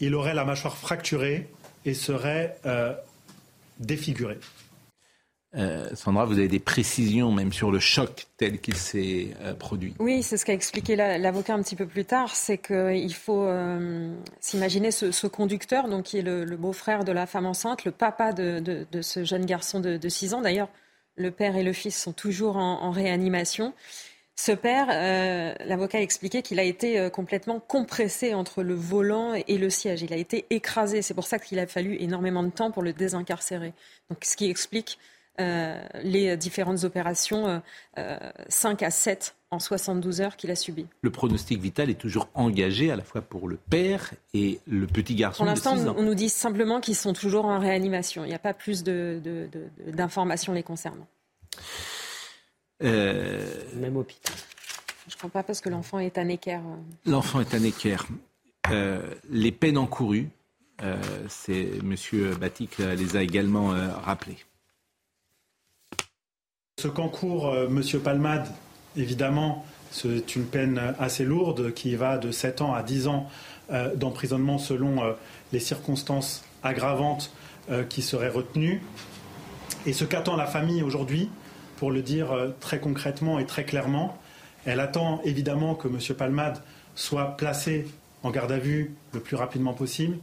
il 0.00 0.14
aurait 0.14 0.34
la 0.34 0.44
mâchoire 0.44 0.76
fracturée 0.76 1.48
et 1.84 1.94
serait 1.94 2.56
euh, 2.66 2.94
défiguré. 3.78 4.38
Euh, 5.56 5.88
Sandra, 5.94 6.26
vous 6.26 6.38
avez 6.38 6.48
des 6.48 6.58
précisions 6.58 7.32
même 7.32 7.54
sur 7.54 7.70
le 7.70 7.78
choc 7.78 8.26
tel 8.36 8.60
qu'il 8.60 8.76
s'est 8.76 9.28
euh, 9.40 9.54
produit. 9.54 9.94
Oui, 9.98 10.22
c'est 10.22 10.36
ce 10.36 10.44
qu'a 10.44 10.52
expliqué 10.52 10.94
l'avocat 10.94 11.54
un 11.54 11.62
petit 11.62 11.76
peu 11.76 11.86
plus 11.86 12.04
tard, 12.04 12.36
c'est 12.36 12.58
qu'il 12.58 13.14
faut 13.14 13.44
euh, 13.44 14.14
s'imaginer 14.40 14.90
ce, 14.90 15.26
conducteur, 15.26 15.88
donc 15.88 16.04
qui 16.04 16.18
est 16.18 16.22
le, 16.22 16.44
beau-frère 16.56 17.04
de 17.04 17.12
la 17.12 17.26
femme 17.26 17.46
enceinte, 17.46 17.84
le 17.86 17.92
papa 17.92 18.32
de, 18.32 18.86
ce 19.00 19.24
jeune 19.24 19.46
garçon 19.46 19.80
de, 19.80 20.08
6 20.08 20.34
ans. 20.34 20.42
D'ailleurs, 20.42 20.68
le 21.16 21.30
père 21.30 21.56
et 21.56 21.62
le 21.62 21.72
fils 21.72 22.00
sont 22.00 22.12
toujours 22.12 22.56
en, 22.58 22.90
réanimation. 22.90 23.72
Ce 24.36 24.52
père, 24.52 24.86
l'avocat 25.66 25.98
a 25.98 26.00
expliqué 26.00 26.42
qu'il 26.42 26.60
a 26.60 26.62
été 26.62 27.08
complètement 27.10 27.58
compressé 27.58 28.34
entre 28.34 28.62
le 28.62 28.74
volant 28.74 29.34
et 29.34 29.58
le 29.58 29.70
siège. 29.70 30.02
Il 30.02 30.12
a 30.12 30.16
été 30.16 30.46
écrasé. 30.50 31.02
C'est 31.02 31.14
pour 31.14 31.26
ça 31.26 31.38
qu'il 31.38 31.58
a 31.58 31.66
fallu 31.66 31.96
énormément 32.00 32.44
de 32.44 32.50
temps 32.50 32.70
pour 32.70 32.82
le 32.82 32.92
désincarcérer. 32.92 33.72
Donc, 34.10 34.24
ce 34.24 34.36
qui 34.36 34.48
explique 34.48 34.98
les 35.38 36.36
différentes 36.36 36.84
opérations, 36.84 37.62
5 38.48 38.82
euh, 38.82 38.86
à 38.86 38.90
7 38.90 39.36
en 39.50 39.58
72 39.58 40.20
heures 40.20 40.36
qu'il 40.36 40.50
a 40.50 40.56
subies. 40.56 40.86
Le 41.02 41.10
pronostic 41.10 41.60
vital 41.60 41.90
est 41.90 41.94
toujours 41.94 42.28
engagé 42.34 42.90
à 42.90 42.96
la 42.96 43.04
fois 43.04 43.22
pour 43.22 43.48
le 43.48 43.56
père 43.56 44.12
et 44.34 44.60
le 44.66 44.86
petit 44.86 45.14
garçon. 45.14 45.44
Pour 45.44 45.46
l'instant, 45.46 45.76
on 45.96 46.02
nous 46.02 46.14
dit 46.14 46.28
simplement 46.28 46.80
qu'ils 46.80 46.96
sont 46.96 47.12
toujours 47.12 47.46
en 47.46 47.58
réanimation. 47.58 48.24
Il 48.24 48.28
n'y 48.28 48.34
a 48.34 48.40
pas 48.40 48.54
plus 48.54 48.82
d'informations 48.82 50.52
les 50.52 50.62
concernant. 50.62 51.06
Euh, 52.82 53.46
Même 53.74 53.96
hôpital. 53.96 54.34
Je 55.08 55.14
ne 55.14 55.18
crois 55.18 55.30
pas 55.30 55.42
parce 55.42 55.60
que 55.60 55.70
l'enfant 55.70 55.98
est 55.98 56.18
un 56.18 56.28
équerre. 56.28 56.62
L'enfant 57.06 57.40
est 57.40 57.54
un 57.54 57.62
équerre. 57.62 58.06
les 59.30 59.52
peines 59.52 59.78
encourues, 59.78 60.28
c'est 61.28 61.82
Monsieur 61.82 62.34
Batik 62.34 62.78
les 62.78 63.16
a 63.16 63.22
également 63.22 63.68
rappelées. 64.02 64.36
Ce 66.78 66.86
qu'encourt 66.86 67.48
euh, 67.48 67.66
M. 67.66 67.82
Palmade, 68.00 68.46
évidemment, 68.96 69.64
c'est 69.90 70.36
une 70.36 70.44
peine 70.44 70.94
assez 71.00 71.24
lourde 71.24 71.74
qui 71.74 71.96
va 71.96 72.18
de 72.18 72.30
7 72.30 72.60
ans 72.60 72.72
à 72.72 72.84
10 72.84 73.08
ans 73.08 73.28
euh, 73.72 73.96
d'emprisonnement 73.96 74.58
selon 74.58 75.02
euh, 75.02 75.12
les 75.52 75.58
circonstances 75.58 76.44
aggravantes 76.62 77.32
qui 77.90 78.00
seraient 78.00 78.30
retenues. 78.30 78.80
Et 79.84 79.92
ce 79.92 80.06
qu'attend 80.06 80.36
la 80.36 80.46
famille 80.46 80.82
aujourd'hui, 80.82 81.28
pour 81.76 81.90
le 81.90 82.00
dire 82.00 82.28
très 82.60 82.80
concrètement 82.80 83.38
et 83.38 83.44
très 83.44 83.64
clairement, 83.64 84.16
elle 84.64 84.80
attend 84.80 85.20
évidemment 85.22 85.74
que 85.74 85.86
M. 85.86 85.98
Palmade 86.16 86.62
soit 86.94 87.36
placé 87.36 87.86
en 88.22 88.30
garde 88.30 88.50
à 88.52 88.58
vue 88.58 88.94
le 89.12 89.20
plus 89.20 89.36
rapidement 89.36 89.74
possible. 89.74 90.16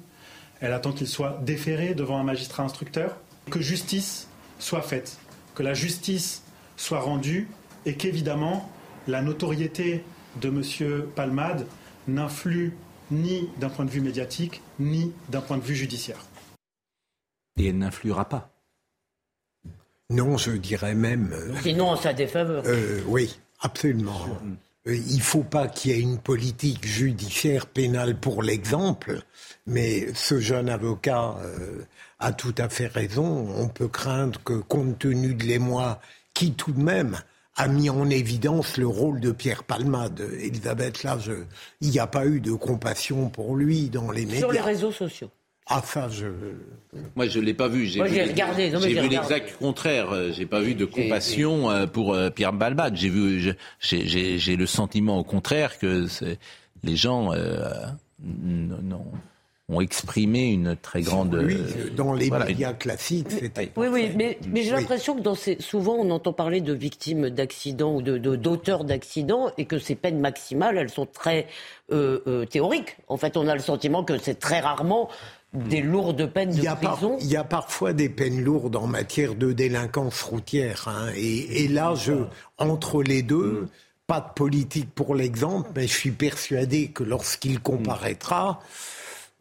Elle 0.60 0.74
attend 0.74 0.91
qu'il 0.91 1.08
soit 1.08 1.39
déféré 1.44 1.94
devant 1.94 2.18
un 2.18 2.24
magistrat 2.24 2.63
instructeur, 2.63 3.15
que 3.52 3.62
justice 3.62 4.28
soit 4.58 4.82
faite, 4.82 5.20
que 5.54 5.62
la 5.62 5.76
justice 5.76 6.44
soit 6.77 6.99
rendue 6.99 7.47
et 7.85 7.95
qu'évidemment 7.95 8.69
la 9.07 9.21
notoriété 9.21 10.03
de 10.41 10.49
M. 10.49 11.05
Palmade 11.15 11.67
n'influe 12.07 12.73
ni 13.11 13.49
d'un 13.57 13.69
point 13.69 13.85
de 13.85 13.91
vue 13.91 14.01
médiatique, 14.01 14.61
ni 14.79 15.13
d'un 15.29 15.41
point 15.41 15.57
de 15.57 15.63
vue 15.63 15.75
judiciaire. 15.75 16.19
Et 17.57 17.67
elle 17.67 17.77
n'influera 17.77 18.27
pas 18.27 18.49
Non, 20.09 20.38
je 20.38 20.51
dirais 20.51 20.95
même. 20.95 21.31
Euh, 21.33 21.53
Sinon, 21.61 21.95
ça 21.95 22.13
défaveur. 22.13 22.63
Euh, 22.65 23.01
oui, 23.07 23.39
absolument. 23.61 24.21
Euh, 24.88 24.95
il 24.95 25.17
ne 25.17 25.21
faut 25.21 25.43
pas 25.43 25.67
qu'il 25.67 25.91
y 25.91 25.93
ait 25.95 26.01
une 26.01 26.19
politique 26.19 26.85
judiciaire 26.85 27.67
pénale 27.67 28.19
pour 28.19 28.43
l'exemple, 28.43 29.21
mais 29.65 30.13
ce 30.13 30.39
jeune 30.39 30.69
avocat 30.69 31.38
a 32.19 32.33
tout 32.33 32.53
à 32.57 32.69
fait 32.69 32.88
raison. 32.88 33.47
On 33.57 33.67
peut 33.67 33.88
craindre 33.88 34.39
que, 34.43 34.53
compte 34.53 34.99
tenu 34.99 35.33
de 35.33 35.43
l'émoi 35.43 35.99
qui 36.36 36.54
tout 36.54 36.71
de 36.71 36.82
même 36.82 37.17
a 37.56 37.67
mis 37.67 37.89
en 37.89 38.10
évidence 38.10 38.78
le 38.78 38.86
rôle 38.86 39.19
de 39.19 39.32
Pierre 39.32 39.63
Palmade. 39.63 40.21
Elisabeth, 40.39 41.04
là, 41.04 41.17
il 41.82 41.89
n'y 41.89 42.00
a 42.00 42.06
pas 42.06 42.28
eu 42.28 42.41
de 42.41 42.52
compassion 42.52 43.30
pour 43.30 43.56
lui 43.56 43.89
dans 43.89 44.12
les 44.12 44.26
médias. 44.26 44.39
Sur 44.39 44.52
les 44.52 44.62
réseaux 44.62 44.91
sociaux. 44.91 45.32
Ah, 45.67 45.82
ça, 45.84 46.10
je. 46.10 46.28
Moi, 47.15 47.28
je 47.28 47.39
ne 47.39 47.45
l'ai 47.45 47.56
pas 47.56 47.67
vu. 47.67 47.88
J'ai 47.88 48.04
vu, 48.04 48.21
regardé. 48.21 48.71
J'ai 48.80 49.02
vu 49.02 49.10
l'exact 49.10 49.58
contraire. 49.58 50.12
Euh, 50.12 50.32
j'ai 50.32 50.45
pas 50.45 50.60
vu 50.60 50.76
de 50.76 50.86
compassion 50.86 51.71
euh, 51.71 51.88
pour 51.88 52.13
euh, 52.13 52.30
Pierre 52.30 52.56
Palmade. 52.56 52.95
J'ai 52.95 53.10
vu, 53.10 53.56
j'ai 53.80 54.56
le 54.56 54.65
sentiment 54.67 55.17
au 55.17 55.24
contraire 55.24 55.80
que 55.80 56.06
les 56.84 56.95
gens 56.95 57.32
non 58.21 59.06
ont 59.67 59.82
exprimé 59.82 60.51
une 60.51 60.75
très 60.75 61.01
grande. 61.01 61.34
Oui, 61.34 61.58
dans 61.95 62.13
les 62.13 62.30
médias 62.30 62.73
classiques, 62.73 63.32
c'était. 63.32 63.71
Oui, 63.75 63.88
oui, 63.91 64.12
mais, 64.15 64.38
mais 64.47 64.62
j'ai 64.62 64.71
l'impression 64.71 65.15
que 65.15 65.21
dans 65.21 65.36
ces, 65.36 65.58
souvent 65.60 65.95
on 65.95 66.12
entend 66.12 66.34
parler 66.34 66.62
de 66.62 66.73
victimes 66.73 67.30
d'accidents 67.30 67.95
ou 67.95 68.01
de, 68.01 68.17
d'auteurs 68.17 68.84
d'accidents 68.84 69.51
et 69.58 69.65
que 69.65 69.80
ces 69.80 69.95
peines 69.95 70.19
maximales, 70.19 70.78
elles 70.78 70.91
sont 70.91 71.08
très 71.08 71.47
euh, 71.91 72.19
euh, 72.28 72.45
théoriques. 72.45 72.97
En 73.08 73.17
fait, 73.17 73.38
on 73.38 73.47
a 73.47 73.56
le 73.56 73.62
sentiment 73.62 74.04
que 74.04 74.17
c'est 74.17 74.39
très 74.39 74.60
rarement 74.60 75.10
des 75.54 75.82
lourdes 75.82 76.25
peines 76.28 76.54
de 76.54 76.75
prison. 76.75 77.17
il 77.21 77.28
y 77.28 77.38
a 77.38 77.45
parfois 77.45 77.93
des 77.93 78.10
peines 78.10 78.43
lourdes 78.43 78.75
en 78.75 78.88
matière 78.88 79.36
de 79.36 79.54
délinquance 79.54 80.21
routière. 80.21 80.88
Hein, 80.88 81.12
et, 81.15 81.63
et, 81.63 81.67
là, 81.69 81.95
je, 81.95 82.13
entre 82.58 83.01
les 83.01 83.21
deux. 83.21 83.67
pas 84.06 84.19
de 84.19 84.34
politique 84.36 84.93
pour 84.93 85.15
l'exemple, 85.15 85.69
mais 85.75 85.88
je 85.88 85.93
suis 85.93 86.12
persuadé 86.12 86.89
que 86.89 87.04
lorsqu'il 87.04 87.60
comparaîtra, 87.60 88.60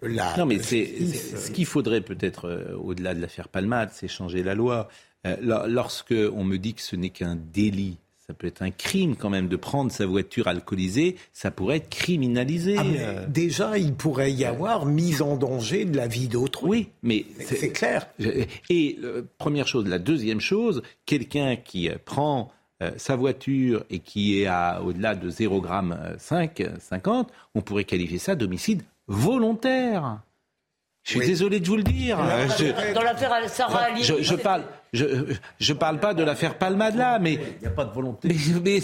la 0.08 0.36
non, 0.36 0.46
mais 0.46 0.60
c'est 0.62 0.86
ce 0.86 1.50
qu'il 1.50 1.66
faudrait 1.66 2.00
peut-être, 2.00 2.46
euh, 2.46 2.76
au-delà 2.76 3.14
de 3.14 3.20
l'affaire 3.20 3.48
Palmade, 3.48 3.90
c'est 3.92 4.08
changer 4.08 4.42
la 4.42 4.54
loi. 4.54 4.88
Euh, 5.26 5.36
lorsque 5.66 6.14
on 6.34 6.44
me 6.44 6.58
dit 6.58 6.74
que 6.74 6.82
ce 6.82 6.96
n'est 6.96 7.10
qu'un 7.10 7.36
délit, 7.36 7.96
ça 8.26 8.34
peut 8.34 8.46
être 8.46 8.62
un 8.62 8.70
crime 8.70 9.16
quand 9.16 9.30
même 9.30 9.48
de 9.48 9.56
prendre 9.56 9.90
sa 9.90 10.06
voiture 10.06 10.48
alcoolisée, 10.48 11.16
ça 11.32 11.50
pourrait 11.50 11.76
être 11.76 11.90
criminalisé. 11.90 12.76
Ah, 12.78 12.84
euh. 12.84 13.26
Déjà, 13.28 13.78
il 13.78 13.94
pourrait 13.94 14.32
y 14.32 14.44
avoir 14.44 14.86
mise 14.86 15.22
en 15.22 15.36
danger 15.36 15.84
de 15.84 15.96
la 15.96 16.06
vie 16.06 16.28
d'autrui. 16.28 16.68
Oui, 16.68 16.88
mais 17.02 17.26
c'est 17.40 17.70
clair. 17.70 18.08
Et 18.70 18.98
première 19.38 19.66
chose, 19.66 19.86
la 19.86 19.98
deuxième 19.98 20.40
chose, 20.40 20.82
quelqu'un 21.04 21.56
qui 21.56 21.90
prend 22.04 22.50
sa 22.96 23.16
voiture 23.16 23.84
et 23.88 24.00
qui 24.00 24.40
est 24.40 24.46
à 24.46 24.82
au-delà 24.82 25.14
de 25.14 25.30
0,5 25.30 26.50
g 26.56 26.68
50, 26.78 27.30
on 27.54 27.60
pourrait 27.60 27.84
qualifier 27.84 28.18
ça 28.18 28.34
d'homicide 28.34 28.82
volontaire. 29.06 30.20
Je 31.02 31.18
suis 31.18 31.26
désolé 31.26 31.60
de 31.60 31.66
vous 31.66 31.76
le 31.76 31.82
dire. 31.82 32.18
Dans 32.94 33.02
l'affaire 33.02 33.48
Sarah 33.48 33.84
Ali. 33.84 34.02
Je, 34.02 34.22
je, 34.22 34.34
parle, 34.34 34.64
je 34.94 35.72
ne 35.72 35.78
parle 35.78 35.98
pas 35.98 36.14
de 36.14 36.22
l'affaire 36.22 36.56
Palmade 36.56 36.96
là, 36.96 37.18
mais 37.18 37.34
il 37.34 37.60
n'y 37.62 37.66
a 37.66 37.70
pas 37.70 37.84
de 37.84 37.92
volonté. 37.92 38.28
Mais, 38.64 38.80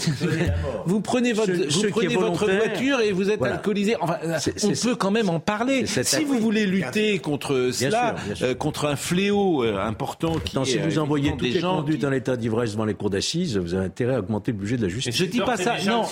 vous 0.86 1.00
prenez 1.00 1.32
votre, 1.32 1.52
vous 1.52 1.90
prenez 1.90 2.16
votre 2.16 2.50
voiture 2.50 3.00
et 3.00 3.12
vous 3.12 3.30
êtes 3.30 3.42
alcoolisé. 3.42 3.96
Enfin, 4.00 4.18
on 4.64 4.70
peut 4.70 4.96
quand 4.96 5.10
même 5.10 5.28
en 5.28 5.40
parler. 5.40 5.86
Si 5.86 6.24
vous 6.24 6.38
voulez 6.38 6.66
lutter 6.66 7.18
contre 7.18 7.70
cela, 7.72 8.16
euh, 8.42 8.54
contre 8.54 8.86
un 8.86 8.96
fléau 8.96 9.64
euh, 9.64 9.78
important 9.78 10.38
qui 10.38 10.56
non, 10.56 10.64
si 10.64 10.78
vous 10.78 10.98
euh, 10.98 11.02
envoyez 11.02 11.32
des 11.32 11.52
gens 11.52 11.76
conduits 11.76 11.98
dans 11.98 12.10
l'état 12.10 12.36
d'ivresse 12.36 12.72
devant 12.72 12.84
les 12.84 12.94
cours 12.94 13.10
d'assises, 13.10 13.56
vous 13.56 13.74
avez 13.74 13.86
intérêt 13.86 14.14
à 14.14 14.18
augmenter 14.18 14.52
le 14.52 14.58
budget 14.58 14.76
de 14.76 14.82
la 14.82 14.88
justice. 14.88 15.14
Je 15.16 15.24
dis 15.24 15.40
pas 15.40 15.56
ça. 15.56 15.76
Non. 15.86 16.04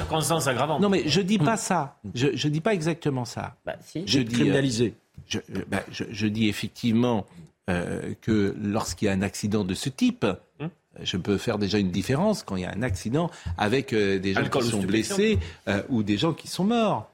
Non, 0.81 0.89
mais 0.89 1.03
je 1.07 1.21
dis 1.21 1.39
pas 1.39 1.57
ça. 1.57 1.97
Je, 2.15 2.29
je 2.35 2.49
dis 2.49 2.61
pas 2.61 2.75
exactement 2.75 3.25
ça. 3.25 3.57
Bah, 3.67 3.75
si. 3.83 4.05
Je 4.07 4.21
dis 4.21 4.35
criminaliser. 4.35 4.95
Je, 5.29 5.39
bah, 5.69 5.83
je, 5.91 6.05
je, 6.11 6.27
dis 6.27 6.49
effectivement 6.49 7.27
euh, 7.69 8.15
que 8.23 8.55
lorsqu'il 8.63 9.07
y 9.07 9.09
a 9.11 9.13
un 9.13 9.21
accident 9.21 9.63
de 9.63 9.75
ce 9.75 9.91
type, 9.91 10.25
hum. 10.61 10.71
je 11.03 11.17
peux 11.19 11.37
faire 11.37 11.59
déjà 11.59 11.79
une 11.79 11.91
différence 11.91 12.43
quand 12.43 12.57
il 12.57 12.63
y 12.63 12.67
a 12.67 12.73
un 12.73 12.83
accident 12.83 13.31
avec 13.59 13.93
euh, 13.93 14.19
des 14.19 14.33
gens 14.33 14.49
qui 14.49 14.63
sont 14.63 14.83
blessés 14.83 15.39
euh, 15.69 15.83
ou 15.91 16.03
des 16.03 16.17
gens 16.17 16.33
qui 16.33 16.49
sont 16.49 16.65
morts. 16.65 17.13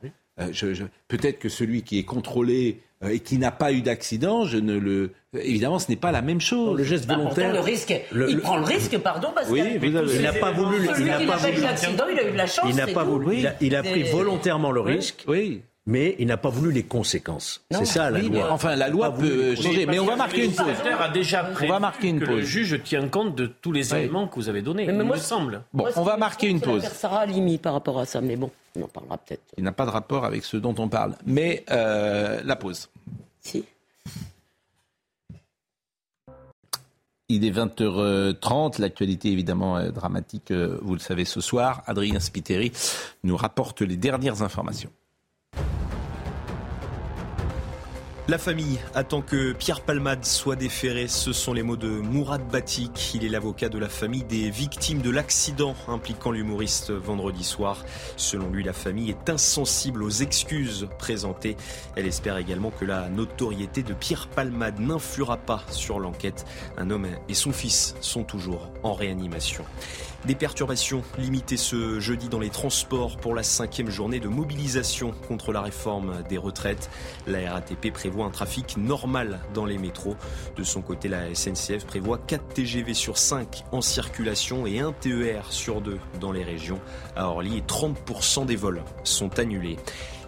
Peut-être 1.09 1.38
que 1.38 1.49
celui 1.49 1.83
qui 1.83 1.99
est 1.99 2.05
contrôlé 2.05 2.83
et 3.07 3.21
qui 3.21 3.37
n'a 3.38 3.51
pas 3.51 3.73
eu 3.73 3.83
d'accident, 3.83 4.45
je 4.45 4.57
ne 4.57 4.79
le. 4.79 5.12
Évidemment, 5.38 5.79
ce 5.79 5.90
n'est 5.90 5.97
pas 5.97 6.11
la 6.11 6.23
même 6.23 6.40
chose. 6.40 6.77
Le 6.79 6.85
geste 6.85 7.07
bah, 7.07 7.17
volontaire. 7.17 7.53
le 7.53 7.61
risque. 7.61 7.95
il 8.29 8.40
prend 8.40 8.57
le 8.57 8.64
risque, 8.64 8.97
pardon, 8.99 9.29
parce 9.35 9.49
oui, 9.51 9.62
il 9.83 10.23
n'a 10.23 10.33
pas 10.33 10.53
voulu. 10.53 10.88
il 10.99 11.05
n'a 11.05 11.19
pas 11.19 11.37
voulu. 11.37 11.61
L'accident, 11.61 12.05
il 12.11 12.19
a 12.19 12.29
eu 12.29 12.33
de 12.33 12.37
la 12.37 12.47
chance. 12.47 12.67
Il 12.69 12.77
n'a 12.77 12.87
pas 12.87 13.05
voulu. 13.05 13.38
Il 13.38 13.47
a, 13.47 13.55
il 13.61 13.77
a 13.77 13.83
pris 13.83 14.05
volontairement 14.05 14.71
le 14.71 14.81
risque. 14.81 15.25
Oui 15.27 15.62
mais 15.87 16.16
il 16.18 16.27
n'a 16.27 16.37
pas 16.37 16.49
voulu 16.49 16.73
les 16.73 16.83
conséquences. 16.83 17.62
C'est 17.70 17.85
ça 17.85 18.11
la 18.11 18.20
loi. 18.20 18.51
Enfin, 18.51 18.75
la 18.75 18.88
loi 18.88 19.12
peut 19.12 19.55
changer, 19.55 19.87
mais 19.87 19.99
on 19.99 20.07
va 20.07 20.16
marquer 20.16 20.44
une 20.44 20.53
pause. 20.53 20.66
A 20.99 21.09
déjà 21.09 21.51
on 21.61 21.66
va 21.66 21.79
marquer 21.79 22.09
une 22.09 22.20
pause. 22.20 22.37
Le 22.37 22.42
juge 22.42 22.83
tient 22.83 23.09
compte 23.09 23.35
de 23.35 23.47
tous 23.47 23.73
les 23.73 23.94
éléments 23.94 24.27
que 24.27 24.37
vous 24.37 24.49
avez 24.49 24.62
donnés. 24.62 24.87
Mais 24.87 25.05
il 25.05 25.11
me 25.11 25.16
semble. 25.16 25.62
Bon, 25.73 25.87
on 25.97 26.03
va 26.03 26.16
marquer 26.16 26.49
une 26.49 26.61
pause. 26.61 26.85
Sarah 26.85 27.20
Alimi 27.20 27.59
par 27.59 27.75
rapport 27.75 27.99
à 27.99 28.07
ça, 28.07 28.20
mais 28.20 28.37
bon, 28.37 28.51
on 28.77 28.83
en 28.83 28.88
parlera 28.88 29.18
peut-être. 29.18 29.42
Il 29.59 29.64
n'a 29.64 29.73
pas 29.73 29.85
de 29.85 29.90
rapport 29.90 30.25
avec 30.25 30.44
ce 30.44 30.57
dont 30.57 30.75
on 30.79 30.88
parle, 30.88 31.16
mais 31.27 31.64
euh, 31.70 32.40
la 32.44 32.57
pause. 32.57 32.88
Si. 33.40 33.64
Il 37.31 37.44
est 37.44 37.51
20h30, 37.51 38.81
l'actualité 38.81 39.33
évidemment 39.33 39.81
est 39.81 39.90
dramatique, 39.92 40.51
euh, 40.51 40.79
vous 40.83 40.92
le 40.92 41.01
savez 41.01 41.25
ce 41.25 41.40
soir. 41.40 41.83
Adrien 41.87 42.20
Spiteri 42.20 42.70
nous 43.23 43.37
rapporte 43.37 43.81
les 43.81 43.97
dernières 43.97 44.42
informations. 44.42 44.90
La 48.26 48.38
famille 48.38 48.78
attend 48.94 49.20
que 49.20 49.52
Pierre 49.52 49.82
Palmade 49.82 50.24
soit 50.24 50.56
déféré. 50.56 51.08
Ce 51.08 51.34
sont 51.34 51.52
les 51.52 51.62
mots 51.62 51.76
de 51.76 51.88
Mourad 51.88 52.42
Batik. 52.50 53.12
Il 53.14 53.22
est 53.22 53.28
l'avocat 53.28 53.68
de 53.68 53.78
la 53.78 53.90
famille 53.90 54.24
des 54.24 54.48
victimes 54.48 55.02
de 55.02 55.10
l'accident 55.10 55.76
impliquant 55.88 56.30
l'humoriste 56.30 56.90
vendredi 56.90 57.44
soir. 57.44 57.84
Selon 58.16 58.48
lui, 58.48 58.64
la 58.64 58.72
famille 58.72 59.10
est 59.10 59.28
insensible 59.28 60.02
aux 60.02 60.08
excuses 60.08 60.88
présentées. 60.98 61.58
Elle 61.96 62.06
espère 62.06 62.38
également 62.38 62.70
que 62.70 62.87
la 62.87 63.10
notoriété 63.10 63.82
de 63.82 63.92
Pierre 63.92 64.28
Palmade 64.28 64.80
n'influera 64.80 65.37
pas 65.37 65.62
sur 65.68 66.00
l'enquête. 66.00 66.46
Un 66.78 66.88
homme 66.88 67.08
et 67.28 67.34
son 67.34 67.52
fils 67.52 67.94
sont 68.00 68.24
toujours 68.24 68.70
en 68.82 68.94
réanimation. 68.94 69.66
Des 70.26 70.34
perturbations 70.34 71.02
limitées 71.18 71.58
ce 71.58 72.00
jeudi 72.00 72.30
dans 72.30 72.38
les 72.38 72.48
transports 72.48 73.18
pour 73.18 73.34
la 73.34 73.42
cinquième 73.42 73.90
journée 73.90 74.20
de 74.20 74.28
mobilisation 74.28 75.12
contre 75.28 75.52
la 75.52 75.60
réforme 75.60 76.22
des 76.30 76.38
retraites. 76.38 76.88
La 77.26 77.52
RATP 77.52 77.92
prévoit 77.92 78.24
un 78.24 78.30
trafic 78.30 78.78
normal 78.78 79.40
dans 79.52 79.66
les 79.66 79.76
métros. 79.76 80.16
De 80.56 80.62
son 80.62 80.80
côté, 80.80 81.08
la 81.08 81.34
SNCF 81.34 81.84
prévoit 81.84 82.16
4 82.16 82.54
TGV 82.54 82.94
sur 82.94 83.18
5 83.18 83.64
en 83.70 83.82
circulation 83.82 84.66
et 84.66 84.80
1 84.80 84.92
TER 84.92 85.52
sur 85.52 85.82
2 85.82 85.98
dans 86.20 86.32
les 86.32 86.42
régions. 86.42 86.80
À 87.16 87.28
Orly, 87.28 87.62
30% 87.68 88.46
des 88.46 88.56
vols 88.56 88.82
sont 89.02 89.38
annulés. 89.38 89.76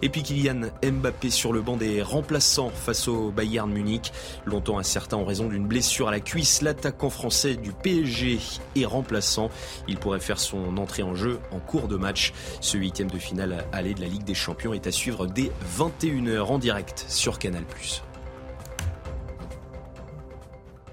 Et 0.01 0.09
puis 0.09 0.23
Kylian 0.23 0.69
Mbappé 0.83 1.29
sur 1.29 1.53
le 1.53 1.61
banc 1.61 1.77
des 1.77 2.01
remplaçants 2.01 2.69
face 2.69 3.07
au 3.07 3.31
Bayern 3.31 3.71
Munich. 3.71 4.11
Longtemps 4.45 4.77
incertain 4.77 5.17
en 5.17 5.25
raison 5.25 5.47
d'une 5.47 5.67
blessure 5.67 6.07
à 6.07 6.11
la 6.11 6.19
cuisse, 6.19 6.61
l'attaquant 6.61 7.09
français 7.09 7.55
du 7.55 7.71
PSG 7.71 8.39
est 8.75 8.85
remplaçant. 8.85 9.49
Il 9.87 9.97
pourrait 9.97 10.19
faire 10.19 10.39
son 10.39 10.77
entrée 10.77 11.03
en 11.03 11.15
jeu 11.15 11.39
en 11.51 11.59
cours 11.59 11.87
de 11.87 11.95
match. 11.95 12.33
Ce 12.61 12.77
huitième 12.77 13.09
de 13.09 13.17
finale 13.17 13.65
aller 13.71 13.93
de 13.93 14.01
la 14.01 14.07
Ligue 14.07 14.23
des 14.23 14.35
Champions 14.35 14.73
est 14.73 14.87
à 14.87 14.91
suivre 14.91 15.27
dès 15.27 15.51
21h 15.77 16.41
en 16.43 16.59
direct 16.59 17.05
sur 17.07 17.39
Canal+. 17.39 17.63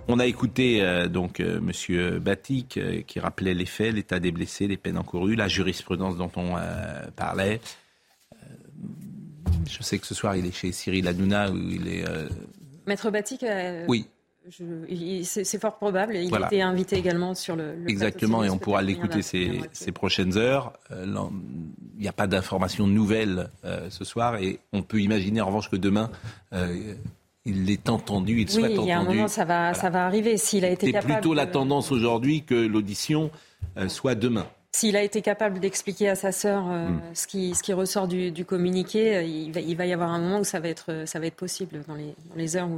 On 0.07 0.19
a 0.19 0.27
écouté 0.27 0.83
euh, 0.83 1.09
donc 1.09 1.41
euh, 1.41 1.61
Monsieur 1.61 2.19
Batik 2.19 2.77
euh, 2.77 3.01
qui 3.07 3.21
rappelait 3.21 3.55
les 3.55 3.65
faits, 3.65 3.95
l'état 3.95 4.21
des 4.21 4.33
blessés, 4.33 4.67
les 4.67 4.77
peines 4.77 4.99
encourues, 4.99 5.35
la 5.35 5.49
jurisprudence 5.49 6.17
dont 6.17 6.31
on 6.37 6.57
parlait. 7.17 7.61
Je 9.69 9.83
sais 9.83 9.99
que 9.99 10.07
ce 10.07 10.15
soir, 10.15 10.37
il 10.37 10.47
est 10.47 10.53
chez 10.53 10.73
Cyril 10.73 11.09
Hanouna 11.09 11.51
où 11.51 11.57
il 11.57 11.89
est. 11.89 12.09
Euh, 12.09 12.29
Maître 12.87 13.11
Batik 13.11 13.43
euh, 13.43 13.85
Oui. 13.89 14.07
C'est 15.23 15.59
fort 15.59 15.77
probable. 15.77 16.17
Il 16.17 16.35
a 16.35 16.47
été 16.47 16.61
invité 16.61 16.97
également 16.97 17.35
sur 17.35 17.57
le. 17.57 17.89
Exactement, 17.89 18.45
et 18.45 18.51
on 18.51 18.59
pourra 18.59 18.83
l'écouter 18.83 19.23
ces, 19.23 19.63
ces, 19.73 19.91
prochaines 19.91 20.37
heures. 20.37 20.75
Euh, 20.91 21.07
il 21.97 22.03
n'y 22.03 22.09
a 22.09 22.13
pas 22.13 22.27
d'informations 22.27 22.87
nouvelles 22.87 23.49
ce 23.89 24.05
soir, 24.05 24.37
et 24.37 24.61
on 24.75 24.83
peut 24.83 25.01
imaginer 25.01 25.41
en 25.41 25.47
revanche 25.47 25.71
que 25.71 25.77
demain. 25.77 26.11
il 27.47 27.71
est 27.71 27.89
entendu, 27.89 28.43
il 28.43 28.51
soit 28.51 28.65
entendu. 28.65 28.79
Oui, 28.79 28.85
il 28.85 28.89
y 28.89 28.93
a 28.93 28.99
un 28.99 29.05
moment, 29.05 29.29
ça 29.29 29.47
va, 29.47 29.73
ça 29.73 29.89
va 29.89 30.05
arriver. 30.05 30.37
S'il 30.37 30.67
a 30.67 30.69
été 30.69 30.93
capable. 30.93 31.11
C'est 31.11 31.21
plutôt 31.21 31.33
la 31.33 31.47
tendance 31.47 31.91
aujourd'hui 31.91 32.43
que 32.43 32.55
l'audition 32.55 33.31
soit 33.89 34.15
demain. 34.15 34.47
S'il 34.75 34.97
a 34.97 35.05
été 35.05 35.23
capable 35.23 35.61
d'expliquer 35.61 36.09
à 36.09 36.17
sa 36.17 36.33
sœur 36.33 36.69
euh, 36.69 36.89
hmm. 36.89 37.01
ce, 37.15 37.29
qui, 37.29 37.55
ce, 37.55 37.63
qui, 37.63 37.73
ressort 37.73 38.09
du, 38.09 38.45
communiqué, 38.45 39.15
euh, 39.15 39.23
il 39.23 39.53
va, 39.53 39.61
il 39.61 39.77
va, 39.77 39.87
y 39.87 39.93
avoir 39.93 40.11
un 40.11 40.19
moment 40.19 40.41
où 40.41 40.45
ça 40.45 40.59
va 40.59 40.69
être, 40.69 41.05
ça 41.07 41.21
va 41.21 41.27
être 41.27 41.37
possible 41.37 41.85
dans 41.87 41.95
les, 41.95 42.17
dans 42.29 42.35
les 42.35 42.57
heures 42.57 42.69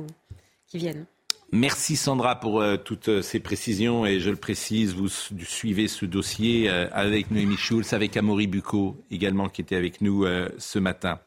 qui 0.66 0.76
viennent. 0.76 1.06
Merci 1.52 1.96
Sandra 1.96 2.38
pour 2.38 2.60
euh, 2.60 2.76
toutes 2.76 3.22
ces 3.22 3.40
précisions 3.40 4.04
et 4.04 4.20
je 4.20 4.28
le 4.28 4.36
précise, 4.36 4.94
vous 4.94 5.08
suivez 5.08 5.88
ce 5.88 6.04
dossier 6.04 6.68
avec 6.68 7.30
Noémie 7.30 7.56
Schulz, 7.56 7.94
avec 7.94 8.14
Amaury 8.18 8.46
Bucco 8.46 9.02
également 9.10 9.48
qui 9.48 9.62
était 9.62 9.76
avec 9.76 10.02
nous 10.02 10.26
ce 10.58 10.78
matin. 10.78 11.18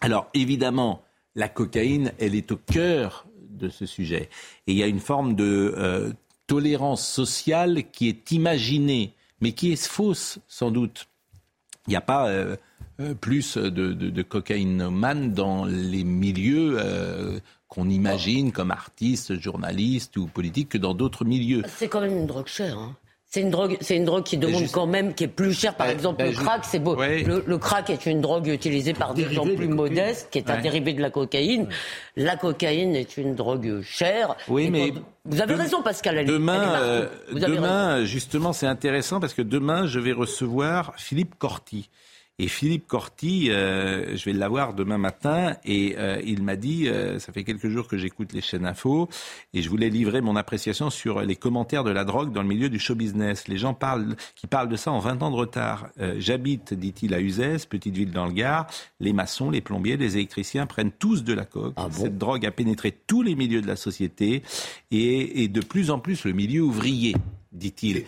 Alors 0.00 0.28
évidemment, 0.34 1.04
la 1.36 1.48
cocaïne, 1.48 2.12
elle 2.18 2.34
est 2.34 2.50
au 2.50 2.56
cœur 2.56 3.24
de 3.50 3.68
ce 3.68 3.86
sujet 3.86 4.30
et 4.66 4.72
il 4.72 4.76
y 4.76 4.82
a 4.82 4.88
une 4.88 4.98
forme 4.98 5.36
de 5.36 6.12
tolérance 6.48 7.06
sociale 7.06 7.84
qui 7.92 8.08
est 8.08 8.32
imaginée 8.32 9.14
mais 9.42 9.52
qui 9.52 9.72
est 9.72 9.86
fausse 9.86 10.38
sans 10.48 10.70
doute? 10.70 11.08
Il 11.86 11.90
n'y 11.90 11.96
a 11.96 12.00
pas 12.00 12.28
euh, 12.28 12.56
euh, 13.00 13.14
plus 13.14 13.58
de, 13.58 13.68
de, 13.68 14.08
de 14.08 15.28
dans 15.28 15.64
les 15.66 16.04
milieux 16.04 16.76
euh, 16.78 17.40
qu'on 17.68 17.90
imagine 17.90 18.52
comme 18.52 18.70
artistes, 18.70 19.38
journalistes 19.38 20.16
ou 20.16 20.26
politiques 20.26 20.70
que 20.70 20.78
dans 20.78 20.94
d'autres 20.94 21.24
milieux. 21.24 21.62
C'est 21.68 21.88
quand 21.88 22.00
même 22.00 22.16
une 22.16 22.26
drogue 22.26 22.46
chère. 22.46 22.78
Hein. 22.78 22.96
C'est 23.32 23.40
une 23.40 23.48
drogue, 23.48 23.78
c'est 23.80 23.96
une 23.96 24.04
drogue 24.04 24.24
qui 24.24 24.36
demande 24.36 24.70
quand 24.70 24.86
même, 24.86 25.14
qui 25.14 25.24
est 25.24 25.28
plus 25.28 25.54
chère. 25.54 25.74
Par 25.74 25.86
ben, 25.86 25.94
exemple, 25.94 26.18
ben, 26.18 26.30
le 26.30 26.36
crack, 26.36 26.66
c'est 26.66 26.78
beau. 26.78 26.96
Le, 26.96 27.56
crack 27.56 27.88
est 27.88 28.04
une 28.04 28.20
drogue 28.20 28.46
utilisée 28.48 28.92
par 28.92 29.14
des 29.14 29.32
gens 29.32 29.46
plus 29.46 29.68
modestes, 29.68 30.28
qui 30.30 30.36
est 30.36 30.50
un 30.50 30.60
dérivé 30.60 30.92
de 30.92 31.00
la 31.00 31.08
cocaïne. 31.08 31.66
La 32.14 32.36
cocaïne 32.36 32.94
est 32.94 33.16
une 33.16 33.34
drogue 33.34 33.80
chère. 33.80 34.36
Oui, 34.48 34.68
mais 34.68 34.92
vous 35.24 35.40
avez 35.40 35.54
raison, 35.54 35.80
Pascal. 35.80 36.26
demain, 36.26 36.74
euh, 36.74 37.08
demain, 37.32 38.04
justement, 38.04 38.52
c'est 38.52 38.66
intéressant 38.66 39.18
parce 39.18 39.32
que 39.32 39.40
demain, 39.40 39.86
je 39.86 39.98
vais 39.98 40.12
recevoir 40.12 40.92
Philippe 40.98 41.38
Corti. 41.38 41.88
Et 42.42 42.48
Philippe 42.48 42.88
Corti, 42.88 43.52
euh, 43.52 44.16
je 44.16 44.24
vais 44.24 44.32
l'avoir 44.32 44.74
demain 44.74 44.98
matin, 44.98 45.54
et 45.64 45.94
euh, 45.96 46.20
il 46.24 46.42
m'a 46.42 46.56
dit, 46.56 46.88
euh, 46.88 47.20
ça 47.20 47.32
fait 47.32 47.44
quelques 47.44 47.68
jours 47.68 47.86
que 47.86 47.96
j'écoute 47.96 48.32
les 48.32 48.40
chaînes 48.40 48.66
info, 48.66 49.08
et 49.54 49.62
je 49.62 49.70
voulais 49.70 49.90
livrer 49.90 50.20
mon 50.22 50.34
appréciation 50.34 50.90
sur 50.90 51.20
les 51.20 51.36
commentaires 51.36 51.84
de 51.84 51.92
la 51.92 52.04
drogue 52.04 52.32
dans 52.32 52.42
le 52.42 52.48
milieu 52.48 52.68
du 52.68 52.80
show 52.80 52.96
business. 52.96 53.46
Les 53.46 53.58
gens 53.58 53.74
parlent, 53.74 54.16
qui 54.34 54.48
parlent 54.48 54.68
de 54.68 54.74
ça 54.74 54.90
en 54.90 54.98
20 54.98 55.22
ans 55.22 55.30
de 55.30 55.36
retard. 55.36 55.90
J'habite, 56.18 56.74
dit-il, 56.74 57.14
à 57.14 57.20
Uzès, 57.20 57.64
petite 57.64 57.96
ville 57.96 58.10
dans 58.10 58.26
le 58.26 58.32
Gard. 58.32 58.66
Les 58.98 59.12
maçons, 59.12 59.48
les 59.48 59.60
plombiers, 59.60 59.96
les 59.96 60.16
électriciens 60.16 60.66
prennent 60.66 60.90
tous 60.90 61.22
de 61.22 61.34
la 61.34 61.44
coke. 61.44 61.74
Ah 61.76 61.86
Cette 61.92 62.18
drogue 62.18 62.44
a 62.44 62.50
pénétré 62.50 62.90
tous 62.90 63.22
les 63.22 63.36
milieux 63.36 63.62
de 63.62 63.68
la 63.68 63.76
société 63.76 64.42
et, 64.90 65.44
et 65.44 65.46
de 65.46 65.60
plus 65.60 65.92
en 65.92 66.00
plus 66.00 66.24
le 66.24 66.32
milieu 66.32 66.62
ouvrier 66.62 67.14
dit-il. 67.52 68.04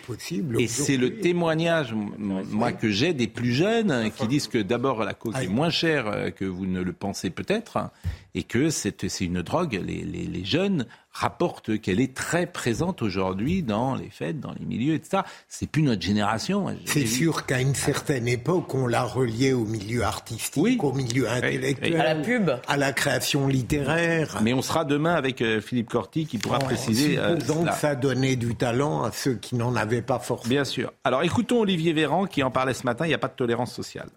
Et 0.58 0.66
c'est 0.66 0.96
le 0.96 1.18
témoignage, 1.20 1.94
moi, 2.18 2.72
que 2.72 2.90
j'ai 2.90 3.12
des 3.12 3.28
plus 3.28 3.52
jeunes 3.52 4.10
qui 4.16 4.26
disent 4.26 4.48
que 4.48 4.58
d'abord 4.58 5.04
la 5.04 5.14
coke 5.14 5.36
est 5.36 5.48
moins 5.48 5.70
chère 5.70 6.08
euh, 6.08 6.30
que 6.30 6.44
vous 6.44 6.66
ne 6.66 6.80
le 6.80 6.92
pensez 6.92 7.30
peut-être 7.30 7.90
et 8.34 8.42
que 8.42 8.70
c'est 8.70 9.04
une 9.20 9.42
drogue. 9.42 9.80
Les, 9.84 10.02
les, 10.02 10.24
les 10.24 10.44
jeunes 10.44 10.86
rapportent 11.14 11.80
qu'elle 11.80 12.00
est 12.00 12.14
très 12.14 12.46
présente 12.46 13.00
aujourd'hui 13.00 13.62
dans 13.62 13.94
les 13.94 14.10
fêtes, 14.10 14.40
dans 14.40 14.52
les 14.52 14.66
milieux, 14.66 14.94
etc. 14.94 15.22
C'est 15.48 15.68
plus 15.70 15.82
notre 15.82 16.02
génération. 16.02 16.66
C'est 16.84 17.06
sûr 17.06 17.46
qu'à 17.46 17.60
une 17.60 17.76
certaine 17.76 18.26
époque, 18.26 18.74
on 18.74 18.88
l'a 18.88 19.04
relié 19.04 19.52
au 19.52 19.64
milieu 19.64 20.02
artistique, 20.02 20.82
au 20.82 20.92
milieu 20.92 21.30
intellectuel, 21.30 22.00
à 22.00 22.14
la 22.14 22.20
pub, 22.20 22.50
à 22.66 22.76
la 22.76 22.92
création 22.92 23.46
littéraire. 23.46 24.40
Mais 24.42 24.52
on 24.52 24.62
sera 24.62 24.84
demain 24.84 25.14
avec 25.14 25.40
euh, 25.40 25.60
Philippe 25.60 25.88
Corti 25.88 26.26
qui 26.26 26.38
pourra 26.38 26.58
préciser. 26.58 27.16
Euh, 27.16 27.36
donc 27.36 27.70
ça 27.70 27.94
donnait 27.94 28.36
du 28.36 28.56
talent 28.56 29.04
à 29.04 29.12
ceux 29.12 29.34
qui 29.34 29.54
n'en 29.54 29.76
avaient 29.76 30.02
pas 30.02 30.18
forcément. 30.18 30.50
Bien 30.50 30.64
sûr. 30.64 30.92
Alors 31.04 31.22
écoutons 31.22 31.60
Olivier 31.60 31.92
Véran 31.92 32.26
qui 32.26 32.42
en 32.42 32.50
parlait 32.50 32.74
ce 32.74 32.84
matin. 32.84 33.06
Il 33.06 33.08
n'y 33.08 33.14
a 33.14 33.18
pas 33.18 33.28
de 33.28 33.34
tolérance 33.34 33.72
sociale. 33.72 34.08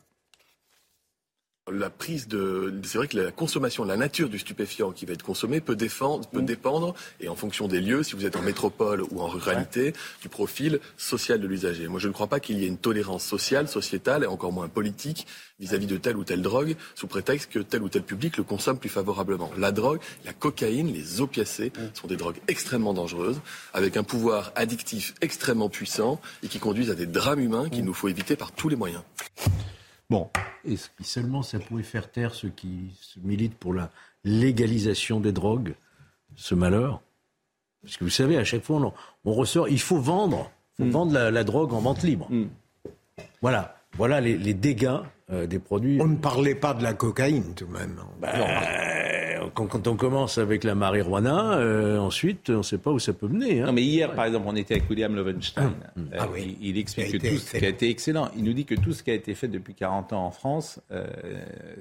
La 1.69 1.89
prise 1.89 2.29
de, 2.29 2.73
c'est 2.83 2.97
vrai 2.97 3.09
que 3.09 3.17
la 3.17 3.31
consommation, 3.31 3.83
la 3.83 3.97
nature 3.97 4.29
du 4.29 4.39
stupéfiant 4.39 4.91
qui 4.91 5.05
va 5.05 5.13
être 5.13 5.23
consommé 5.23 5.59
peut, 5.59 5.75
défendre, 5.75 6.25
peut 6.29 6.41
mm. 6.41 6.45
dépendre, 6.45 6.95
et 7.19 7.27
en 7.27 7.35
fonction 7.35 7.67
des 7.67 7.81
lieux, 7.81 8.03
si 8.03 8.15
vous 8.15 8.25
êtes 8.25 8.37
en 8.37 8.41
métropole 8.41 9.03
ou 9.11 9.19
en 9.21 9.27
ruralité, 9.27 9.93
du 10.21 10.29
profil 10.29 10.79
social 10.95 11.41
de 11.41 11.47
l'usager. 11.47 11.89
Moi, 11.89 11.99
je 11.99 12.07
ne 12.07 12.13
crois 12.13 12.27
pas 12.27 12.39
qu'il 12.39 12.59
y 12.59 12.63
ait 12.63 12.67
une 12.67 12.77
tolérance 12.77 13.25
sociale, 13.25 13.67
sociétale, 13.67 14.23
et 14.23 14.27
encore 14.27 14.53
moins 14.53 14.69
politique, 14.69 15.27
vis-à-vis 15.59 15.87
de 15.87 15.97
telle 15.97 16.15
ou 16.15 16.23
telle 16.23 16.41
drogue, 16.41 16.77
sous 16.95 17.07
prétexte 17.07 17.51
que 17.51 17.59
tel 17.59 17.83
ou 17.83 17.89
tel 17.89 18.03
public 18.03 18.37
le 18.37 18.43
consomme 18.43 18.79
plus 18.79 18.89
favorablement. 18.89 19.51
La 19.57 19.73
drogue, 19.73 19.99
la 20.25 20.31
cocaïne, 20.31 20.93
les 20.93 21.19
opiacés 21.19 21.73
mm. 21.75 21.95
sont 21.95 22.07
des 22.07 22.15
drogues 22.15 22.37
extrêmement 22.47 22.93
dangereuses, 22.93 23.41
avec 23.73 23.97
un 23.97 24.03
pouvoir 24.03 24.53
addictif 24.55 25.15
extrêmement 25.19 25.67
puissant, 25.67 26.21
et 26.43 26.47
qui 26.47 26.59
conduisent 26.59 26.91
à 26.91 26.95
des 26.95 27.07
drames 27.07 27.41
humains 27.41 27.67
qu'il 27.67 27.83
mm. 27.83 27.87
nous 27.87 27.93
faut 27.93 28.07
éviter 28.07 28.37
par 28.37 28.53
tous 28.53 28.69
les 28.69 28.77
moyens. 28.77 29.03
Bon, 30.09 30.29
est-ce 30.63 30.89
que 30.89 31.03
seulement 31.03 31.41
ça 31.41 31.59
pouvait 31.59 31.83
faire 31.83 32.09
taire 32.09 32.33
ceux 32.33 32.49
qui 32.49 32.91
militent 33.23 33.57
pour 33.57 33.73
la 33.73 33.91
légalisation 34.23 35.19
des 35.19 35.33
drogues, 35.33 35.75
ce 36.35 36.55
malheur 36.55 37.01
Parce 37.81 37.97
que 37.97 38.05
vous 38.05 38.09
savez, 38.09 38.37
à 38.37 38.45
chaque 38.45 38.63
fois, 38.63 38.93
on, 39.25 39.33
ressort, 39.33 39.67
il 39.67 39.81
faut 39.81 39.99
vendre, 39.99 40.49
il 40.79 40.83
faut 40.83 40.89
mm. 40.89 40.91
vendre 40.91 41.13
la, 41.13 41.43
drogue 41.43 41.73
en 41.73 41.81
vente 41.81 42.03
libre. 42.03 42.27
Mm. 42.29 42.45
Voilà, 43.41 43.77
voilà 43.97 44.21
les, 44.21 44.53
dégâts 44.53 44.99
euh, 45.31 45.47
des 45.47 45.59
produits. 45.59 45.99
On 46.01 46.07
ne 46.07 46.15
parlait 46.15 46.55
pas 46.55 46.73
de 46.73 46.83
la 46.83 46.93
cocaïne 46.93 47.53
tout 47.55 47.65
de 47.65 47.73
même. 47.73 47.99
Bah, 48.21 48.31
quand, 49.53 49.87
on 49.87 49.95
commence 49.95 50.37
avec 50.37 50.63
la 50.63 50.75
marijuana, 50.75 51.57
euh, 51.57 51.97
ensuite, 51.99 52.49
on 52.49 52.57
ne 52.57 52.63
sait 52.63 52.77
pas 52.77 52.91
où 52.91 52.99
ça 52.99 53.13
peut 53.13 53.27
mener. 53.27 53.61
Hein. 53.61 53.67
Non, 53.67 53.73
mais 53.73 53.83
hier, 53.83 54.13
par 54.13 54.25
exemple, 54.25 54.45
on 54.47 54.55
était 54.55 54.75
avec 54.75 54.89
William 54.89 55.15
Lovenstein. 55.15 55.73
Ah, 55.85 55.91
euh, 55.97 56.17
ah 56.19 56.27
il, 56.61 56.77
explique 56.77 57.11
que 57.11 57.17
tout 57.17 57.37
ce 57.37 57.57
qui 57.57 57.65
a 57.65 57.69
été 57.69 57.89
excellent. 57.89 58.29
Il 58.35 58.43
nous 58.43 58.53
dit 58.53 58.65
que 58.65 58.75
tout 58.75 58.93
ce 58.93 59.03
qui 59.03 59.11
a 59.11 59.13
été 59.13 59.33
fait 59.35 59.47
depuis 59.47 59.73
40 59.73 60.13
ans 60.13 60.25
en 60.25 60.31
France, 60.31 60.79
euh, 60.91 61.07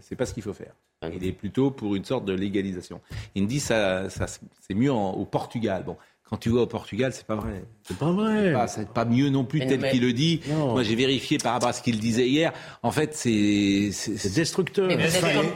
c'est 0.00 0.16
pas 0.16 0.26
ce 0.26 0.34
qu'il 0.34 0.42
faut 0.42 0.54
faire. 0.54 0.72
Ah 1.02 1.08
il 1.14 1.26
est 1.26 1.32
plutôt 1.32 1.70
pour 1.70 1.94
une 1.94 2.06
sorte 2.06 2.24
de 2.24 2.32
légalisation. 2.32 3.02
Il 3.34 3.42
me 3.42 3.48
dit 3.48 3.60
ça, 3.60 4.08
ça 4.08 4.26
c'est 4.26 4.74
mieux 4.74 4.90
au 4.90 5.26
Portugal. 5.26 5.82
Bon, 5.84 5.96
quand 6.28 6.36
tu 6.36 6.50
vas 6.50 6.62
au 6.62 6.66
Portugal, 6.66 7.12
c'est 7.12 7.26
pas 7.26 7.36
vrai. 7.36 7.64
C'est 7.84 7.96
pas 7.96 8.10
vrai. 8.10 8.54
C'est 8.66 8.88
pas, 8.88 9.04
mieux 9.04 9.28
non 9.28 9.44
plus 9.44 9.60
tel 9.60 9.90
qu'il 9.90 10.02
le 10.02 10.12
dit. 10.12 10.40
Moi, 10.48 10.82
j'ai 10.82 10.96
vérifié 10.96 11.38
par 11.38 11.52
rapport 11.52 11.68
à 11.68 11.72
ce 11.72 11.82
qu'il 11.82 12.00
disait 12.00 12.28
hier. 12.28 12.52
En 12.82 12.90
fait, 12.90 13.14
c'est 13.14 13.90
destructeur. 14.34 14.88
Mais, 14.88 14.96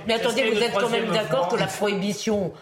mais 0.06 0.14
attendez, 0.14 0.50
vous 0.50 0.60
êtes 0.60 0.72
quand 0.72 0.90
même 0.90 1.10
d'accord 1.10 1.48
que 1.48 1.56
la 1.56 1.66
prohibition 1.66 2.52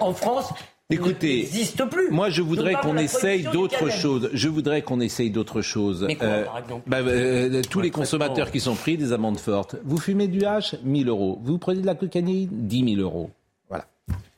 en 0.00 0.14
France 0.14 0.52
Écoutez, 0.90 1.36
n'existe 1.38 1.84
plus. 1.86 2.10
Moi, 2.10 2.28
je 2.30 2.42
voudrais 2.42 2.74
qu'on 2.74 2.98
essaye 2.98 3.44
d'autres 3.44 3.90
choses. 3.90 4.30
Je 4.32 4.48
voudrais 4.48 4.82
qu'on 4.82 5.00
essaye 5.00 5.30
d'autres 5.30 5.62
choses. 5.62 6.04
Mais 6.06 6.16
quoi, 6.16 6.26
euh, 6.26 6.44
par 6.44 6.58
exemple 6.58 6.82
bah, 6.86 6.98
euh, 6.98 7.62
Tous 7.70 7.80
les 7.80 7.90
consommateurs 7.90 8.50
qui 8.50 8.60
sont 8.60 8.74
pris 8.74 8.96
des 8.96 9.12
amendes 9.12 9.38
fortes. 9.38 9.76
Vous 9.84 9.98
fumez 9.98 10.28
du 10.28 10.44
hash, 10.44 10.74
1000 10.84 11.08
euros. 11.08 11.40
Vous 11.42 11.58
prenez 11.58 11.80
de 11.80 11.86
la 11.86 11.94
cocaïne, 11.94 12.48
10 12.50 12.94
000 12.96 13.00
euros. 13.00 13.30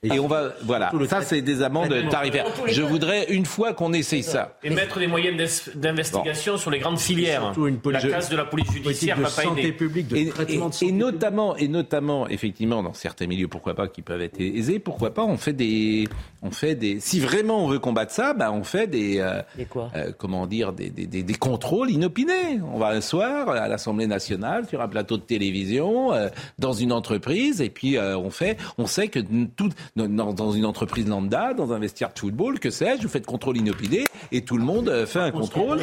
Et 0.04 0.18
on 0.18 0.26
va, 0.26 0.52
voilà, 0.62 0.92
ça 1.08 1.22
c'est 1.22 1.42
des 1.42 1.62
amendes 1.62 1.94
tarifaires. 2.10 2.46
Je 2.66 2.82
voudrais 2.82 3.26
une 3.30 3.46
fois 3.46 3.72
qu'on 3.72 3.92
essaye 3.92 4.22
ça. 4.22 4.56
Et 4.62 4.70
mettre 4.70 4.98
des 4.98 5.06
moyens 5.06 5.70
d'investigation 5.74 6.58
sur 6.58 6.70
les 6.70 6.78
grandes 6.78 6.98
filières. 6.98 7.52
Une 7.56 7.78
la 7.90 8.00
case 8.00 8.28
de 8.28 8.36
la 8.36 8.44
police 8.44 8.70
judiciaire 8.72 9.18
de 9.18 9.24
santé 9.26 9.72
publique, 9.72 10.08
de 10.08 10.16
et, 10.16 10.28
traitement 10.28 10.70
et, 10.80 10.92
notamment, 10.92 11.56
et 11.56 11.68
notamment, 11.68 12.28
effectivement, 12.28 12.82
dans 12.82 12.94
certains 12.94 13.26
milieux, 13.26 13.48
pourquoi 13.48 13.74
pas, 13.74 13.88
qui 13.88 14.02
peuvent 14.02 14.20
être 14.20 14.40
aisés, 14.40 14.78
pourquoi 14.78 15.14
pas, 15.14 15.24
on 15.24 15.36
fait 15.36 15.52
des, 15.52 16.08
on 16.42 16.50
fait 16.50 16.74
des. 16.74 17.00
Si 17.00 17.20
vraiment 17.20 17.64
on 17.64 17.68
veut 17.68 17.78
combattre 17.78 18.12
ça, 18.12 18.34
bah 18.34 18.52
on 18.52 18.64
fait 18.64 18.86
des. 18.86 19.18
Euh, 19.18 19.42
quoi 19.70 19.90
euh, 19.94 20.12
Comment 20.16 20.46
dire, 20.46 20.72
des, 20.72 20.90
des, 20.90 21.06
des, 21.06 21.34
contrôles 21.34 21.90
inopinés. 21.90 22.60
On 22.72 22.78
va 22.78 22.88
un 22.88 23.00
soir 23.00 23.48
à 23.48 23.68
l'Assemblée 23.68 24.06
nationale 24.06 24.66
sur 24.68 24.80
un 24.80 24.88
plateau 24.88 25.16
de 25.16 25.22
télévision, 25.22 26.12
euh, 26.12 26.28
dans 26.58 26.72
une 26.72 26.92
entreprise, 26.92 27.60
et 27.60 27.70
puis 27.70 27.98
on 27.98 28.30
fait, 28.30 28.56
on 28.78 28.86
sait 28.86 29.08
que 29.08 29.20
tout 29.56 29.70
dans, 29.96 30.50
une 30.50 30.66
entreprise 30.66 31.06
lambda, 31.06 31.54
dans 31.54 31.72
un 31.72 31.78
vestiaire 31.78 32.12
de 32.12 32.18
football, 32.18 32.58
que 32.58 32.70
sais-je, 32.70 33.02
vous 33.02 33.08
faites 33.08 33.26
contrôle 33.26 33.56
inopiné 33.56 34.04
et 34.32 34.44
tout 34.44 34.56
le 34.56 34.64
monde 34.64 34.88
euh, 34.88 35.06
fait 35.06 35.20
un 35.20 35.30
contrôle 35.30 35.80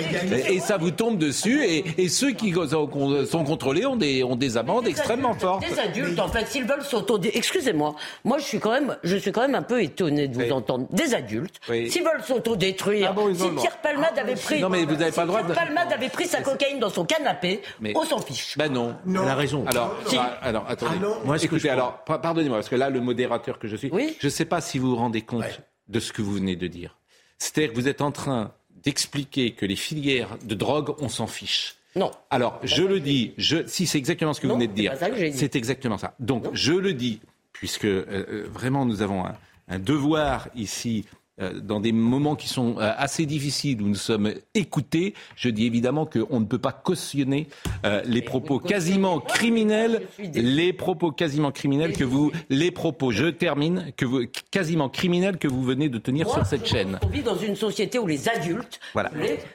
et, 0.50 0.60
ça 0.60 0.78
vous 0.78 0.92
tombe 0.92 1.18
dessus 1.18 1.64
et, 1.64 2.10
ceux 2.10 2.32
qui 2.32 2.54
sont 2.54 3.44
contrôlés 3.46 3.86
ont 3.86 3.96
des, 3.96 4.24
ont 4.24 4.36
des 4.36 4.58
amendes 4.58 4.88
extrêmement 4.88 5.34
fortes. 5.34 5.64
Des 5.68 5.80
adultes, 5.80 6.20
en 6.20 6.28
fait, 6.28 6.46
s'ils 6.48 6.66
veulent 6.66 6.84
s'auto... 6.84 7.20
Excusez-moi, 7.22 7.96
moi 8.26 8.38
je 8.38 8.44
suis 8.44 8.60
quand 8.60 8.72
même, 8.72 8.98
je 9.04 9.16
suis 9.16 9.32
quand 9.32 9.42
même 9.42 9.56
un 9.56 9.62
peu 9.62 9.82
étonné 9.82 10.28
de 10.28 10.36
vous 10.36 10.52
entendre. 10.52 10.88
Des 10.92 11.16
adultes, 11.16 11.60
s'ils 11.68 12.04
veulent 12.04 12.24
s'autodétruire, 12.26 13.16
ah 13.16 13.22
si 13.34 13.50
Pierre 13.52 13.78
Palmade 13.78 14.20
avait 14.20 14.36
pris... 14.36 14.60
Non 14.60 14.70
mais 14.70 14.84
vous 14.84 14.96
n'avez 14.96 15.12
pas 15.12 15.22
le 15.22 15.28
droit 15.28 15.44
de... 15.44 15.54
Palmade 15.54 15.94
avait 15.94 16.10
pris 16.10 16.26
sa 16.26 16.42
cocaïne 16.42 16.80
dans 16.80 16.90
son 16.90 17.06
canapé, 17.06 17.62
on 17.96 18.04
s'en 18.04 18.20
fiche. 18.20 18.58
Ben 18.58 18.72
non. 18.72 18.96
non. 19.06 19.22
Elle 19.24 19.30
a 19.30 19.36
raison. 19.36 19.66
Alors, 19.68 19.96
alors 20.42 20.66
attendez. 20.68 20.98
Ah 21.02 21.08
moi, 21.24 21.38
Écoutez, 21.42 21.70
alors, 21.70 22.04
pardonnez-moi, 22.06 22.58
parce 22.58 22.70
que 22.70 22.76
là, 22.76 22.90
le 22.90 23.02
modérateur 23.02 23.58
que 23.58 23.68
je 23.68 23.76
suis, 23.76 23.90
je 24.20 24.28
ne 24.28 24.30
sais 24.30 24.46
pas 24.46 24.62
si 24.62 24.80
vous 24.80 24.92
vous 24.92 24.96
rendez 24.96 25.22
compte 25.22 25.62
de 25.88 26.00
ce 26.00 26.14
que 26.14 26.22
vous 26.22 26.34
venez 26.34 26.56
de 26.56 26.68
dire. 26.68 26.98
C'est-à-dire 27.38 27.72
que 27.72 27.76
vous 27.76 27.88
êtes 27.88 28.02
en 28.02 28.12
train 28.12 28.54
d'expliquer 28.84 29.52
que 29.52 29.66
les 29.66 29.76
filières 29.76 30.38
de 30.44 30.56
drogue, 30.56 30.96
on 31.00 31.10
s'en 31.10 31.28
fiche. 31.28 31.76
Non. 31.96 32.12
Alors, 32.30 32.60
je 32.64 32.84
le 32.84 33.00
dis, 33.00 33.34
je, 33.38 33.68
si 33.68 33.86
c'est 33.86 33.98
exactement 33.98 34.34
ce 34.34 34.40
que 34.40 34.48
vous 34.48 34.54
venez 34.54 34.68
de 34.68 34.74
dire, 34.74 34.94
c'est 35.34 35.56
exactement 35.56 35.98
ça. 35.98 36.14
Donc, 36.20 36.48
je 36.54 36.74
le 36.74 36.94
dis, 36.94 37.20
puisque 37.52 37.86
euh, 37.86 38.06
euh, 38.08 38.48
vraiment 38.50 38.86
nous 38.86 39.02
avons 39.02 39.26
un 39.68 39.80
devoir 39.80 40.48
ici 40.56 41.06
dans 41.40 41.80
des 41.80 41.92
moments 41.92 42.36
qui 42.36 42.48
sont 42.48 42.76
euh, 42.78 42.92
assez 42.98 43.26
difficiles 43.26 43.82
où 43.82 43.88
nous 43.88 43.96
sommes 43.96 44.34
écoutés, 44.54 45.14
je 45.36 45.50
dis 45.50 45.66
évidemment 45.66 46.06
qu'on 46.06 46.40
ne 46.40 46.46
peut 46.46 46.60
pas 46.60 46.72
cautionner 46.72 47.48
euh, 47.86 48.02
les 48.06 48.22
propos 48.22 48.60
quasiment 48.60 49.20
criminels, 49.20 50.02
les 50.34 50.74
propos 50.74 51.12
quasiment 51.12 51.52
criminels 51.52 51.94
que 51.94 52.04
vous, 52.04 52.32
les 52.50 52.70
propos, 52.72 53.12
je 53.12 53.28
termine, 53.28 53.92
que 53.98 54.06
vous, 54.06 54.22
quasiment 54.52 54.90
criminels 54.90 55.38
que 55.38 55.48
vous 55.48 55.64
venez 55.64 55.90
de 55.90 55.98
tenir 55.98 56.30
sur 56.30 56.46
cette 56.46 56.66
chaîne. 56.66 57.00
On 57.02 57.08
vit 57.08 57.24
dans 57.24 57.38
une 57.38 57.56
société 57.56 57.98
où 57.98 58.08
les 58.08 58.28
adultes, 58.30 58.80
voilà. 58.94 59.12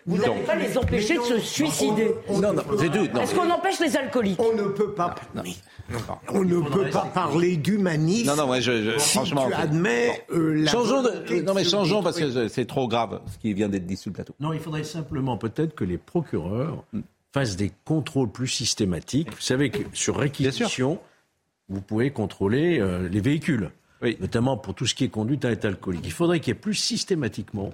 vous 0.06 0.16
n'allez 0.16 0.40
pas 0.40 0.56
les 0.56 0.76
empêcher 0.78 1.18
de 1.18 1.22
se 1.22 1.38
suicider. 1.38 2.14
Non, 2.30 2.52
non. 2.52 2.62
Est-ce 3.20 3.34
qu'on 3.34 3.50
empêche 3.50 3.80
les 3.80 3.96
alcooliques? 3.96 4.40
On 4.40 4.56
ne 4.56 4.68
peut 4.68 4.92
pas. 4.92 5.14
On 6.30 6.42
ne 6.42 6.60
peut 6.60 6.90
pas 6.90 7.08
parler 7.14 7.56
d'humanisme. 7.56 8.30
Non, 8.30 8.36
non, 8.36 8.46
moi, 8.46 8.60
je, 8.60 8.82
je, 8.82 8.98
si 8.98 9.18
franchement. 9.18 9.46
Tu 9.46 9.54
admets 9.54 10.24
la 10.30 10.70
changeons 10.70 11.02
de, 11.02 11.42
non, 11.42 11.54
mais 11.54 11.64
changeons 11.84 12.02
parce 12.02 12.18
que 12.18 12.48
c'est 12.48 12.66
trop 12.66 12.88
grave 12.88 13.20
ce 13.32 13.38
qui 13.38 13.54
vient 13.54 13.68
d'être 13.68 13.86
dit 13.86 13.96
sur 13.96 14.10
le 14.10 14.14
plateau. 14.14 14.34
Non, 14.40 14.52
il 14.52 14.60
faudrait 14.60 14.84
simplement 14.84 15.36
peut-être 15.36 15.74
que 15.74 15.84
les 15.84 15.98
procureurs 15.98 16.84
fassent 17.32 17.56
des 17.56 17.72
contrôles 17.84 18.30
plus 18.30 18.48
systématiques. 18.48 19.30
Vous 19.34 19.40
savez 19.40 19.70
que 19.70 19.82
sur 19.92 20.16
réquisition, 20.16 20.98
vous 21.68 21.80
pouvez 21.80 22.10
contrôler 22.10 22.78
euh, 22.80 23.08
les 23.08 23.20
véhicules, 23.20 23.70
notamment 24.20 24.56
pour 24.56 24.74
tout 24.74 24.86
ce 24.86 24.94
qui 24.94 25.04
est 25.04 25.08
conduite 25.08 25.44
à 25.44 25.52
état 25.52 25.68
alcoolique. 25.68 26.04
Il 26.04 26.12
faudrait 26.12 26.40
qu'il 26.40 26.54
y 26.54 26.56
ait 26.56 26.60
plus 26.60 26.74
systématiquement 26.74 27.70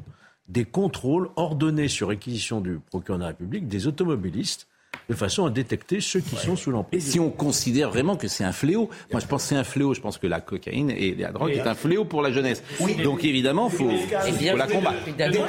des 0.49 0.65
contrôles 0.65 1.31
ordonnés 1.37 1.89
sur 1.89 2.09
réquisition 2.09 2.61
du 2.61 2.79
procureur 2.79 3.19
de 3.19 3.23
la 3.23 3.29
République 3.29 3.69
des 3.69 3.87
automobilistes 3.87 4.67
de 5.09 5.15
façon 5.15 5.47
à 5.47 5.51
détecter 5.51 6.01
ceux 6.01 6.21
qui 6.21 6.37
sont 6.37 6.57
sous 6.57 6.71
l'emprise. 6.71 7.07
Et 7.07 7.11
si 7.13 7.21
on 7.21 7.31
considère 7.31 7.91
vraiment 7.91 8.17
que 8.17 8.29
c'est 8.29 8.45
un 8.45 8.53
fléau, 8.53 8.89
moi 9.11 9.21
je 9.21 9.27
pense 9.27 9.43
que 9.43 9.49
c'est 9.49 9.57
un 9.57 9.65
fléau, 9.65 9.95
je 9.95 10.01
pense 10.01 10.19
que 10.19 10.27
la 10.27 10.41
cocaïne 10.41 10.91
et 10.91 11.15
la 11.15 11.33
drogue 11.33 11.53
est 11.53 11.67
un 11.67 11.75
fléau 11.75 12.05
pour 12.05 12.23
la 12.23 12.33
jeunesse. 12.33 12.63
Donc 13.03 13.25
évidemment, 13.25 13.69
il 13.71 13.77
faut, 13.77 13.91
faut, 13.91 14.57
la 14.57 14.67
combattre. 14.67 14.97
Derrière, 15.17 15.47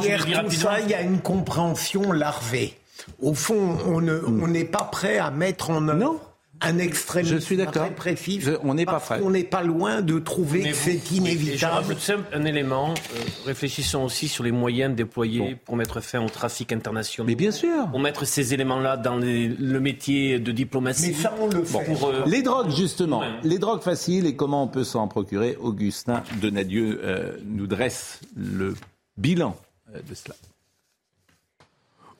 derrière 0.00 0.44
tout 0.44 0.50
ça, 0.50 0.80
il 0.80 0.90
y 0.90 0.94
a 0.94 1.02
une 1.02 1.20
compréhension 1.20 2.12
larvée. 2.12 2.74
Au 3.20 3.34
fond, 3.34 3.76
on 3.86 4.00
n'est 4.48 4.64
pas 4.64 4.84
prêt 4.84 5.18
à 5.18 5.30
mettre 5.30 5.70
en 5.70 5.88
œuvre 5.88 6.33
un 6.60 6.78
extrémisme 6.78 7.34
je 7.34 7.38
suis 7.40 7.56
répressif. 7.56 8.48
on 8.62 8.74
n'est 8.74 8.86
pas 8.86 9.00
prêt. 9.00 9.20
On 9.22 9.30
n'est 9.30 9.44
pas 9.44 9.62
loin 9.62 10.02
de 10.02 10.18
trouver 10.18 10.62
que 10.62 10.74
c'est 10.74 11.10
inévitable. 11.10 11.96
je 11.98 12.14
un 12.32 12.44
élément. 12.44 12.94
Euh, 12.94 13.18
réfléchissons 13.46 14.04
aussi 14.04 14.28
sur 14.28 14.44
les 14.44 14.52
moyens 14.52 14.94
déployés 14.94 15.56
pour 15.64 15.76
mettre 15.76 16.00
fin 16.00 16.24
au 16.24 16.28
trafic 16.28 16.72
international. 16.72 17.26
Mais 17.26 17.34
bien 17.34 17.50
sûr. 17.50 17.88
Pour 17.90 18.00
mettre 18.00 18.24
ces 18.24 18.54
éléments-là 18.54 18.96
dans 18.96 19.16
le 19.16 19.80
métier 19.80 20.38
de 20.38 20.52
diplomatie. 20.52 21.08
Mais 21.08 21.14
ça, 21.14 21.34
on 21.38 21.48
le 21.48 21.64
fait. 21.64 21.96
Euh, 22.04 22.24
les 22.26 22.42
drogues, 22.42 22.70
justement. 22.70 23.22
Les 23.42 23.58
drogues 23.58 23.82
faciles 23.82 24.26
et 24.26 24.36
comment 24.36 24.62
on 24.62 24.68
peut 24.68 24.84
s'en 24.84 25.08
procurer. 25.08 25.56
Augustin 25.60 26.22
Donadieu 26.40 27.00
euh, 27.02 27.36
nous 27.44 27.66
dresse 27.66 28.20
le 28.36 28.74
bilan 29.16 29.56
de 29.92 30.14
cela. 30.14 30.34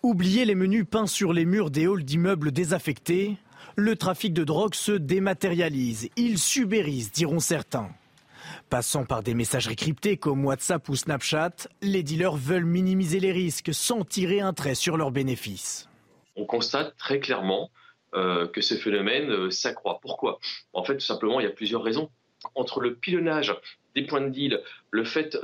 Oubliez 0.03 0.45
les 0.45 0.55
menus 0.55 0.85
peints 0.89 1.07
sur 1.07 1.33
les 1.33 1.47
murs 1.47 1.71
des 1.71 1.87
halls 1.87 2.05
d'immeubles 2.05 2.53
désaffectés 2.53 3.39
le 3.77 3.97
trafic 3.97 4.33
de 4.33 4.45
drogue 4.45 4.75
se 4.75 4.93
dématérialise, 4.93 6.09
il 6.17 6.39
subérise, 6.39 7.11
diront 7.11 7.41
certains. 7.41 7.91
Passant 8.71 9.05
par 9.05 9.23
des 9.23 9.35
messageries 9.35 9.77
cryptées 9.77 10.17
comme 10.17 10.45
WhatsApp 10.45 10.89
ou 10.89 10.97
Snapchat, 10.97 11.69
les 11.83 12.03
dealers 12.03 12.37
veulent 12.37 12.65
minimiser 12.65 13.21
les 13.21 13.33
risques 13.33 13.75
sans 13.75 14.05
tirer 14.05 14.41
un 14.41 14.53
trait 14.53 14.75
sur 14.75 14.97
leurs 14.97 15.11
bénéfices. 15.11 15.89
On 16.37 16.45
constate 16.45 16.97
très 16.97 17.21
clairement 17.21 17.71
euh, 18.15 18.47
que 18.49 18.61
ce 18.61 18.75
phénomène 18.75 19.31
euh, 19.31 19.51
s'accroît. 19.51 19.99
Pourquoi? 20.01 20.39
En 20.73 20.85
fait, 20.85 20.95
tout 20.95 21.05
simplement, 21.05 21.41
il 21.41 21.45
y 21.45 21.49
a 21.49 21.53
plusieurs 21.53 21.83
raisons. 21.83 22.11
Entre 22.55 22.81
le 22.81 22.95
pilonnage 22.95 23.55
des 23.95 24.03
points 24.03 24.21
de 24.21 24.29
deal, 24.29 24.61
le 24.91 25.05
fait 25.05 25.37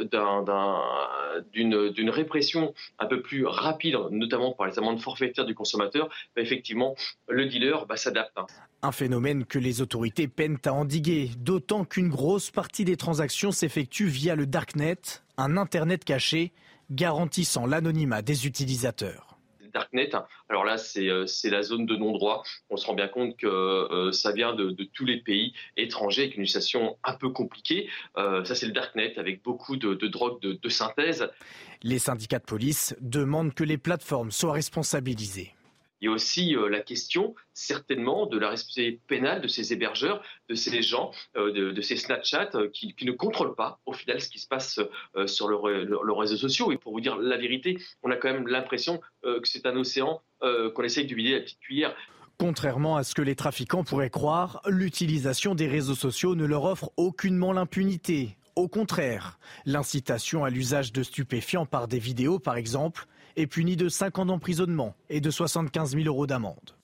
d'une 1.52 2.10
répression 2.10 2.74
un 2.98 3.06
peu 3.06 3.22
plus 3.22 3.46
rapide, 3.46 3.96
notamment 4.10 4.52
par 4.52 4.66
les 4.66 4.78
amendes 4.78 5.00
forfaitaires 5.00 5.44
du 5.44 5.54
consommateur, 5.54 6.08
bah, 6.34 6.42
effectivement, 6.42 6.94
le 7.28 7.46
dealer 7.46 7.86
bah, 7.86 7.96
s'adapte. 7.96 8.36
Hein. 8.36 8.46
Un 8.82 8.92
phénomène 8.92 9.44
que 9.44 9.58
les 9.58 9.82
autorités 9.82 10.28
peinent 10.28 10.58
à 10.64 10.72
endiguer, 10.72 11.30
d'autant 11.38 11.84
qu'une 11.84 12.08
grosse 12.08 12.50
partie 12.50 12.84
des 12.84 12.96
transactions 12.96 13.52
s'effectue 13.52 14.06
via 14.06 14.34
le 14.34 14.46
Darknet, 14.46 15.00
un 15.36 15.56
Internet 15.56 16.04
caché 16.04 16.52
garantissant 16.90 17.66
l'anonymat 17.66 18.22
des 18.22 18.46
utilisateurs. 18.46 19.29
Darknet. 19.72 20.10
Alors 20.48 20.64
là, 20.64 20.76
euh, 20.96 21.26
c'est 21.26 21.50
la 21.50 21.62
zone 21.62 21.86
de 21.86 21.96
non-droit. 21.96 22.42
On 22.68 22.76
se 22.76 22.86
rend 22.86 22.94
bien 22.94 23.08
compte 23.08 23.36
que 23.36 23.46
euh, 23.46 24.12
ça 24.12 24.32
vient 24.32 24.54
de, 24.54 24.70
tous 24.92 25.04
les 25.04 25.18
pays 25.18 25.52
étrangers 25.76 26.22
avec 26.22 26.36
une 26.36 26.42
utilisation 26.42 26.96
un 27.04 27.14
peu 27.14 27.30
compliquée. 27.30 27.88
Euh, 28.16 28.44
ça, 28.44 28.54
c'est 28.54 28.66
le 28.66 28.72
Darknet 28.72 29.18
avec 29.18 29.42
beaucoup 29.42 29.76
de, 29.76 29.94
drogues 30.06 30.40
de 30.40 30.68
synthèse. 30.68 31.28
Les 31.82 31.98
syndicats 31.98 32.38
de 32.38 32.44
police 32.44 32.94
demandent 33.00 33.54
que 33.54 33.64
les 33.64 33.78
plateformes 33.78 34.30
soient 34.30 34.52
responsabilisées. 34.52 35.54
Il 36.00 36.06
y 36.06 36.08
a 36.08 36.12
aussi 36.12 36.56
euh, 36.56 36.68
la 36.68 36.80
question, 36.80 37.34
certainement, 37.52 38.26
de 38.26 38.38
la 38.38 38.48
responsabilité 38.50 39.00
pénale 39.06 39.42
de 39.42 39.48
ces 39.48 39.72
hébergeurs, 39.72 40.22
de 40.48 40.54
ces 40.54 40.82
gens, 40.82 41.10
euh, 41.36 41.72
de, 41.72 41.80
ces 41.82 41.96
Snapchat 41.96 42.50
euh, 42.54 42.70
qui, 42.70 42.94
ne 43.02 43.12
contrôlent 43.12 43.54
pas, 43.54 43.80
au 43.84 43.92
final, 43.92 44.20
ce 44.20 44.28
qui 44.28 44.38
se 44.38 44.48
passe 44.48 44.80
sur 45.26 45.48
leurs 45.48 46.18
réseaux 46.18 46.36
sociaux. 46.36 46.72
Et 46.72 46.78
pour 46.78 46.92
vous 46.92 47.00
dire 47.00 47.16
la 47.16 47.36
vérité, 47.36 47.78
on 48.02 48.10
a 48.10 48.16
quand 48.16 48.32
même 48.32 48.46
l'impression 48.46 49.00
que 49.22 49.40
c'est 49.44 49.66
un 49.66 49.76
océan 49.76 50.22
qu'on 50.40 50.82
essaye 50.82 51.06
de 51.06 51.14
vider 51.14 51.34
la 51.34 51.40
petite 51.40 51.60
cuillère. 51.60 51.94
Contrairement 52.38 52.96
à 52.96 53.04
ce 53.04 53.14
que 53.14 53.22
les 53.22 53.34
trafiquants 53.34 53.84
pourraient 53.84 54.10
croire, 54.10 54.60
l'utilisation 54.66 55.54
des 55.54 55.66
réseaux 55.66 55.94
sociaux 55.94 56.34
ne 56.34 56.44
leur 56.44 56.64
offre 56.64 56.90
aucunement 56.96 57.52
l'impunité. 57.52 58.36
Au 58.56 58.68
contraire, 58.68 59.38
l'incitation 59.66 60.44
à 60.44 60.50
l'usage 60.50 60.92
de 60.92 61.02
stupéfiants 61.02 61.66
par 61.66 61.88
des 61.88 61.98
vidéos, 61.98 62.38
par 62.38 62.56
exemple, 62.56 63.06
est 63.36 63.46
puni 63.46 63.76
de 63.76 63.88
5 63.88 64.18
ans 64.18 64.26
d'emprisonnement 64.26 64.94
et 65.08 65.20
de 65.20 65.30
75 65.30 65.92
000 65.92 66.04
euros 66.06 66.26
d'amende. 66.26 66.74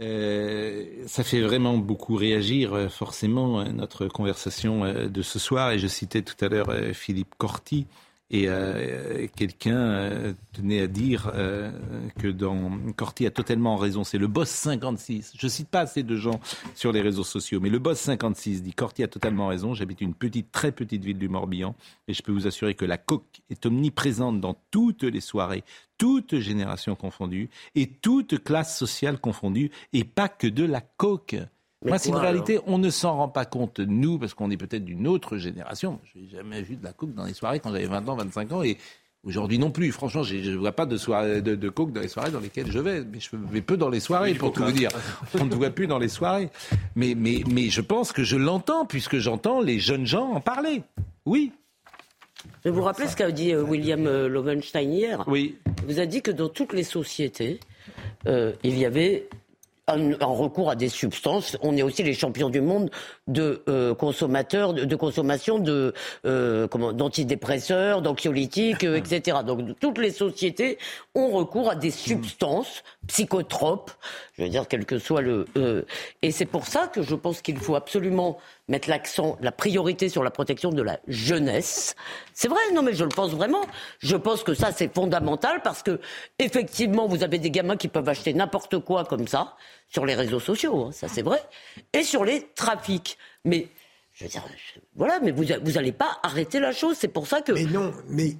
Euh, 0.00 0.84
ça 1.06 1.24
fait 1.24 1.40
vraiment 1.40 1.78
beaucoup 1.78 2.16
réagir, 2.16 2.74
euh, 2.74 2.88
forcément, 2.88 3.60
euh, 3.60 3.64
notre 3.70 4.08
conversation 4.08 4.84
de 5.08 5.22
ce 5.22 5.38
soir. 5.38 5.70
Et 5.70 5.78
je 5.78 5.86
citais 5.86 6.22
tout 6.22 6.42
à 6.44 6.48
l'heure 6.48 6.72
Philippe 6.92 7.34
Corti, 7.38 7.86
et 8.30 8.48
euh, 8.48 9.28
quelqu'un 9.36 9.76
euh, 9.76 10.32
tenait 10.52 10.80
à 10.80 10.88
dire 10.88 11.30
euh, 11.34 11.70
que 12.18 12.26
dans 12.26 12.72
Corti 12.96 13.24
a 13.24 13.30
totalement 13.30 13.76
raison, 13.76 14.02
c'est 14.02 14.18
le 14.18 14.26
boss 14.26 14.48
56. 14.48 15.34
Je 15.38 15.46
cite 15.46 15.68
pas 15.68 15.80
assez 15.80 16.02
de 16.02 16.16
gens 16.16 16.40
sur 16.74 16.90
les 16.90 17.02
réseaux 17.02 17.24
sociaux, 17.24 17.60
mais 17.60 17.70
le 17.70 17.78
boss 17.78 17.98
56 18.00 18.62
dit 18.64 18.72
Corti 18.72 19.04
a 19.04 19.08
totalement 19.08 19.46
raison. 19.46 19.74
J'habite 19.74 20.00
une 20.00 20.14
petite, 20.14 20.50
très 20.50 20.72
petite 20.72 21.04
ville 21.04 21.18
du 21.18 21.28
Morbihan 21.28 21.76
et 22.08 22.14
je 22.14 22.22
peux 22.22 22.32
vous 22.32 22.48
assurer 22.48 22.74
que 22.74 22.84
la 22.84 22.98
coque 22.98 23.42
est 23.48 23.64
omniprésente 23.64 24.40
dans 24.40 24.56
toutes 24.72 25.04
les 25.04 25.20
soirées, 25.20 25.62
toutes 25.96 26.40
générations 26.40 26.96
confondues 26.96 27.48
et 27.76 27.86
toutes 27.86 28.42
classes 28.42 28.76
sociales 28.76 29.20
confondues 29.20 29.70
et 29.92 30.02
pas 30.02 30.28
que 30.28 30.48
de 30.48 30.64
la 30.64 30.80
coque. 30.80 31.36
Moi, 31.84 31.98
c'est 31.98 32.08
une 32.08 32.16
réalité, 32.16 32.58
on 32.66 32.78
ne 32.78 32.90
s'en 32.90 33.16
rend 33.16 33.28
pas 33.28 33.44
compte, 33.44 33.80
nous, 33.80 34.18
parce 34.18 34.34
qu'on 34.34 34.50
est 34.50 34.56
peut-être 34.56 34.84
d'une 34.84 35.06
autre 35.06 35.36
génération. 35.36 36.00
Je 36.04 36.18
n'ai 36.18 36.28
jamais 36.28 36.62
vu 36.62 36.76
de 36.76 36.84
la 36.84 36.92
coke 36.92 37.14
dans 37.14 37.24
les 37.24 37.34
soirées 37.34 37.60
quand 37.60 37.70
j'avais 37.70 37.86
20 37.86 38.08
ans, 38.08 38.16
25 38.16 38.52
ans, 38.52 38.62
et 38.62 38.78
aujourd'hui 39.24 39.58
non 39.58 39.70
plus. 39.70 39.92
Franchement, 39.92 40.22
je 40.22 40.36
ne 40.36 40.56
vois 40.56 40.72
pas 40.72 40.86
de, 40.86 40.96
soirée, 40.96 41.42
de, 41.42 41.68
coke 41.68 41.92
dans 41.92 42.00
les 42.00 42.08
soirées 42.08 42.30
dans 42.30 42.40
lesquelles 42.40 42.70
je 42.70 42.78
vais. 42.78 43.04
Mais 43.04 43.20
je 43.20 43.30
vais 43.36 43.60
peu 43.60 43.76
dans 43.76 43.90
les 43.90 44.00
soirées, 44.00 44.34
pour 44.34 44.52
tout 44.52 44.64
vous 44.64 44.72
dire. 44.72 44.90
On 45.38 45.44
ne 45.44 45.54
voit 45.54 45.70
plus 45.70 45.86
dans 45.86 45.98
les 45.98 46.08
soirées. 46.08 46.48
Mais, 46.94 47.14
mais, 47.14 47.42
mais 47.50 47.68
je 47.68 47.82
pense 47.82 48.12
que 48.12 48.24
je 48.24 48.36
l'entends, 48.36 48.86
puisque 48.86 49.18
j'entends 49.18 49.60
les 49.60 49.78
jeunes 49.78 50.06
gens 50.06 50.32
en 50.32 50.40
parler. 50.40 50.82
Oui. 51.26 51.52
Je 52.64 52.70
vous 52.70 52.82
rappelez 52.82 53.08
ce 53.08 53.16
qu'a 53.16 53.30
dit 53.30 53.52
euh, 53.52 53.62
William 53.62 54.06
euh, 54.06 54.28
Lovenstein 54.28 54.92
hier? 54.92 55.24
Oui. 55.26 55.56
Il 55.82 55.94
vous 55.94 56.00
a 56.00 56.06
dit 56.06 56.22
que 56.22 56.30
dans 56.30 56.48
toutes 56.48 56.72
les 56.72 56.84
sociétés, 56.84 57.60
euh, 58.26 58.52
il 58.62 58.78
y 58.78 58.84
avait 58.84 59.28
un, 59.88 60.16
recours 60.20 60.70
à 60.70 60.76
des 60.76 60.88
substances. 60.88 61.56
On 61.62 61.76
est 61.76 61.82
aussi 61.82 62.02
les 62.02 62.14
champions 62.14 62.50
du 62.50 62.60
monde 62.60 62.90
de 63.28 63.62
euh, 63.68 63.94
consommateurs, 63.94 64.74
de, 64.74 64.96
consommation 64.96 65.58
de 65.58 65.94
euh, 66.24 66.66
d'antidépresseurs, 66.66 68.02
d'anxiolytiques, 68.02 68.84
euh, 68.84 68.96
etc. 68.96 69.38
Donc 69.46 69.78
toutes 69.80 69.98
les 69.98 70.10
sociétés 70.10 70.78
ont 71.14 71.28
recours 71.28 71.70
à 71.70 71.76
des 71.76 71.92
substances 71.92 72.82
psychotropes. 73.06 73.92
Je 74.36 74.42
veux 74.42 74.48
dire, 74.48 74.66
quel 74.68 74.84
que 74.84 74.98
soit 74.98 75.22
le. 75.22 75.46
et 76.22 76.32
c'est 76.32 76.46
pour 76.46 76.66
ça 76.66 76.88
que 76.88 77.02
je 77.02 77.14
pense 77.14 77.40
qu'il 77.40 77.58
faut 77.58 77.76
absolument 77.76 78.38
mettre 78.68 78.88
l'accent, 78.88 79.36
la 79.40 79.52
priorité 79.52 80.08
sur 80.08 80.22
la 80.22 80.30
protection 80.30 80.70
de 80.70 80.82
la 80.82 80.98
jeunesse. 81.06 81.94
C'est 82.34 82.48
vrai, 82.48 82.60
non 82.74 82.82
mais 82.82 82.94
je 82.94 83.04
le 83.04 83.10
pense 83.10 83.30
vraiment. 83.30 83.64
Je 83.98 84.16
pense 84.16 84.42
que 84.42 84.54
ça 84.54 84.72
c'est 84.72 84.92
fondamental 84.92 85.62
parce 85.62 85.82
que 85.82 86.00
effectivement 86.38 87.06
vous 87.06 87.22
avez 87.22 87.38
des 87.38 87.50
gamins 87.50 87.76
qui 87.76 87.88
peuvent 87.88 88.08
acheter 88.08 88.34
n'importe 88.34 88.78
quoi 88.78 89.04
comme 89.04 89.28
ça 89.28 89.56
sur 89.88 90.04
les 90.04 90.14
réseaux 90.14 90.40
sociaux, 90.40 90.86
hein, 90.86 90.92
ça 90.92 91.08
c'est 91.08 91.22
vrai, 91.22 91.42
et 91.92 92.02
sur 92.02 92.24
les 92.24 92.48
trafics. 92.54 93.18
Mais 93.44 93.68
je 94.12 94.24
veux 94.24 94.30
dire, 94.30 94.44
voilà, 94.94 95.20
mais 95.20 95.30
vous 95.30 95.44
vous 95.62 95.72
n'allez 95.72 95.92
pas 95.92 96.18
arrêter 96.22 96.58
la 96.58 96.72
chose. 96.72 96.96
C'est 96.98 97.08
pour 97.08 97.26
ça 97.26 97.42
que. 97.42 97.52
Mais 97.52 97.64
non, 97.64 97.92
mais 98.08 98.36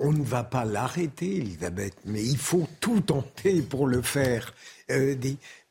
on 0.00 0.12
ne 0.12 0.22
va 0.22 0.42
pas 0.42 0.64
l'arrêter, 0.64 1.36
Elisabeth. 1.36 1.94
Mais 2.04 2.22
il 2.22 2.36
faut 2.36 2.66
tout 2.80 3.00
tenter 3.00 3.62
pour 3.62 3.86
le 3.86 4.02
faire. 4.02 4.52
Euh, 4.90 5.14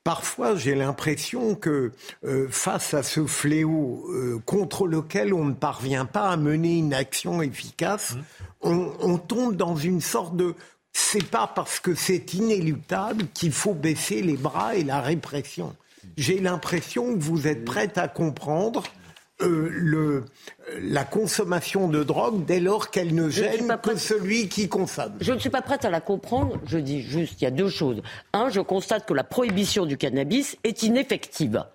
Parfois, 0.05 0.55
j'ai 0.55 0.75
l'impression 0.75 1.55
que 1.55 1.91
euh, 2.23 2.47
face 2.51 2.93
à 2.93 3.01
ce 3.01 3.25
fléau 3.25 4.05
euh, 4.11 4.39
contre 4.45 4.85
lequel 4.85 5.33
on 5.33 5.45
ne 5.45 5.53
parvient 5.53 6.05
pas 6.05 6.29
à 6.29 6.37
mener 6.37 6.77
une 6.77 6.93
action 6.93 7.41
efficace, 7.41 8.13
mmh. 8.13 8.19
on, 8.61 8.93
on, 8.99 9.17
tombe 9.17 9.55
dans 9.55 9.75
une 9.75 10.01
sorte 10.01 10.35
de 10.35 10.53
c'est 10.93 11.25
pas 11.25 11.47
parce 11.47 11.79
que 11.79 11.95
c'est 11.95 12.35
inéluctable 12.35 13.25
qu'il 13.33 13.51
faut 13.51 13.73
baisser 13.73 14.21
les 14.21 14.37
bras 14.37 14.75
et 14.75 14.83
la 14.83 15.01
répression. 15.01 15.75
J'ai 16.17 16.39
l'impression 16.39 17.15
que 17.15 17.19
vous 17.19 17.47
êtes 17.47 17.65
prête 17.65 17.97
à 17.97 18.07
comprendre 18.07 18.83
euh, 19.41 19.69
le, 19.69 20.25
la 20.81 21.03
consommation 21.03 21.89
de 21.89 22.03
drogue 22.03 22.45
dès 22.45 22.59
lors 22.59 22.89
qu'elle 22.89 23.13
ne 23.13 23.29
gêne 23.29 23.77
que 23.83 23.97
celui 23.97 24.47
qui 24.47 24.69
consomme. 24.69 25.13
Je 25.19 25.33
ne 25.33 25.39
suis 25.39 25.49
pas 25.49 25.61
prête 25.61 25.83
à 25.83 25.89
la 25.89 25.99
comprendre. 25.99 26.59
Je 26.65 26.77
dis 26.77 27.01
juste, 27.01 27.41
il 27.41 27.43
y 27.43 27.47
a 27.47 27.51
deux 27.51 27.69
choses. 27.69 28.01
Un, 28.33 28.49
je 28.49 28.61
constate 28.61 29.05
que 29.05 29.13
la 29.13 29.25
prohibition 29.25 29.85
du 29.85 29.97
cannabis 29.97 30.57
est 30.63 30.83
ineffective 30.83 31.65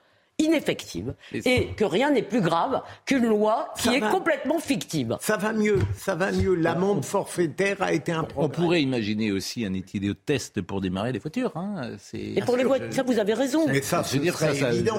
ineffective 0.41 1.15
et 1.33 1.69
que 1.77 1.85
rien 1.85 2.11
n'est 2.11 2.23
plus 2.23 2.41
grave 2.41 2.83
qu'une 3.05 3.27
loi 3.27 3.73
qui 3.79 3.91
est 3.91 4.01
complètement 4.01 4.59
fictive. 4.59 5.17
Ça 5.21 5.37
va 5.37 5.53
mieux, 5.53 5.79
ça 5.97 6.15
va 6.15 6.33
mieux. 6.33 6.55
L'amende 6.55 7.05
forfaitaire 7.05 7.77
a 7.81 7.93
été 7.93 8.13
un 8.13 8.27
On 8.37 8.49
pourrait 8.49 8.83
imaginer 8.83 9.33
aussi 9.33 9.65
un 9.65 9.71
de 9.71 10.13
test 10.13 10.61
pour 10.63 10.81
démarrer 10.81 11.13
les 11.13 11.19
voitures. 11.19 11.57
Hein. 11.57 11.93
Et 12.15 12.41
pour 12.43 12.57
les 12.57 12.65
voitures, 12.65 12.93
ça 12.93 13.03
vous 13.03 13.19
avez 13.19 13.35
raison. 13.35 13.67
Mais 13.67 13.83
ça, 13.83 14.03
je 14.07 14.15
veux 14.15 14.23
dire, 14.23 14.37
ça, 14.37 14.55
ça, 14.55 14.71
existe. 14.71 14.91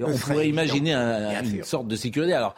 On 0.00 0.16
pourrait 0.16 0.48
imaginer 0.48 0.94
une 0.94 1.64
sorte 1.64 1.88
de 1.88 1.96
sécurité. 1.96 2.34
Alors, 2.34 2.54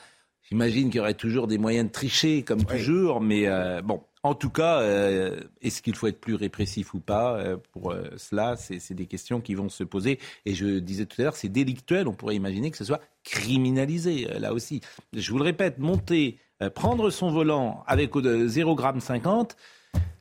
j'imagine 0.51 0.89
qu'il 0.89 0.99
y 0.99 1.01
aurait 1.01 1.15
toujours 1.15 1.47
des 1.47 1.59
moyens 1.59 1.87
de 1.87 1.93
tricher, 1.93 2.43
comme 2.43 2.65
toujours, 2.65 3.21
mais 3.21 3.47
euh, 3.47 3.83
bon. 3.83 4.03
En 4.23 4.35
tout 4.35 4.51
cas, 4.51 4.81
euh, 4.81 5.41
est-ce 5.63 5.81
qu'il 5.81 5.95
faut 5.95 6.07
être 6.07 6.21
plus 6.21 6.35
répressif 6.35 6.93
ou 6.93 7.01
pas 7.01 7.37
euh, 7.39 7.57
Pour 7.73 7.93
euh, 7.93 8.11
cela, 8.19 8.55
c'est 8.57 8.93
des 8.93 9.07
questions 9.07 9.41
qui 9.41 9.55
vont 9.55 9.71
se 9.71 9.83
poser. 9.83 10.19
Et 10.45 10.55
je 10.55 10.79
disais 10.79 11.07
tout 11.07 11.21
à 11.23 11.25
l'heure, 11.25 11.37
c'est 11.37 11.49
délictuel. 11.49 12.07
On 12.07 12.13
pourrait 12.13 12.37
imaginer 12.37 12.71
que 12.71 12.77
ce 12.77 12.85
soit 12.85 13.01
criminalisé, 13.25 14.29
là 14.39 14.53
aussi. 14.53 14.83
Je 15.15 15.31
vous 15.31 15.39
le 15.39 15.45
répète, 15.45 15.79
monter, 15.79 16.39
prendre 16.75 17.09
son 17.11 17.31
volant 17.31 17.83
avec 17.87 18.13
0,50 18.15 19.53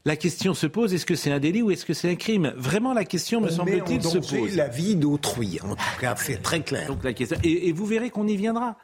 la 0.05 0.15
question 0.15 0.53
se 0.53 0.65
pose 0.65 0.93
est-ce 0.93 1.05
que 1.05 1.13
c'est 1.13 1.31
un 1.31 1.39
délit 1.39 1.61
ou 1.61 1.71
est-ce 1.71 1.85
que 1.85 1.93
c'est 1.93 2.09
un 2.09 2.15
crime? 2.15 2.53
Vraiment, 2.55 2.93
la 2.93 3.03
question, 3.03 3.41
me 3.41 3.49
semble-t-il, 3.49 4.01
se 4.01 4.17
pose. 4.17 4.55
la 4.55 4.69
vie 4.69 4.95
d'autrui, 4.95 5.59
en 5.61 5.75
tout 5.75 5.99
cas, 5.99 6.15
c'est 6.15 6.41
très 6.41 6.61
clair. 6.61 6.87
Donc, 6.87 7.03
la 7.03 7.13
question... 7.13 7.37
et, 7.43 7.67
et 7.67 7.73
vous 7.73 7.85
verrez 7.85 8.09
qu'on 8.09 8.25
y 8.25 8.37
viendra. 8.37 8.77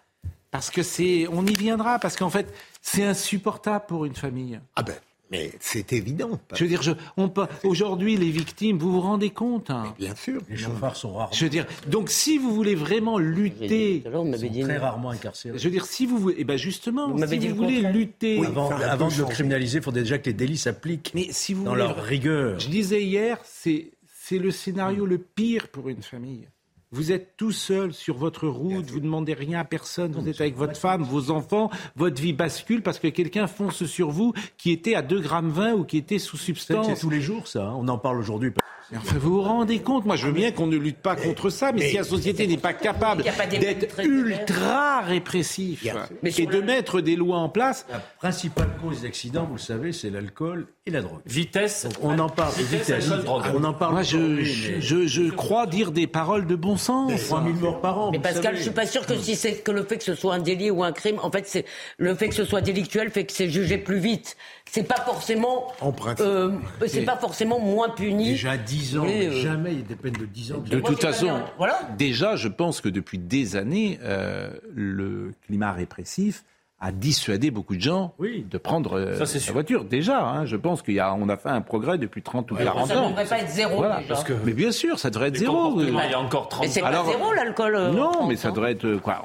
Parce 0.55 0.69
que 0.69 0.83
c'est, 0.83 1.27
on 1.29 1.45
y 1.45 1.53
viendra, 1.53 1.99
parce 1.99 2.15
qu'en 2.15 2.29
fait, 2.29 2.53
c'est 2.81 3.03
insupportable 3.03 3.85
pour 3.87 4.05
une 4.05 4.15
famille. 4.15 4.59
Ah 4.77 4.83
ben, 4.83 4.95
mais 5.31 5.51
c'est 5.59 5.91
évident. 5.91 6.39
Je 6.53 6.63
veux 6.63 6.69
dire, 6.69 6.81
je, 6.81 6.91
on 7.17 7.27
peut, 7.27 7.45
aujourd'hui, 7.65 8.15
les 8.15 8.29
victimes, 8.29 8.77
vous 8.77 8.91
vous 8.93 9.01
rendez 9.01 9.31
compte 9.31 9.69
hein 9.69 9.93
Bien 9.99 10.15
sûr. 10.15 10.41
Les 10.49 10.55
chauffards 10.55 10.95
sont 10.95 11.13
rares. 11.13 11.33
Je 11.33 11.43
veux 11.43 11.49
dire, 11.49 11.65
donc 11.87 12.09
si 12.09 12.37
vous 12.37 12.53
voulez 12.53 12.73
vraiment 12.73 13.17
lutter, 13.17 14.01
m'avez 14.05 14.49
dit 14.49 14.61
très 14.61 14.77
rarement 14.77 15.09
incarcérés. 15.09 15.57
je 15.57 15.63
veux 15.65 15.71
dire, 15.71 15.85
si 15.85 16.05
vous 16.05 16.19
voulez, 16.19 16.35
eh 16.37 16.45
ben 16.45 16.57
justement, 16.57 17.09
Vous 17.09 17.17
si 17.27 17.37
vous 17.37 17.47
le 17.47 17.53
voulez 17.53 17.81
lutter, 17.81 18.39
Oui. 18.39 18.47
Avant, 18.87 19.09
de 19.09 19.17
le 19.17 19.25
criminaliser, 19.25 19.79
il 19.79 19.83
faudrait 19.83 20.03
déjà 20.03 20.19
que 20.19 20.27
les 20.27 20.33
délits 20.33 20.57
s'appliquent 20.57 21.11
mais 21.13 21.27
si 21.31 21.53
vous 21.53 21.65
dans 21.65 21.71
voulez, 21.71 21.83
leur 21.83 22.01
rigueur. 22.01 22.59
je 22.59 22.69
disais 22.69 23.03
hier, 23.03 23.39
c'est 23.43 23.91
c'est 24.21 24.39
le 24.39 24.49
scénario 24.51 25.05
le 25.05 25.19
pire 25.19 25.67
pour 25.67 25.89
une 25.89 26.01
famille. 26.01 26.47
Vous 26.95 27.11
êtes 27.11 27.35
tout 27.35 27.51
seul 27.51 27.93
sur 27.93 28.15
votre 28.15 28.47
route, 28.47 28.89
vous 28.89 28.99
ne 28.99 29.03
demandez 29.03 29.33
rien 29.33 29.59
à 29.59 29.65
personne, 29.65 30.13
vous 30.13 30.29
êtes 30.29 30.39
avec 30.39 30.55
votre 30.55 30.77
femme, 30.77 31.03
vos 31.03 31.29
enfants, 31.29 31.69
votre 31.97 32.21
vie 32.21 32.31
bascule 32.31 32.81
parce 32.81 32.99
que 32.99 33.09
quelqu'un 33.09 33.47
fonce 33.47 33.83
sur 33.83 34.11
vous 34.11 34.31
qui 34.57 34.71
était 34.71 34.95
à 34.95 35.01
2 35.01 35.19
grammes 35.19 35.49
20 35.49 35.73
ou 35.73 35.83
qui 35.83 35.97
était 35.97 36.19
sous 36.19 36.37
C'est 36.37 36.45
substance. 36.45 36.99
tous 37.01 37.09
les 37.09 37.19
jours, 37.19 37.47
ça. 37.49 37.65
hein. 37.65 37.73
On 37.77 37.85
en 37.89 37.97
parle 37.97 38.17
aujourd'hui. 38.19 38.51
Mais 38.91 38.97
Enfin, 38.99 39.17
vous 39.17 39.31
vous 39.37 39.41
rendez 39.41 39.79
compte 39.79 40.05
Moi, 40.05 40.15
je 40.15 40.27
veux 40.27 40.31
bien 40.31 40.51
qu'on 40.51 40.67
ne 40.67 40.77
lutte 40.77 40.99
pas 40.99 41.15
contre 41.15 41.49
ça, 41.49 41.71
mais, 41.71 41.89
si 41.89 41.95
la 41.97 42.03
société 42.03 42.45
n'est 42.45 42.55
pas 42.55 42.73
capable 42.73 43.23
d'être 43.23 43.99
ultra 43.99 45.01
répressif 45.01 45.87
Mais 46.21 46.29
et 46.37 46.45
de 46.45 46.61
mettre 46.61 47.01
des 47.01 47.15
lois 47.15 47.37
en 47.39 47.49
place, 47.49 47.87
La 47.91 47.97
principale 47.99 48.69
cause 48.79 49.01
d'accident, 49.01 49.45
vous 49.45 49.55
le 49.55 49.59
savez, 49.59 49.91
c'est 49.91 50.11
l'alcool 50.11 50.67
et 50.85 50.91
la 50.91 51.01
drogue. 51.01 51.21
Vitesse. 51.25 51.87
On 51.99 52.19
en 52.19 52.29
parle. 52.29 52.53
Vitesse, 52.53 52.81
vitesse, 52.81 53.05
alcool, 53.11 53.23
drogue. 53.25 53.43
On 53.55 53.63
en 53.63 53.73
parle. 53.73 53.93
moi, 53.93 54.03
je, 54.03 54.17
aujourd'hui, 54.17 54.45
je, 54.45 54.71
mais 54.73 54.81
je- 54.81 55.07
je 55.07 55.31
crois 55.31 55.65
dire 55.65 55.91
des 55.91 56.05
paroles 56.05 56.45
de 56.45 56.55
bon 56.55 56.77
sens. 56.77 56.84
3000 56.85 57.55
morts 57.55 57.81
par 57.81 57.97
an. 57.99 58.11
Mais 58.11 58.19
Pascal, 58.19 58.43
savez. 58.43 58.57
je 58.57 58.61
suis 58.63 58.71
pas 58.71 58.85
sûr 58.85 59.05
que 59.05 59.15
si 59.17 59.35
c'est 59.35 59.53
que 59.55 59.71
le 59.71 59.83
fait 59.83 59.97
que 59.97 60.03
ce 60.03 60.15
soit 60.15 60.33
un 60.35 60.39
délit 60.39 60.71
ou 60.71 60.83
un 60.83 60.91
crime, 60.91 61.19
en 61.21 61.31
fait, 61.31 61.47
c'est 61.47 61.65
le 61.97 62.13
fait 62.15 62.29
que 62.29 62.35
ce 62.35 62.45
soit 62.45 62.61
délictuel 62.61 63.09
fait 63.11 63.25
que 63.25 63.33
c'est 63.33 63.49
jugé 63.49 63.77
plus 63.77 63.97
vite. 63.99 64.35
C'est 64.71 64.83
pas 64.83 65.01
forcément, 65.05 65.71
En 65.81 65.91
principe. 65.91 66.25
euh, 66.25 66.51
c'est 66.87 67.03
pas 67.03 67.17
forcément 67.17 67.59
moins 67.59 67.89
puni. 67.89 68.29
Déjà 68.31 68.57
10 68.57 68.97
ans, 68.97 69.03
Mais, 69.05 69.27
euh, 69.27 69.41
jamais 69.41 69.71
il 69.73 69.79
y 69.79 69.81
a 69.81 69.85
des 69.85 69.95
peines 69.95 70.13
de 70.13 70.25
10 70.25 70.51
ans. 70.53 70.57
De 70.57 70.77
Moi, 70.77 70.89
toute 70.89 71.01
façon, 71.01 71.31
voilà. 71.57 71.79
déjà, 71.97 72.35
je 72.35 72.47
pense 72.47 72.81
que 72.81 72.89
depuis 72.89 73.17
des 73.17 73.55
années, 73.55 73.99
euh, 74.03 74.49
le 74.73 75.31
climat 75.45 75.71
répressif 75.71 76.43
a 76.79 76.91
dissuadé 76.91 77.51
beaucoup 77.51 77.75
de 77.75 77.81
gens 77.81 78.13
Oui. 78.19 78.45
de 78.49 78.57
prendre 78.57 78.97
euh, 78.99 79.25
Ça, 79.25 79.39
la 79.47 79.53
voiture. 79.53 79.85
Déjà, 79.85 80.21
hein, 80.23 80.45
je 80.45 80.55
pense 80.57 80.81
qu'on 80.81 80.97
a, 80.97 81.13
on 81.13 81.29
a 81.29 81.37
fait 81.37 81.49
un 81.49 81.61
progrès 81.61 81.97
depuis 81.97 82.21
30 82.21 82.51
ou 82.51 82.55
40 82.55 82.87
Ça 82.87 82.95
ne 82.95 82.99
ans. 82.99 83.09
devrait 83.09 83.25
pas 83.25 83.39
être 83.39 83.49
zéro 83.49 83.77
Voilà, 83.77 83.97
déjà. 84.01 84.07
parce 84.09 84.23
que, 84.25 84.33
mais 84.43 84.53
bien 84.53 84.71
sûr, 84.71 84.99
ça 84.99 85.09
devrait 85.09 85.29
être 85.29 85.37
zéro. 85.37 85.79
Il 85.81 85.93
y 85.93 86.13
a 86.13 86.19
encore 86.19 86.49
30 86.49 86.63
Mais 86.63 86.67
c'est 86.69 86.81
pas 86.81 86.87
Alors- 86.87 87.05
zéro 87.07 87.33
l'alcool. 87.33 87.75
euh, 87.75 87.91
Non, 87.91 88.27
mais 88.27 88.35
ça 88.35 88.49
hein. 88.49 88.51
devrait 88.51 88.73
être 88.73 88.85
euh, 88.85 88.97
quoi 88.99 89.21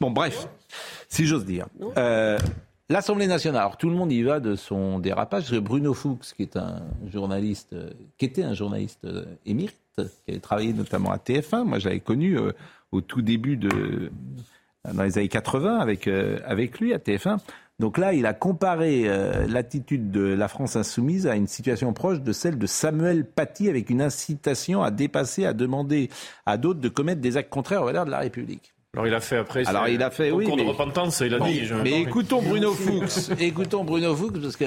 Bon, 0.00 0.10
bref, 0.10 0.48
si 1.08 1.26
j'ose 1.26 1.44
dire. 1.44 1.66
Euh, 1.98 2.38
L'Assemblée 2.90 3.26
nationale, 3.26 3.62
alors 3.62 3.76
tout 3.78 3.88
le 3.88 3.96
monde 3.96 4.12
y 4.12 4.22
va 4.22 4.40
de 4.40 4.56
son 4.56 4.98
dérapage. 4.98 5.50
Bruno 5.54 5.94
Fuchs, 5.94 6.34
qui 6.36 6.42
est 6.42 6.56
un 6.58 6.82
journaliste, 7.10 7.74
qui 8.18 8.26
était 8.26 8.42
un 8.44 8.52
journaliste 8.52 9.06
émérite, 9.46 9.74
qui 9.96 10.30
avait 10.30 10.38
travaillé 10.38 10.74
notamment 10.74 11.10
à 11.10 11.16
TF1. 11.16 11.64
Moi, 11.64 11.78
je 11.78 11.86
l'avais 11.88 12.00
connu 12.00 12.38
euh, 12.38 12.52
au 12.92 13.00
tout 13.00 13.22
début 13.22 13.56
de, 13.56 14.12
dans 14.92 15.02
les 15.02 15.18
années 15.18 15.28
80 15.28 15.78
avec 15.78 16.06
euh, 16.08 16.38
avec 16.44 16.78
lui 16.80 16.92
à 16.92 16.98
TF1. 16.98 17.38
Donc 17.80 17.98
là, 17.98 18.12
il 18.12 18.24
a 18.24 18.34
comparé 18.34 19.04
euh, 19.06 19.46
l'attitude 19.48 20.12
de 20.12 20.20
la 20.22 20.46
France 20.46 20.76
insoumise 20.76 21.26
à 21.26 21.34
une 21.34 21.48
situation 21.48 21.92
proche 21.92 22.20
de 22.20 22.32
celle 22.32 22.56
de 22.56 22.66
Samuel 22.66 23.24
Paty, 23.24 23.68
avec 23.68 23.90
une 23.90 24.00
incitation 24.00 24.82
à 24.84 24.92
dépasser, 24.92 25.44
à 25.44 25.52
demander 25.54 26.08
à 26.46 26.56
d'autres 26.56 26.78
de 26.80 26.88
commettre 26.88 27.20
des 27.20 27.36
actes 27.36 27.50
contraires 27.50 27.82
aux 27.82 27.86
valeurs 27.86 28.04
de 28.06 28.12
la 28.12 28.20
République. 28.20 28.72
Alors 28.92 29.08
il 29.08 29.14
a 29.14 29.18
fait 29.18 29.38
après. 29.38 29.66
Alors, 29.66 29.86
c'est- 29.86 29.94
il 29.94 30.02
a 30.04 30.10
fait, 30.10 30.30
au 30.30 30.36
oui, 30.36 30.44
cours 30.44 30.56
mais- 30.56 30.62
de 30.62 30.68
repentance, 30.68 31.18
il 31.18 31.34
a 31.34 31.38
Bon, 31.38 31.46
dit. 31.46 31.64
je- 31.64 31.74
mais 31.74 32.00
écoutons 32.02 32.40
Bruno 32.42 32.70
Fuchs. 32.72 33.28
écoutons 33.40 33.82
Bruno 33.82 34.14
Fuchs 34.14 34.40
parce 34.40 34.56
que. 34.56 34.66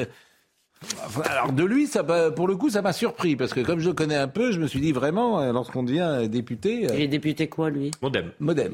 Alors 1.30 1.54
de 1.54 1.64
lui, 1.64 1.88
ça, 1.88 2.04
pour 2.04 2.48
le 2.48 2.56
coup, 2.58 2.70
ça 2.70 2.82
m'a 2.82 2.92
surpris 2.94 3.36
parce 3.38 3.54
que 3.54 3.62
comme 3.62 3.80
je 3.80 3.88
le 3.88 3.94
connais 3.96 4.16
un 4.16 4.28
peu, 4.28 4.52
je 4.52 4.60
me 4.60 4.68
suis 4.68 4.80
dit 4.82 4.92
vraiment, 4.92 5.40
euh, 5.40 5.52
lorsqu'on 5.54 5.82
devient 5.84 6.28
député, 6.30 6.88
Il 6.94 7.02
est 7.02 7.08
député 7.08 7.48
quoi, 7.48 7.70
lui? 7.70 7.90
Modem. 8.02 8.32
modem. 8.40 8.74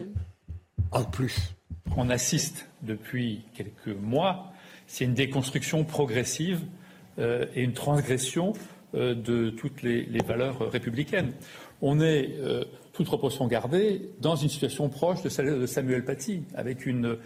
En 0.94 1.04
plus. 1.06 1.56
on 1.98 2.10
assiste 2.12 2.70
depuis 2.84 3.42
quelques 3.56 4.00
mois, 4.00 4.54
c'est 4.86 5.06
une 5.06 5.16
déconstruction 5.16 5.84
progressive 5.86 6.62
euh, 7.18 7.46
et 7.56 7.64
une 7.64 7.74
transgression 7.74 8.54
euh, 8.94 9.16
de 9.16 9.50
toutes 9.50 9.82
les, 9.82 10.06
valeurs 10.24 10.72
républicaines. 10.72 11.34
On 11.82 12.00
est, 12.00 12.36
euh, 12.38 12.64
toute 12.94 13.08
proportion 13.08 13.48
gardée, 13.48 14.12
dans 14.22 14.36
une 14.36 14.50
situation 14.50 14.88
proche 14.88 15.24
de 15.24 15.30
celle 15.30 15.60
de 15.60 15.66
Samuel 15.66 16.06
Paty, 16.06 16.44
avec 16.54 16.86
une 16.86 17.18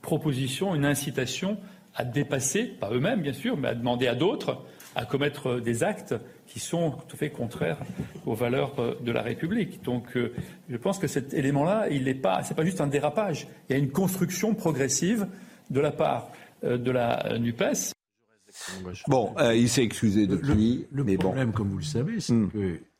proposition, 0.00 0.76
une 0.76 0.84
incitation 0.84 1.58
à 1.96 2.04
dépasser, 2.04 2.66
pas 2.66 2.90
eux-mêmes 2.92 3.22
bien 3.22 3.32
sûr, 3.32 3.56
mais 3.56 3.68
à 3.68 3.74
demander 3.74 4.06
à 4.06 4.14
d'autres 4.14 4.62
à 4.94 5.04
commettre 5.04 5.60
des 5.60 5.82
actes 5.84 6.14
qui 6.46 6.60
sont 6.60 6.92
tout 7.08 7.14
à 7.14 7.18
fait 7.18 7.30
contraires 7.30 7.78
aux 8.26 8.34
valeurs 8.34 8.78
euh, 8.80 8.94
de 9.00 9.12
la 9.12 9.22
République. 9.22 9.82
Donc, 9.82 10.16
euh, 10.16 10.32
je 10.68 10.76
pense 10.76 10.98
que 10.98 11.06
cet 11.06 11.34
élément-là, 11.34 11.88
il 11.90 12.04
n'est 12.04 12.14
pas, 12.14 12.42
c'est 12.42 12.54
pas 12.54 12.64
juste 12.64 12.80
un 12.80 12.86
dérapage. 12.86 13.46
Il 13.68 13.72
y 13.72 13.76
a 13.76 13.78
une 13.78 13.90
construction 13.90 14.54
progressive 14.54 15.26
de 15.70 15.80
la 15.80 15.92
part 15.92 16.30
euh, 16.64 16.78
de 16.78 16.90
la 16.90 17.26
euh, 17.32 17.38
Nupes. 17.38 17.62
Bon, 19.06 19.34
euh, 19.38 19.54
il 19.54 19.68
s'est 19.68 19.84
excusé 19.84 20.26
depuis, 20.26 20.86
Le 20.90 21.04
mais 21.04 21.16
bon. 21.16 21.24
problème, 21.24 21.52
comme 21.52 21.68
vous 21.68 21.78
le 21.78 21.84
savez, 21.84 22.18
c'est 22.20 22.32
Hmm. 22.32 22.48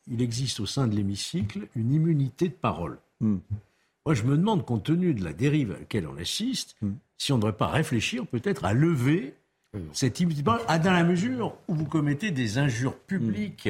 qu'il 0.05 0.23
existe 0.23 0.61
au 0.61 0.67
sein 0.67 0.87
de 0.87 0.95
l'hémicycle 0.95 1.69
une 1.75 1.93
immunité 1.93 2.49
de 2.49 2.55
parole. 2.55 2.99
Hmm. 3.21 3.39
Moi, 4.07 4.15
je 4.15 4.23
me 4.25 4.37
demande, 4.37 4.65
compte 4.65 4.85
tenu 4.85 5.15
de 5.15 5.25
la 5.25 5.33
dérive 5.33 5.73
à 5.73 5.79
laquelle 5.81 6.07
on 6.07 6.17
assiste, 6.19 6.77
Hmm. 6.83 6.93
si 7.17 7.33
on 7.33 7.37
ne 7.37 7.43
devrait 7.43 7.57
pas 7.57 7.67
réfléchir 7.69 8.27
peut-être 8.27 8.65
à 8.65 8.73
lever 8.75 9.35
de 9.79 10.43
parole, 10.43 10.61
à 10.69 10.79
dans 10.79 10.93
la 10.93 11.05
mesure 11.05 11.57
où 11.69 11.75
vous 11.75 11.85
commettez 11.87 12.31
des 12.31 12.59
injures 12.59 12.97
publiques, 12.97 13.69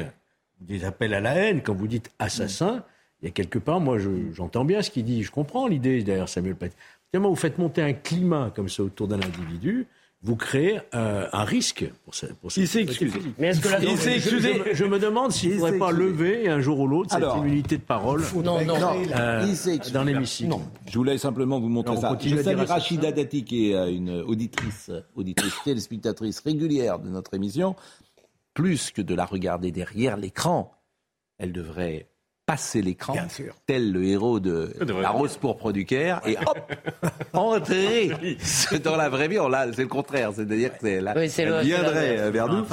des 0.61 0.85
appels 0.85 1.15
à 1.15 1.21
la 1.21 1.35
haine, 1.35 1.63
quand 1.63 1.75
vous 1.75 1.87
dites 1.87 2.11
assassin, 2.19 2.85
il 3.21 3.27
y 3.27 3.29
a 3.29 3.33
quelque 3.33 3.59
part, 3.59 3.81
moi, 3.81 3.99
je- 3.99 4.33
j'entends 4.33 4.65
bien 4.65 4.83
ce 4.83 4.91
qu'il 4.91 5.05
dit, 5.05 5.23
je 5.23 5.31
comprends 5.31 5.67
l'idée 5.69 6.03
derrière 6.03 6.29
Samuel 6.29 6.55
Paty. 6.57 6.75
Tellement 7.11 7.31
vous 7.31 7.37
faites 7.37 7.59
monter 7.59 7.83
un 7.83 7.93
climat 7.93 8.53
comme 8.55 8.69
ça 8.69 8.83
autour 8.83 9.09
d'un 9.09 9.21
individu, 9.21 9.87
vous 10.23 10.35
créez 10.35 10.81
euh, 10.95 11.29
un 11.33 11.45
risque 11.45 11.89
pour 12.05 12.15
ça. 12.15 12.27
Pour 12.41 12.51
Il 12.57 12.67
s'est 12.67 12.81
cette- 12.81 12.89
excusé. 12.89 13.21
Mais 13.39 13.49
est-ce 13.49 13.61
que 13.61 13.69
la 13.69 13.79
Il 13.83 13.97
s'est 13.97 14.13
je, 14.13 14.17
excusé. 14.17 14.63
je- 14.71 14.75
je 14.75 14.85
me 14.85 14.99
demande 14.99 15.31
s'il 15.31 15.51
ne 15.51 15.55
faudrait 15.59 15.79
pas 15.79 15.91
excusé. 15.91 16.09
lever 16.11 16.49
un 16.49 16.61
jour 16.61 16.81
ou 16.81 16.89
l'autre 16.89 17.11
cette 17.13 17.23
immunité 17.37 17.77
de 17.77 17.83
parole 17.83 18.23
Non, 18.43 18.61
non. 18.65 18.75
euh, 19.17 19.45
Il 19.49 19.57
s'est 19.57 19.77
excusé. 19.77 19.95
dans 19.95 20.03
l'hémicycle. 20.05 20.55
Je 20.87 20.99
voulais 20.99 21.19
simplement 21.19 21.61
vous 21.61 21.69
montrer 21.69 21.97
Alors, 21.97 22.13
on 22.17 22.19
ça. 22.21 22.29
Je 22.29 22.43
salue. 22.43 22.59
Rachida 22.59 23.13
Dati, 23.13 23.45
qui 23.45 23.71
est 23.71 23.75
euh, 23.77 23.87
une 23.93 24.11
auditrice, 24.23 24.91
auditrice 25.15 25.55
téléspectatrice 25.65 26.41
régulière 26.41 26.99
de 26.99 27.09
notre 27.09 27.35
émission. 27.35 27.77
Plus 28.55 28.91
que 28.91 29.03
de 29.03 29.15
la 29.15 29.25
regarder 29.25 29.71
derrière 29.71 30.17
l'écran, 30.17 30.73
elle 31.39 31.53
devrait 31.53 32.09
passer 32.49 32.81
l'écran, 32.81 33.13
tel 33.67 33.93
le 33.93 34.05
héros 34.05 34.41
de 34.41 34.73
La 35.03 35.11
Rose 35.11 35.37
pourpre 35.37 35.71
du 35.71 35.85
Caire, 35.85 36.23
et 36.27 36.39
hop, 36.39 36.73
entrer 37.35 38.11
dans 38.85 38.97
la 38.97 39.11
vraie 39.11 39.29
vie. 39.29 39.39
On 39.39 39.49
l'a- 39.49 39.71
C'est 39.75 39.83
le 39.83 39.89
contraire, 39.89 40.33
c'est-à-dire 40.35 40.73
que 40.73 40.79
c'est 40.81 41.01
là, 41.03 41.13
Oui, 41.15 41.29
c'est 41.29 41.43
elle 41.43 41.61
viendrait 41.63 42.19
euh, 42.19 42.31
vers 42.31 42.47
Un 42.51 42.61
nous. 42.61 42.65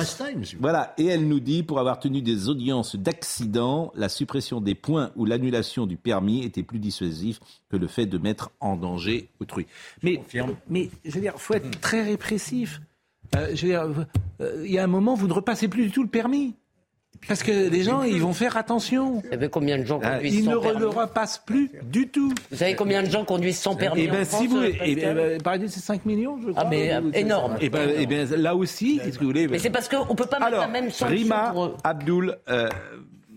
Voilà, 0.62 0.94
et 0.98 1.08
elle 1.08 1.28
nous 1.28 1.42
dit, 1.42 1.62
pour 1.62 1.80
avoir 1.80 2.00
tenu 2.00 2.22
des 2.22 2.48
audiences 2.48 2.96
d'accident, 2.96 3.92
la 3.96 4.08
suppression 4.08 4.62
des 4.62 4.76
points 4.76 5.12
ou 5.18 5.26
l'annulation 5.26 5.86
du 5.86 5.98
permis 5.98 6.44
était 6.46 6.64
plus 6.64 6.80
dissuasif 6.80 7.42
que 7.70 7.76
le 7.76 7.88
fait 7.88 8.06
de 8.06 8.18
mettre 8.18 8.52
en 8.62 8.78
danger 8.78 9.28
autrui. 9.42 9.68
Mais, 10.04 10.22
mais 10.70 10.90
je 11.04 11.12
veux 11.12 11.22
dire, 11.22 11.34
faut 11.36 11.54
être 11.54 11.82
très 11.82 12.02
répressif. 12.04 12.80
Euh, 13.36 13.50
je 13.54 13.62
veux 13.64 13.72
dire, 13.74 14.06
euh, 14.40 14.64
il 14.66 14.72
y 14.72 14.78
a 14.80 14.84
un 14.86 14.88
moment, 14.88 15.16
vous 15.16 15.28
ne 15.28 15.34
repassez 15.34 15.68
plus 15.68 15.84
du 15.88 15.92
tout 15.92 16.04
le 16.04 16.10
permis. 16.10 16.56
Parce 17.28 17.44
que 17.44 17.70
les 17.70 17.84
gens, 17.84 18.04
ils 18.04 18.22
vont 18.22 18.34
faire 18.34 18.56
attention. 18.58 19.16
Vous 19.16 19.30
savez 19.30 19.50
combien 19.50 19.78
de 19.78 19.84
gens 19.86 20.00
Ah, 20.04 20.16
conduisent 20.16 20.36
Ils 20.36 20.46
ne 20.46 20.52
sans 20.54 20.60
re- 20.60 20.62
permis 20.64 20.80
le 20.80 20.88
repassent 20.88 21.42
plus 21.46 21.72
du 21.84 22.08
tout. 22.10 22.34
Vous 22.52 22.58
savez 22.58 22.76
combien 22.76 23.02
de 23.04 23.10
gens 23.10 23.26
conduisent 23.26 23.60
sans 23.60 23.76
permis 23.76 24.04
Et 24.04 24.10
en 24.10 24.14
ben, 24.14 24.26
France, 24.26 24.42
si 24.42 24.48
vous, 24.48 24.58
euh, 24.58 24.72
et 24.84 24.96
Pascal 24.96 25.16
ben, 25.16 25.42
par 25.42 25.54
exemple, 25.54 25.72
c'est 25.72 25.80
5 25.82 26.06
millions, 26.06 26.38
je 26.46 26.52
crois. 26.52 26.64
Ah, 26.66 26.70
mais, 26.70 26.96
ou- 26.98 27.08
euh, 27.08 27.12
énorme. 27.14 27.58
Et 27.62 27.70
ben, 27.70 27.90
et 27.98 28.06
ben, 28.06 28.30
là 28.36 28.56
aussi, 28.56 29.00
qu'est-ce 29.04 29.18
que 29.18 29.24
vous 29.24 29.30
voulez 29.32 29.48
Mais 29.48 29.60
c'est 29.60 29.70
parce 29.70 29.90
qu'on 29.90 30.06
ne 30.06 30.14
peut 30.14 30.26
pas 30.26 30.40
mettre 30.40 30.48
Alors, 30.48 30.62
la 30.62 30.68
même 30.68 30.92
sanction 30.92 31.08
Rima 31.18 31.50
pour 31.52 31.66
eux. 31.66 31.76
Abdul 31.84 32.38
euh, 32.50 32.70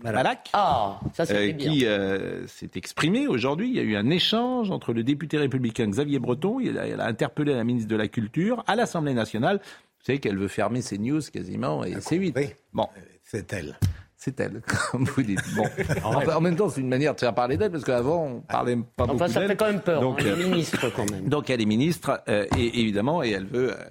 Malak, 0.03 0.49
Ah, 0.53 0.99
ça 1.13 1.23
euh, 1.31 1.51
bien. 1.51 1.71
qui 1.71 1.85
euh, 1.85 2.47
s'est 2.47 2.69
exprimé 2.75 3.27
aujourd'hui. 3.27 3.69
Il 3.69 3.75
y 3.75 3.79
a 3.79 3.83
eu 3.83 3.95
un 3.97 4.09
échange 4.09 4.71
entre 4.71 4.93
le 4.93 5.03
député 5.03 5.37
républicain 5.37 5.87
Xavier 5.87 6.19
Breton, 6.19 6.59
il 6.61 6.77
a, 6.77 6.87
il 6.87 6.99
a 7.01 7.05
interpellé 7.05 7.53
la 7.53 7.63
ministre 7.65 7.89
de 7.89 7.95
la 7.97 8.07
Culture 8.07 8.63
à 8.67 8.75
l'Assemblée 8.77 9.13
nationale. 9.13 9.59
Vous 9.61 10.05
savez 10.05 10.19
qu'elle 10.19 10.37
veut 10.37 10.47
fermer 10.47 10.81
ses 10.81 10.97
news 10.97 11.19
quasiment 11.33 11.83
et 11.83 11.95
c'est 11.99 12.15
8 12.15 12.33
oui. 12.37 12.47
Bon, 12.71 12.87
C'est 13.31 13.53
elle. 13.53 13.77
c'est 14.17 14.39
elle, 14.39 14.61
comme 14.91 15.03
vous 15.05 15.21
dites. 15.21 15.39
Bon. 15.55 15.65
En 16.03 16.41
même 16.41 16.55
temps, 16.55 16.69
c'est 16.69 16.81
une 16.81 16.87
manière 16.89 17.13
de 17.13 17.19
faire 17.19 17.35
parler 17.35 17.57
d'elle 17.57 17.71
parce 17.71 17.83
qu'avant, 17.83 18.25
on 18.25 18.39
parlait 18.41 18.75
pas 18.95 19.05
beaucoup 19.05 19.15
Enfin, 19.17 19.27
ça 19.27 19.39
d'elle. 19.41 19.49
fait 19.49 19.55
quand 19.55 19.67
même 19.71 19.81
peur. 19.81 20.01
Donc, 20.01 20.19
hein, 20.21 20.25
euh, 20.25 20.35
les 20.35 20.45
ministres, 20.45 20.89
quand 20.95 21.09
même. 21.11 21.29
Donc 21.29 21.49
elle 21.49 21.61
est 21.61 21.65
ministre, 21.65 22.21
euh, 22.27 22.45
et 22.57 22.79
évidemment, 22.81 23.21
et 23.23 23.29
elle 23.31 23.45
veut... 23.45 23.73
euh, 23.73 23.83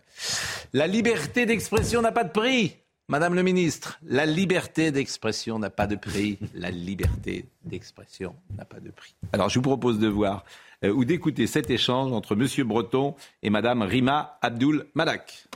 la 0.73 0.87
liberté 0.87 1.47
d'expression 1.47 2.03
n'a 2.03 2.13
pas 2.13 2.25
de 2.25 2.31
prix. 2.33 2.77
Madame 3.11 3.35
le 3.35 3.43
ministre, 3.43 3.99
la 4.07 4.27
liberté 4.27 4.91
d'expression 4.91 5.59
n'a 5.59 5.71
pas 5.71 5.87
de 5.87 5.97
prix. 5.97 6.39
La 6.55 6.71
liberté 6.71 7.47
d'expression 7.65 8.35
n'a 8.59 8.65
pas 8.67 8.81
de 8.81 8.91
prix. 8.91 9.15
Alors, 9.33 9.49
je 9.49 9.55
vous 9.59 9.63
propose 9.63 9.99
de 9.99 10.09
voir 10.09 10.45
euh, 10.85 10.91
ou 10.93 11.05
d'écouter 11.07 11.47
cet 11.47 11.71
échange 11.71 12.13
entre 12.13 12.35
Monsieur 12.37 12.65
Breton 12.65 13.15
et 13.43 13.49
Madame 13.51 13.81
Rima 13.83 14.37
Abdul 14.43 14.85
Malak. 14.95 15.47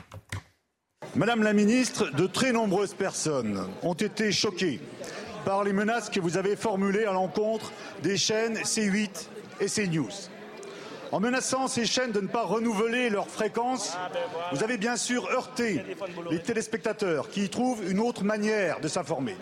Madame 1.14 1.42
la 1.42 1.52
ministre, 1.52 2.10
de 2.10 2.26
très 2.26 2.52
nombreuses 2.52 2.94
personnes 2.94 3.68
ont 3.82 3.92
été 3.92 4.32
choquées 4.32 4.80
par 5.44 5.62
les 5.62 5.74
menaces 5.74 6.08
que 6.08 6.20
vous 6.20 6.38
avez 6.38 6.56
formulées 6.56 7.04
à 7.04 7.12
l'encontre 7.12 7.70
des 8.02 8.16
chaînes 8.16 8.54
C8 8.56 9.10
et 9.60 9.66
CNews. 9.66 10.08
En 11.10 11.20
menaçant 11.20 11.68
ces 11.68 11.84
chaînes 11.84 12.12
de 12.12 12.20
ne 12.22 12.28
pas 12.28 12.44
renouveler 12.44 13.10
leurs 13.10 13.28
fréquences, 13.28 13.94
vous 14.52 14.64
avez 14.64 14.78
bien 14.78 14.96
sûr 14.96 15.28
heurté 15.28 15.84
les 16.30 16.40
téléspectateurs 16.40 17.28
qui 17.28 17.44
y 17.44 17.48
trouvent 17.50 17.82
une 17.86 18.00
autre 18.00 18.24
manière 18.24 18.80
de 18.80 18.88
s'informer. 18.88 19.36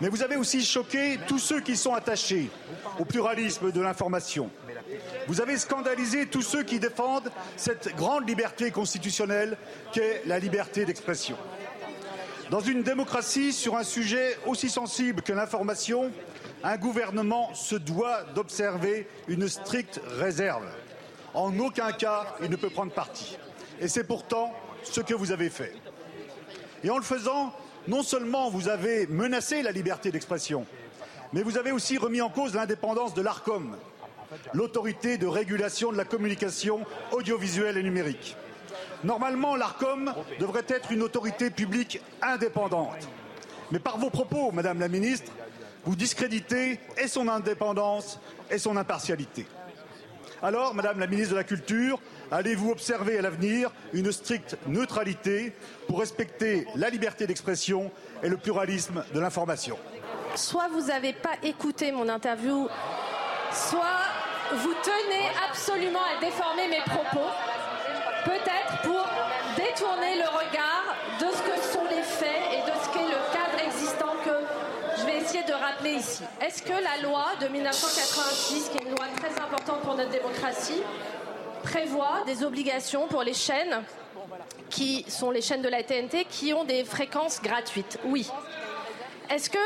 Mais 0.00 0.08
vous 0.08 0.22
avez 0.22 0.36
aussi 0.36 0.64
choqué 0.64 1.18
tous 1.26 1.38
ceux 1.38 1.60
qui 1.60 1.76
sont 1.76 1.94
attachés 1.94 2.50
au 2.98 3.04
pluralisme 3.04 3.72
de 3.72 3.80
l'information. 3.80 4.50
Vous 5.26 5.40
avez 5.40 5.56
scandalisé 5.58 6.26
tous 6.26 6.42
ceux 6.42 6.62
qui 6.62 6.78
défendent 6.78 7.30
cette 7.56 7.94
grande 7.96 8.28
liberté 8.28 8.70
constitutionnelle 8.70 9.56
qu'est 9.92 10.22
la 10.26 10.38
liberté 10.38 10.84
d'expression. 10.84 11.36
Dans 12.50 12.60
une 12.60 12.82
démocratie, 12.82 13.52
sur 13.52 13.76
un 13.76 13.82
sujet 13.82 14.38
aussi 14.46 14.68
sensible 14.68 15.22
que 15.22 15.32
l'information, 15.32 16.12
un 16.62 16.76
gouvernement 16.76 17.52
se 17.54 17.74
doit 17.74 18.22
d'observer 18.34 19.08
une 19.26 19.48
stricte 19.48 20.00
réserve. 20.18 20.64
En 21.34 21.58
aucun 21.58 21.90
cas, 21.92 22.36
il 22.40 22.50
ne 22.50 22.56
peut 22.56 22.70
prendre 22.70 22.92
parti. 22.92 23.36
Et 23.80 23.88
c'est 23.88 24.04
pourtant 24.04 24.54
ce 24.84 25.00
que 25.00 25.14
vous 25.14 25.32
avez 25.32 25.50
fait. 25.50 25.74
Et 26.84 26.90
en 26.90 26.98
le 26.98 27.02
faisant, 27.02 27.52
non 27.88 28.02
seulement 28.02 28.50
vous 28.50 28.68
avez 28.68 29.06
menacé 29.06 29.62
la 29.62 29.72
liberté 29.72 30.10
d'expression, 30.10 30.66
mais 31.32 31.42
vous 31.42 31.58
avez 31.58 31.72
aussi 31.72 31.98
remis 31.98 32.20
en 32.20 32.30
cause 32.30 32.54
l'indépendance 32.54 33.14
de 33.14 33.22
l'ARCOM, 33.22 33.76
l'autorité 34.52 35.18
de 35.18 35.26
régulation 35.26 35.92
de 35.92 35.96
la 35.96 36.04
communication 36.04 36.80
audiovisuelle 37.12 37.76
et 37.76 37.82
numérique. 37.82 38.36
Normalement, 39.04 39.56
l'ARCOM 39.56 40.12
devrait 40.40 40.64
être 40.68 40.90
une 40.90 41.02
autorité 41.02 41.50
publique 41.50 42.00
indépendante. 42.22 43.08
Mais 43.70 43.78
par 43.78 43.98
vos 43.98 44.10
propos, 44.10 44.52
Madame 44.52 44.80
la 44.80 44.88
Ministre, 44.88 45.32
vous 45.84 45.96
discréditez 45.96 46.80
et 46.96 47.08
son 47.08 47.28
indépendance 47.28 48.18
et 48.50 48.58
son 48.58 48.76
impartialité. 48.76 49.46
Alors, 50.42 50.74
Madame 50.74 50.98
la 50.98 51.06
Ministre 51.06 51.32
de 51.32 51.38
la 51.38 51.44
Culture, 51.44 52.00
allez-vous 52.30 52.70
observer 52.70 53.18
à 53.18 53.22
l'avenir 53.22 53.70
une 53.92 54.10
stricte 54.12 54.56
neutralité 54.66 55.52
pour 55.88 56.00
respecter 56.00 56.66
la 56.74 56.90
liberté 56.90 57.26
d'expression 57.26 57.90
et 58.22 58.28
le 58.28 58.36
pluralisme 58.36 59.04
de 59.14 59.20
l'information? 59.20 59.78
Soit 60.34 60.68
vous 60.68 60.86
n'avez 60.86 61.12
pas 61.12 61.34
écouté 61.42 61.92
mon 61.92 62.08
interview, 62.08 62.68
soit 63.52 64.04
vous 64.54 64.74
tenez 64.82 65.28
absolument 65.48 66.00
à 66.16 66.20
déformer 66.20 66.68
mes 66.68 66.82
propos, 66.82 67.26
peut-être 68.24 68.82
pour 68.82 69.06
détourner 69.56 70.16
le 70.16 70.28
regard 70.28 70.94
de 71.18 71.26
ce 71.26 71.42
que 71.42 71.72
sont 71.72 71.84
les 71.90 72.02
faits 72.02 72.42
et 72.52 72.60
de 72.60 72.76
ce 72.82 72.88
qu'est 72.92 73.08
le 73.08 73.20
cadre 73.32 73.64
existant 73.64 74.12
que 74.24 75.00
je 75.00 75.06
vais 75.06 75.18
essayer 75.18 75.44
de 75.44 75.52
rappeler 75.52 75.92
ici. 75.92 76.22
Est-ce 76.40 76.62
que 76.62 76.72
la 76.72 77.02
loi 77.02 77.24
de 77.40 77.48
1986, 77.48 78.70
qui 78.70 78.78
est 78.78 78.82
une 78.82 78.94
loi 78.94 79.06
très 79.16 79.40
importante 79.40 79.80
pour 79.80 79.94
notre 79.94 80.10
démocratie, 80.10 80.82
prévoit 81.66 82.22
des 82.26 82.44
obligations 82.44 83.08
pour 83.08 83.22
les 83.24 83.34
chaînes 83.34 83.82
qui 84.70 85.04
sont 85.08 85.32
les 85.32 85.42
chaînes 85.42 85.62
de 85.62 85.68
la 85.68 85.82
TNT 85.82 86.24
qui 86.30 86.52
ont 86.52 86.64
des 86.64 86.84
fréquences 86.84 87.42
gratuites 87.42 87.98
Oui. 88.04 88.30
Est-ce 89.28 89.50
que 89.50 89.58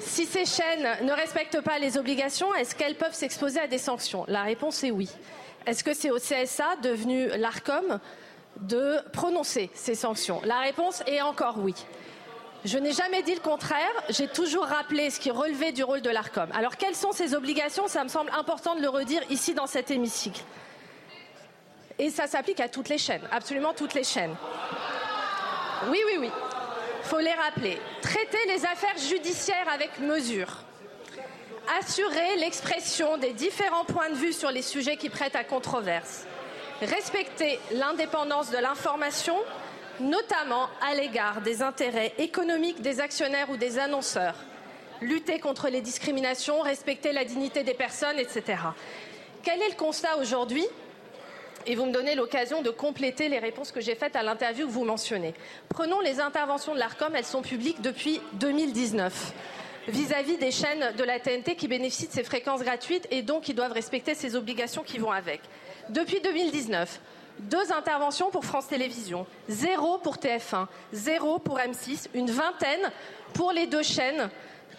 si 0.00 0.26
ces 0.26 0.44
chaînes 0.44 0.88
ne 1.02 1.12
respectent 1.12 1.60
pas 1.60 1.78
les 1.78 1.96
obligations, 1.96 2.52
est-ce 2.54 2.74
qu'elles 2.74 2.96
peuvent 2.96 3.14
s'exposer 3.14 3.60
à 3.60 3.68
des 3.68 3.78
sanctions? 3.78 4.24
La 4.26 4.42
réponse 4.42 4.82
est 4.82 4.90
oui. 4.90 5.08
Est-ce 5.64 5.84
que 5.84 5.94
c'est 5.94 6.10
au 6.10 6.18
CSA, 6.18 6.76
devenu 6.82 7.28
l'ARCOM, 7.36 8.00
de 8.56 8.96
prononcer 9.12 9.70
ces 9.74 9.94
sanctions? 9.94 10.40
La 10.44 10.58
réponse 10.58 11.04
est 11.06 11.20
encore 11.20 11.58
oui. 11.58 11.74
Je 12.64 12.76
n'ai 12.76 12.92
jamais 12.92 13.22
dit 13.22 13.34
le 13.34 13.40
contraire, 13.40 13.92
j'ai 14.08 14.26
toujours 14.26 14.64
rappelé 14.64 15.10
ce 15.10 15.20
qui 15.20 15.30
relevait 15.30 15.70
du 15.72 15.84
rôle 15.84 16.00
de 16.00 16.10
l'ARCOM. 16.10 16.48
Alors 16.52 16.76
quelles 16.76 16.96
sont 16.96 17.12
ces 17.12 17.34
obligations? 17.34 17.86
Ça 17.86 18.02
me 18.02 18.08
semble 18.08 18.30
important 18.36 18.74
de 18.74 18.80
le 18.80 18.88
redire 18.88 19.22
ici 19.30 19.54
dans 19.54 19.68
cet 19.68 19.90
hémicycle. 19.90 20.42
Et 22.00 22.10
ça 22.10 22.26
s'applique 22.26 22.60
à 22.60 22.68
toutes 22.68 22.88
les 22.88 22.98
chaînes, 22.98 23.22
absolument 23.30 23.74
toutes 23.74 23.94
les 23.94 24.04
chaînes. 24.04 24.34
Oui, 25.88 25.98
oui, 26.06 26.16
oui. 26.18 26.30
Faut 27.02 27.18
les 27.18 27.32
rappeler. 27.32 27.80
Traiter 28.02 28.38
les 28.48 28.64
affaires 28.64 28.98
judiciaires 28.98 29.68
avec 29.72 29.98
mesure. 30.00 30.48
Assurer 31.80 32.36
l'expression 32.36 33.18
des 33.18 33.32
différents 33.32 33.84
points 33.84 34.10
de 34.10 34.14
vue 34.14 34.32
sur 34.32 34.50
les 34.50 34.62
sujets 34.62 34.96
qui 34.96 35.10
prêtent 35.10 35.36
à 35.36 35.44
controverse. 35.44 36.24
Respecter 36.80 37.58
l'indépendance 37.72 38.50
de 38.50 38.58
l'information, 38.58 39.36
notamment 40.00 40.68
à 40.80 40.94
l'égard 40.94 41.40
des 41.40 41.62
intérêts 41.62 42.12
économiques 42.18 42.80
des 42.80 43.00
actionnaires 43.00 43.50
ou 43.50 43.56
des 43.56 43.78
annonceurs. 43.78 44.36
Lutter 45.00 45.38
contre 45.38 45.68
les 45.68 45.80
discriminations, 45.80 46.60
respecter 46.60 47.12
la 47.12 47.24
dignité 47.24 47.62
des 47.62 47.74
personnes, 47.74 48.18
etc. 48.18 48.58
Quel 49.42 49.62
est 49.62 49.70
le 49.70 49.76
constat 49.76 50.16
aujourd'hui? 50.18 50.66
Et 51.66 51.74
vous 51.74 51.86
me 51.86 51.92
donnez 51.92 52.14
l'occasion 52.14 52.62
de 52.62 52.70
compléter 52.70 53.28
les 53.28 53.38
réponses 53.38 53.72
que 53.72 53.80
j'ai 53.80 53.94
faites 53.94 54.16
à 54.16 54.22
l'interview 54.22 54.66
que 54.66 54.72
vous 54.72 54.84
mentionnez. 54.84 55.34
Prenons 55.68 56.00
les 56.00 56.18
interventions 56.18 56.74
de 56.74 56.78
l'ARCOM, 56.78 57.14
elles 57.14 57.24
sont 57.24 57.42
publiques 57.42 57.80
depuis 57.82 58.20
2019 58.34 59.32
vis-à-vis 59.88 60.34
-vis 60.34 60.38
des 60.38 60.50
chaînes 60.50 60.94
de 60.96 61.04
la 61.04 61.18
TNT 61.18 61.56
qui 61.56 61.68
bénéficient 61.68 62.08
de 62.08 62.12
ces 62.12 62.24
fréquences 62.24 62.62
gratuites 62.62 63.06
et 63.10 63.22
donc 63.22 63.44
qui 63.44 63.54
doivent 63.54 63.72
respecter 63.72 64.14
ces 64.14 64.36
obligations 64.36 64.82
qui 64.82 64.98
vont 64.98 65.12
avec. 65.12 65.40
Depuis 65.88 66.20
2019, 66.20 67.00
deux 67.40 67.72
interventions 67.72 68.30
pour 68.30 68.44
France 68.44 68.68
Télévisions, 68.68 69.26
zéro 69.48 69.98
pour 69.98 70.16
TF1, 70.16 70.66
zéro 70.92 71.38
pour 71.38 71.58
M6, 71.58 72.06
une 72.14 72.30
vingtaine 72.30 72.90
pour 73.34 73.52
les 73.52 73.66
deux 73.66 73.82
chaînes 73.82 74.30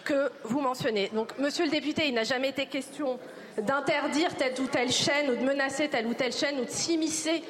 que 0.04 0.30
vous 0.44 0.60
mentionnez. 0.60 1.10
Donc, 1.12 1.36
monsieur 1.38 1.64
le 1.64 1.70
député, 1.70 2.08
il 2.08 2.14
n'a 2.14 2.24
jamais 2.24 2.48
été 2.50 2.66
question 2.66 3.18
d'interdire 3.58 4.34
telle 4.36 4.58
ou 4.60 4.66
telle 4.66 4.90
chaîne 4.90 5.30
ou 5.30 5.36
de 5.36 5.44
menacer 5.44 5.88
telle 5.88 6.06
ou 6.06 6.14
telle 6.14 6.32
chaîne 6.32 6.60
ou 6.60 6.64
de 6.64 6.70
s'immiscer 6.70 7.42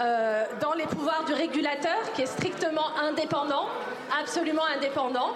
euh, 0.00 0.44
dans 0.60 0.74
les 0.74 0.86
pouvoirs 0.86 1.24
du 1.24 1.32
régulateur 1.32 2.12
qui 2.14 2.22
est 2.22 2.26
strictement 2.26 2.96
indépendant, 2.96 3.66
absolument 4.20 4.64
indépendant. 4.76 5.32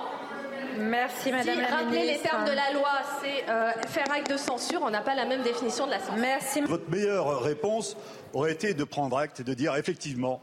Merci 0.79 1.31
Madame 1.33 1.55
si 1.57 1.61
la 1.61 1.69
rappeler 1.77 1.99
Ministre. 2.01 2.23
les 2.25 2.29
termes 2.31 2.45
de 2.45 2.53
la 2.53 2.73
loi, 2.73 2.91
c'est 3.23 3.49
euh, 3.49 3.71
faire 3.89 4.11
acte 4.13 4.31
de 4.31 4.37
censure, 4.37 4.81
on 4.83 4.91
n'a 4.91 5.01
pas 5.01 5.15
la 5.15 5.25
même 5.27 5.43
définition 5.43 5.87
de 5.87 5.91
la 5.93 5.99
censure. 6.01 6.17
Merci. 6.17 6.61
Votre 6.63 6.91
meilleure 6.91 7.41
réponse 7.43 7.97
aurait 8.33 8.53
été 8.53 8.75
de 8.75 8.85
prendre 8.85 9.17
acte 9.19 9.41
et 9.41 9.45
de 9.45 9.55
dire 9.55 9.75
effectivement, 9.77 10.41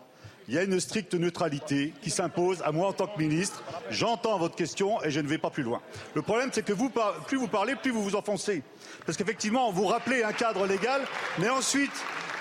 il 0.47 0.55
y 0.55 0.57
a 0.57 0.63
une 0.63 0.79
stricte 0.79 1.13
neutralité 1.13 1.93
qui 2.01 2.09
s'impose 2.09 2.61
à 2.65 2.71
moi 2.71 2.87
en 2.87 2.93
tant 2.93 3.05
que 3.05 3.19
ministre. 3.19 3.63
J'entends 3.91 4.39
votre 4.39 4.55
question 4.55 4.99
et 5.03 5.11
je 5.11 5.19
ne 5.19 5.27
vais 5.27 5.37
pas 5.37 5.51
plus 5.51 5.61
loin. 5.63 5.79
Le 6.15 6.23
problème, 6.23 6.49
c'est 6.51 6.65
que 6.65 6.73
vous, 6.73 6.91
plus 7.27 7.37
vous 7.37 7.47
parlez, 7.47 7.75
plus 7.75 7.91
vous 7.91 8.01
vous 8.03 8.15
enfoncez. 8.15 8.63
Parce 9.05 9.15
qu'effectivement, 9.15 9.71
vous 9.71 9.85
rappelez 9.85 10.23
un 10.23 10.31
cadre 10.33 10.65
légal, 10.65 11.01
mais 11.37 11.49
ensuite, 11.49 11.91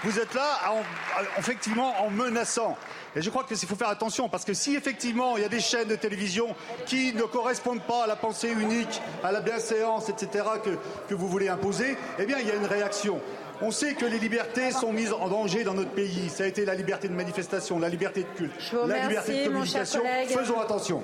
vous 0.04 0.18
êtes 0.18 0.32
là, 0.32 0.46
en, 0.70 0.78
en- 0.78 1.24
effectivement, 1.38 2.00
en 2.02 2.08
menaçant. 2.08 2.78
Et 3.16 3.22
je 3.22 3.30
crois 3.30 3.44
qu'il 3.44 3.56
faut 3.56 3.76
faire 3.76 3.88
attention, 3.88 4.28
parce 4.28 4.44
que 4.44 4.54
si 4.54 4.76
effectivement 4.76 5.36
il 5.36 5.42
y 5.42 5.46
a 5.46 5.48
des 5.48 5.60
chaînes 5.60 5.88
de 5.88 5.96
télévision 5.96 6.54
qui 6.86 7.12
ne 7.12 7.22
correspondent 7.22 7.82
pas 7.82 8.04
à 8.04 8.06
la 8.06 8.16
pensée 8.16 8.50
unique, 8.50 9.00
à 9.24 9.32
la 9.32 9.40
bienséance, 9.40 10.08
etc., 10.08 10.44
que, 10.62 10.70
que 11.08 11.14
vous 11.14 11.28
voulez 11.28 11.48
imposer, 11.48 11.96
eh 12.18 12.26
bien 12.26 12.38
il 12.38 12.46
y 12.46 12.50
a 12.50 12.54
une 12.54 12.66
réaction. 12.66 13.20
On 13.60 13.72
sait 13.72 13.94
que 13.94 14.06
les 14.06 14.20
libertés 14.20 14.70
sont 14.70 14.92
mises 14.92 15.12
en 15.12 15.28
danger 15.28 15.64
dans 15.64 15.74
notre 15.74 15.90
pays. 15.90 16.28
Ça 16.28 16.44
a 16.44 16.46
été 16.46 16.64
la 16.64 16.76
liberté 16.76 17.08
de 17.08 17.14
manifestation, 17.14 17.78
la 17.80 17.88
liberté 17.88 18.22
de 18.22 18.28
culte, 18.36 18.74
la 18.86 19.08
liberté 19.08 19.44
de 19.44 19.48
communication. 19.48 20.00
Faisons 20.28 20.60
attention. 20.60 21.02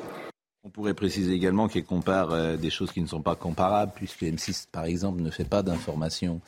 On 0.63 0.71
pourrait 0.71 0.95
préciser 0.95 1.33
également 1.33 1.69
qu'elle 1.69 1.85
compare 1.85 2.31
euh, 2.31 2.57
des 2.57 2.71
choses 2.71 2.91
qui 2.91 3.03
ne 3.03 3.07
sont 3.07 3.21
pas 3.21 3.35
comparables, 3.35 3.93
puisque 3.95 4.23
M6, 4.23 4.67
par 4.73 4.85
exemple, 4.87 5.21
ne 5.21 5.31
fait 5.31 5.45
pas 5.45 5.63
d'information. 5.63 6.41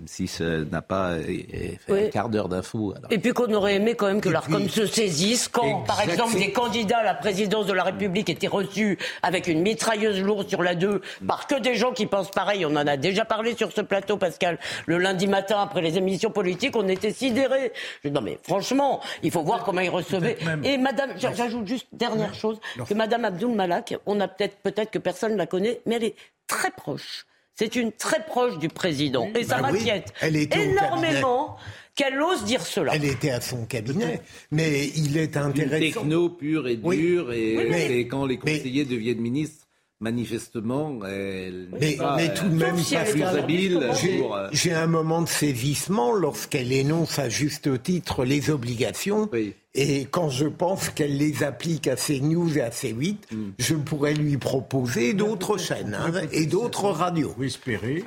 M6 0.00 0.40
euh, 0.40 0.64
n'a 0.70 0.82
pas 0.82 1.10
euh, 1.14 1.18
euh, 1.18 1.22
fait 1.24 1.78
Oui. 1.88 2.04
un 2.04 2.08
quart 2.10 2.28
d'heure 2.28 2.48
d'infos. 2.48 2.94
Alors, 2.96 3.10
Et 3.12 3.18
puis 3.18 3.32
qu'on 3.32 3.52
aurait 3.52 3.74
aimé 3.74 3.96
quand 3.96 4.06
même 4.06 4.20
que 4.20 4.28
l'ARCOM 4.28 4.68
se 4.68 4.86
saisisse 4.86 5.48
quand, 5.48 5.80
par 5.80 6.00
exemple, 6.00 6.38
des 6.38 6.52
candidats 6.52 6.98
à 6.98 7.02
la 7.04 7.14
présidence 7.14 7.66
de 7.66 7.72
la 7.72 7.82
République 7.82 8.28
étaient 8.30 8.46
reçus 8.46 8.98
avec 9.22 9.48
une 9.48 9.62
mitrailleuse 9.62 10.20
lourde 10.22 10.48
sur 10.48 10.62
la 10.62 10.76
2 10.76 11.00
par 11.26 11.48
que 11.48 11.58
des 11.58 11.74
gens 11.74 11.90
qui 11.92 12.06
pensent 12.06 12.30
pareil. 12.30 12.64
On 12.64 12.70
en 12.76 12.86
a 12.86 12.96
déjà 12.96 13.24
parlé 13.24 13.56
sur 13.56 13.72
ce 13.72 13.80
plateau, 13.80 14.16
Pascal. 14.16 14.60
Le 14.86 14.96
lundi 14.98 15.26
matin, 15.26 15.60
après 15.60 15.82
les 15.82 15.98
émissions 15.98 16.30
politiques, 16.30 16.76
on 16.76 16.86
était 16.86 17.12
sidérés. 17.12 17.72
Je 18.04 18.08
dis, 18.10 18.14
non 18.14 18.20
mais 18.20 18.38
franchement, 18.44 19.00
il 19.24 19.32
faut 19.32 19.42
voir 19.42 19.64
comment 19.64 19.80
ils 19.80 19.90
recevaient. 19.90 20.38
Et 20.62 20.78
Madame, 20.78 21.10
j'a- 21.18 21.34
j'ajoute 21.34 21.66
juste 21.66 21.88
dernière 21.92 22.32
chose, 22.34 22.60
que 22.88 22.94
Madame 22.94 23.24
Abdoul 23.24 23.56
Malak, 23.56 23.96
on 24.06 24.20
a 24.20 24.28
peut-être 24.28 24.56
peut-être 24.58 24.92
que 24.92 25.00
personne 25.00 25.32
ne 25.32 25.36
la 25.36 25.46
connaît, 25.46 25.80
mais 25.84 25.96
elle 25.96 26.04
est 26.04 26.14
très 26.46 26.70
proche. 26.70 27.26
C'est 27.60 27.76
une 27.76 27.92
très 27.92 28.24
proche 28.24 28.58
du 28.58 28.68
président. 28.70 29.28
Et 29.38 29.44
ça 29.44 29.60
Bah 29.60 29.68
oui, 29.70 29.80
m'inquiète 29.80 30.14
énormément 30.56 31.58
qu'elle 31.94 32.18
ose 32.22 32.42
dire 32.44 32.62
cela. 32.62 32.92
Elle 32.94 33.04
était 33.04 33.28
à 33.32 33.42
son 33.42 33.66
cabinet, 33.66 34.22
mais 34.50 34.86
il 34.96 35.18
est 35.18 35.36
Une 35.36 35.42
intéressant. 35.42 36.00
techno 36.00 36.30
pure 36.30 36.66
et 36.68 36.80
Oui. 36.82 36.96
dure, 36.96 37.30
et 37.34 37.58
Oui, 37.58 37.66
mais- 37.68 37.86
c'est 37.88 38.06
quand 38.06 38.24
les 38.24 38.38
conseillers 38.38 38.86
deviennent 38.86 39.20
ministres, 39.20 39.66
manifestement, 40.00 41.00
elle 41.06 41.68
n'est 41.72 41.78
Mais, 41.80 41.96
pas, 41.96 42.16
mais 42.16 42.32
tout 42.34 42.48
de 42.48 42.54
euh, 42.54 42.56
même, 42.58 42.74
plus 42.74 42.90
Pascal, 42.90 43.38
habile 43.38 43.90
j'ai- 44.00 44.18
pour, 44.18 44.34
euh, 44.34 44.48
j'ai 44.52 44.72
un 44.72 44.86
moment 44.86 45.22
de 45.22 45.28
saisissement 45.28 46.12
lorsqu'elle 46.14 46.72
énonce 46.72 47.18
à 47.18 47.28
juste 47.28 47.82
titre 47.82 48.24
les 48.24 48.50
obligations. 48.50 49.28
Et 49.74 50.06
quand 50.10 50.30
je 50.30 50.46
pense 50.46 50.88
qu'elle 50.88 51.16
les 51.16 51.42
applique 51.44 51.86
à 51.86 51.96
CNews 51.96 52.56
et 52.58 52.62
à 52.62 52.70
C8, 52.70 53.16
Mm. 53.30 53.50
je 53.58 53.74
pourrais 53.74 54.14
lui 54.14 54.36
proposer 54.36 55.14
d'autres 55.14 55.58
chaînes 55.58 55.94
hein, 55.94 56.10
et 56.32 56.46
d'autres 56.46 56.86
radios. 56.90 57.34
Vous 57.36 57.44
espérez 57.44 58.02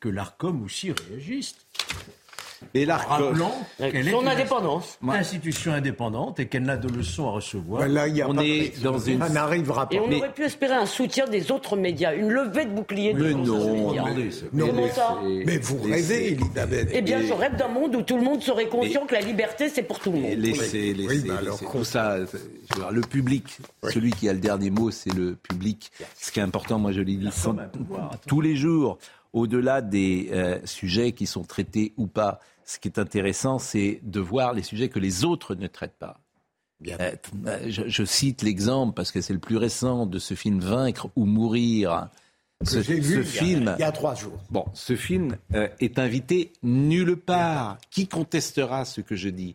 que 0.00 0.08
l'ARCOM 0.08 0.62
aussi 0.64 0.92
réagisse. 0.92 1.54
Et 2.74 2.84
l'ARCOM. 2.84 3.26
Rappelant 3.28 3.54
qu'elle 3.78 4.08
est 4.08 4.10
Son 4.10 4.22
une 4.22 4.28
indépendance. 4.28 4.98
institution 5.08 5.72
indépendante 5.72 6.40
et 6.40 6.46
qu'elle 6.46 6.62
n'a 6.64 6.76
de 6.76 6.88
leçons 6.88 7.28
à 7.28 7.32
recevoir. 7.32 7.86
Y 7.86 8.20
a 8.22 8.28
On 8.28 8.34
pas 8.34 8.42
de 8.42 8.46
est 8.46 8.82
dans 8.82 8.98
une- 8.98 9.20
Ça 9.20 9.28
n'arrivera 9.28 9.88
pas. 9.88 9.94
Et 9.94 10.00
on 10.00 10.08
Mais- 10.08 10.16
aurait 10.16 10.32
pu 10.32 10.42
espérer 10.44 10.74
un 10.74 10.86
soutien 10.86 11.26
des 11.26 11.50
autres 11.52 11.76
médias, 11.76 12.14
une 12.14 12.28
levée 12.30 12.64
de 12.64 12.70
bouclier 12.70 13.12
des 13.14 13.22
Mais 13.22 13.30
non, 13.34 13.86
médias. 13.88 14.04
c'est- 14.30 14.52
Non, 14.52 14.72
mais, 14.74 14.88
ça 14.90 15.18
mais 15.46 15.58
vous 15.58 15.78
rêvez, 15.82 16.32
Elisabeth. 16.32 16.90
Eh 16.92 17.02
bien, 17.02 17.20
je 17.22 17.32
rêve 17.32 17.56
d'un 17.56 17.68
monde 17.68 17.94
où 17.96 18.02
tout 18.02 18.16
le 18.16 18.22
monde 18.24 18.42
serait 18.42 18.68
conscient 18.68 19.06
que 19.06 19.14
la 19.14 19.20
liberté, 19.20 19.68
c'est 19.68 19.82
pour 19.82 19.98
tout 20.00 20.10
le 20.12 20.18
monde. 20.20 20.32
Laissez, 20.36 20.94
laissez, 20.94 21.08
Oui, 21.08 21.24
bah 21.26 21.34
alors, 21.38 21.52
laissez. 21.54 21.64
qu'on- 21.64 21.78
tout 21.78 21.84
ça. 21.84 22.12
euh, 22.12 22.26
je 22.32 22.74
veux 22.76 22.82
dire, 22.82 22.90
le 22.90 23.00
public, 23.02 23.58
celui 23.84 24.10
qui 24.12 24.28
a 24.28 24.32
le 24.32 24.38
dernier 24.40 24.70
mot, 24.70 24.90
c'est 24.90 25.14
le 25.14 25.34
public. 25.36 25.90
Ce 26.20 26.30
qui 26.32 26.40
est 26.40 26.42
important, 26.42 26.78
moi 26.78 26.92
je 26.92 27.00
l'ai 27.00 27.16
dit 27.16 27.28
tous 28.26 28.40
les 28.40 28.56
jours, 28.56 28.98
au-delà 29.32 29.80
des 29.82 30.28
euh, 30.32 30.58
sujets 30.64 31.12
qui 31.12 31.26
sont 31.26 31.42
traités 31.44 31.92
ou 31.96 32.06
pas, 32.06 32.40
ce 32.64 32.78
qui 32.78 32.88
est 32.88 32.98
intéressant, 32.98 33.58
c'est 33.58 34.00
de 34.02 34.20
voir 34.20 34.52
les 34.52 34.62
sujets 34.62 34.88
que 34.88 34.98
les 34.98 35.24
autres 35.24 35.54
ne 35.54 35.66
traitent 35.66 35.98
pas. 35.98 36.20
Euh, 36.86 37.12
euh, 37.46 37.58
je, 37.68 37.82
je 37.88 38.04
cite 38.04 38.42
l'exemple 38.42 38.94
parce 38.94 39.10
que 39.10 39.20
c'est 39.20 39.32
le 39.32 39.38
plus 39.40 39.56
récent 39.56 40.06
de 40.06 40.18
ce 40.18 40.34
film 40.34 40.60
Vaincre 40.60 41.08
ou 41.16 41.24
mourir. 41.24 42.08
Ce, 42.64 42.82
ce 42.82 42.92
vu 42.92 42.98
il 42.98 43.16
y 43.16 43.18
a- 43.18 43.22
film, 43.24 43.74
il 43.78 43.80
y 43.80 43.84
a 43.84 43.92
trois 43.92 44.14
jours. 44.14 44.38
Bon, 44.50 44.64
ce 44.74 44.96
film 44.96 45.36
euh, 45.54 45.68
est 45.80 45.98
invité 45.98 46.52
nulle 46.62 47.16
part. 47.16 47.78
Qui 47.90 48.06
contestera 48.08 48.84
ce 48.84 49.00
que 49.00 49.16
je 49.16 49.28
dis? 49.28 49.54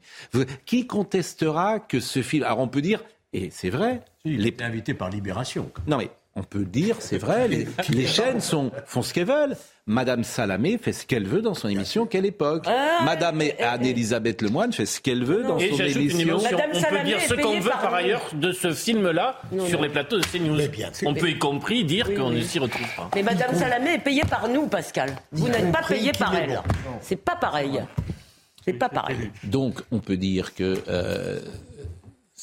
Qui 0.65 0.88
contestera 0.88 1.80
que 1.80 1.99
ce 1.99 2.21
film 2.21 2.43
Alors 2.43 2.59
on 2.59 2.67
peut 2.67 2.82
dire, 2.82 3.03
et 3.34 3.49
c'est 3.51 3.69
vrai, 3.69 4.03
Il 4.26 4.39
les... 4.41 4.47
est 4.49 4.61
invité 4.61 4.93
par 4.93 5.09
Libération. 5.09 5.69
non 5.88 5.97
mais 5.97 6.09
on 6.36 6.43
peut 6.43 6.65
dire, 6.65 6.97
c'est 6.99 7.17
vrai, 7.17 7.47
les, 7.47 7.67
les 7.89 8.07
chaînes 8.07 8.41
sont, 8.41 8.71
font 8.86 9.01
ce 9.01 9.13
qu'elles 9.13 9.25
veulent. 9.27 9.55
Madame 9.86 10.23
Salamé 10.23 10.77
fait 10.81 10.93
ce 10.93 11.05
qu'elle 11.05 11.27
veut 11.27 11.41
dans 11.41 11.53
son 11.53 11.67
émission 11.67 12.05
Quelle 12.05 12.25
époque 12.25 12.63
Ah, 12.67 13.03
Madame 13.03 13.41
et- 13.41 13.53
et- 13.59 13.63
Anne-Elisabeth 13.63 14.41
Lemoine 14.41 14.71
fait 14.71 14.86
ce 14.86 15.01
qu'elle 15.01 15.25
veut 15.25 15.43
dans 15.43 15.57
Et 15.57 15.71
son 15.71 15.84
émission. 15.84 16.38
Madame 16.41 16.61
On 16.69 16.73
peut 16.75 16.79
Salamé 16.79 17.03
dire 17.03 17.17
est 17.17 17.27
ce 17.27 17.34
qu'on 17.34 17.59
veut 17.59 17.69
par 17.69 17.93
ailleurs 17.93 18.29
de 18.34 18.53
ce 18.53 18.71
film-là 18.71 19.41
sur 19.67 19.77
non. 19.79 19.84
les 19.84 19.89
plateaux 19.89 20.17
de 20.19 20.23
CNews. 20.25 20.55
Mais 20.55 20.69
bien 20.69 20.93
sûr. 20.93 21.09
On 21.09 21.13
peut 21.13 21.29
y 21.29 21.38
compris 21.38 21.84
dire 21.84 22.05
Oui, 22.09 22.15
qu'on 22.15 22.29
oui. 22.29 22.38
ne 22.38 22.41
s'y 22.43 22.59
retrouve 22.59 22.88
pas. 22.95 23.09
Mais 23.13 23.23
Madame 23.23 23.53
Salamé 23.55 23.95
est 23.95 23.99
payée 24.03 24.23
par 24.29 24.47
nous, 24.47 24.67
Pascal. 24.67 25.17
Vous 25.34 25.49
n'êtes 25.49 25.69
pas 25.73 25.81
payé 25.86 26.13
par 26.17 26.34
elle. 26.34 26.61
bon. 26.86 26.91
C'est 27.01 27.17
pas 27.17 27.36
pareil. 27.36 27.81
C'est 28.63 28.71
pas 28.73 28.88
pareil. 28.88 29.17
Donc, 29.43 29.81
on 29.91 29.99
peut 29.99 30.15
dire 30.15 30.55
que 30.55 30.77
euh, 30.88 31.41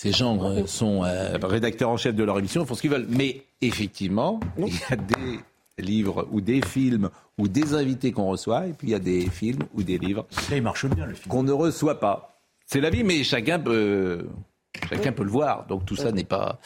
ces 0.03 0.13
gens 0.13 0.43
euh, 0.43 0.65
sont 0.65 1.05
euh, 1.05 1.37
rédacteurs 1.43 1.91
en 1.91 1.99
chef 1.99 2.15
de 2.15 2.25
leur 2.25 2.39
émission, 2.39 2.63
ils 2.63 2.67
font 2.67 2.75
ce 2.75 2.81
qu'ils 2.81 2.89
veulent. 2.91 3.07
Mais 3.11 3.43
effectivement, 3.61 4.41
il 4.57 4.75
y 4.75 4.81
a 4.89 4.97
des 4.97 5.41
livres 5.77 6.27
ou 6.33 6.41
des 6.41 6.63
films 6.63 7.11
ou 7.37 7.49
des 7.49 7.75
invités 7.75 8.11
qu'on 8.11 8.29
reçoit, 8.29 8.67
et 8.67 8.73
puis 8.73 8.89
il 8.89 8.91
y 8.93 8.95
a 8.95 8.99
des 8.99 9.29
films 9.29 9.65
ou 9.75 9.83
des 9.83 9.99
livres 9.99 10.27
qu'on 11.29 11.43
ne 11.43 11.53
reçoit 11.53 12.01
pas. 12.01 12.41
C'est 12.65 12.81
la 12.81 12.89
vie, 12.89 13.05
mais 13.05 13.23
chacun 13.25 13.59
peut, 13.59 14.27
chacun 14.89 15.13
peut 15.13 15.25
le 15.25 15.31
voir. 15.31 15.67
Donc 15.67 15.85
tout 15.85 15.97
ça 15.97 16.13
n'est 16.13 16.25
pas, 16.25 16.59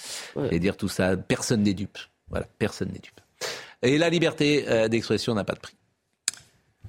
et 0.52 0.60
dire 0.60 0.76
tout 0.76 0.88
ça, 0.88 1.16
personne 1.16 1.64
n'est 1.64 1.74
dupe. 1.74 1.98
Voilà, 2.30 2.46
personne 2.60 2.90
n'est 2.92 3.00
dupe. 3.00 3.20
Et 3.82 3.98
la 3.98 4.10
liberté 4.10 4.64
euh, 4.68 4.86
d'expression 4.86 5.34
n'a 5.34 5.42
pas 5.42 5.54
de 5.54 5.60
prix. 5.60 5.74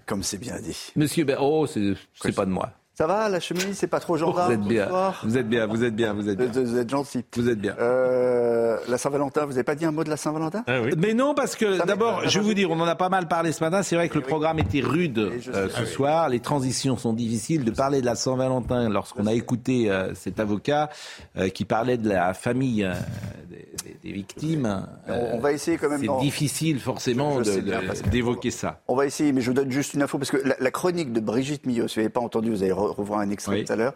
Comme 0.05 0.21
c'est 0.21 0.37
bien 0.37 0.59
dit. 0.61 0.91
Monsieur, 0.95 1.23
Ber- 1.23 1.41
oh, 1.41 1.65
c'est 1.65 2.35
pas 2.35 2.45
de 2.45 2.51
moi. 2.51 2.71
Ça 2.97 3.07
va, 3.07 3.27
la 3.27 3.39
chemise, 3.41 3.73
c'est 3.73 3.87
pas 3.87 3.99
trop 3.99 4.15
gendarme 4.15 4.53
vous 4.53 4.53
êtes 4.61 4.67
bien, 4.67 4.87
vous 5.23 5.37
êtes 5.37 5.49
bien, 5.49 5.67
vous 5.67 5.83
êtes 5.83 5.95
bien, 5.95 6.13
vous 6.13 6.29
êtes 6.29 6.37
bien. 6.37 6.47
Vous 6.63 6.77
êtes 6.77 6.89
gentil. 6.89 7.25
Vous 7.35 7.49
êtes 7.49 7.59
bien. 7.59 7.75
Euh, 7.77 8.77
la 8.87 8.97
Saint-Valentin, 8.97 9.41
vous 9.45 9.51
n'avez 9.51 9.63
pas 9.63 9.75
dit 9.75 9.83
un 9.83 9.91
mot 9.91 10.03
de 10.05 10.09
la 10.09 10.15
Saint-Valentin 10.17 10.63
Mais 10.97 11.13
non, 11.13 11.33
parce 11.35 11.55
que 11.57 11.85
d'abord, 11.85 12.21
je 12.27 12.39
vais 12.39 12.45
vous 12.45 12.53
dire, 12.53 12.71
on 12.71 12.79
en 12.79 12.85
a 12.85 12.95
pas 12.95 13.09
mal 13.09 13.27
parlé 13.27 13.51
ce 13.51 13.61
matin. 13.63 13.83
C'est 13.83 13.95
vrai 13.97 14.07
que 14.07 14.15
le 14.17 14.23
programme 14.23 14.59
était 14.59 14.79
rude 14.79 15.31
je 15.41 15.51
euh, 15.51 15.67
ce 15.69 15.73
Ah 15.75 15.79
oui. 15.81 15.87
soir. 15.87 16.29
Les 16.29 16.39
transitions 16.39 16.95
sont 16.97 17.11
difficiles. 17.13 17.65
De 17.65 17.71
parler 17.71 17.99
de 17.99 18.05
la 18.05 18.15
Saint-Valentin 18.15 18.87
lorsqu'on 18.89 19.25
a 19.27 19.33
écouté 19.33 19.91
euh, 19.91 20.13
cet 20.15 20.39
avocat 20.39 20.89
euh, 21.37 21.49
qui 21.49 21.65
parlait 21.65 21.97
de 21.97 22.07
la 22.07 22.33
famille 22.33 22.83
euh, 22.85 22.93
des, 23.49 23.57
des- 23.83 23.97
des 24.03 24.11
victimes. 24.13 24.85
euh, 25.09 25.31
On 25.33 25.39
va 25.39 25.51
essayer 25.51 25.77
quand 25.77 25.89
même 25.89 25.99
C'est 25.99 26.19
difficile 26.23 26.79
forcément 26.79 27.41
d'évoquer 28.11 28.51
ça. 28.51 28.79
On 28.87 28.95
va 28.95 29.05
essayer, 29.05 29.31
mais 29.33 29.41
je 29.41 29.47
vous 29.47 29.53
donne 29.53 29.71
juste 29.71 29.93
une 29.95 30.01
info, 30.01 30.17
parce 30.17 30.31
que 30.31 30.37
la, 30.37 30.55
la 30.59 30.71
chronique 30.71 31.11
de 31.11 31.19
Brigitte 31.19 31.65
Millot, 31.65 31.87
si 31.87 31.95
vous 31.95 32.01
n'avez 32.01 32.09
pas 32.13 32.21
entendu, 32.21 32.51
vous 32.51 32.63
allez 32.63 32.71
revoir 32.91 33.19
un 33.19 33.29
extrait 33.29 33.55
Oui. 33.55 33.65
tout 33.65 33.73
à 33.73 33.75
l'heure. 33.75 33.93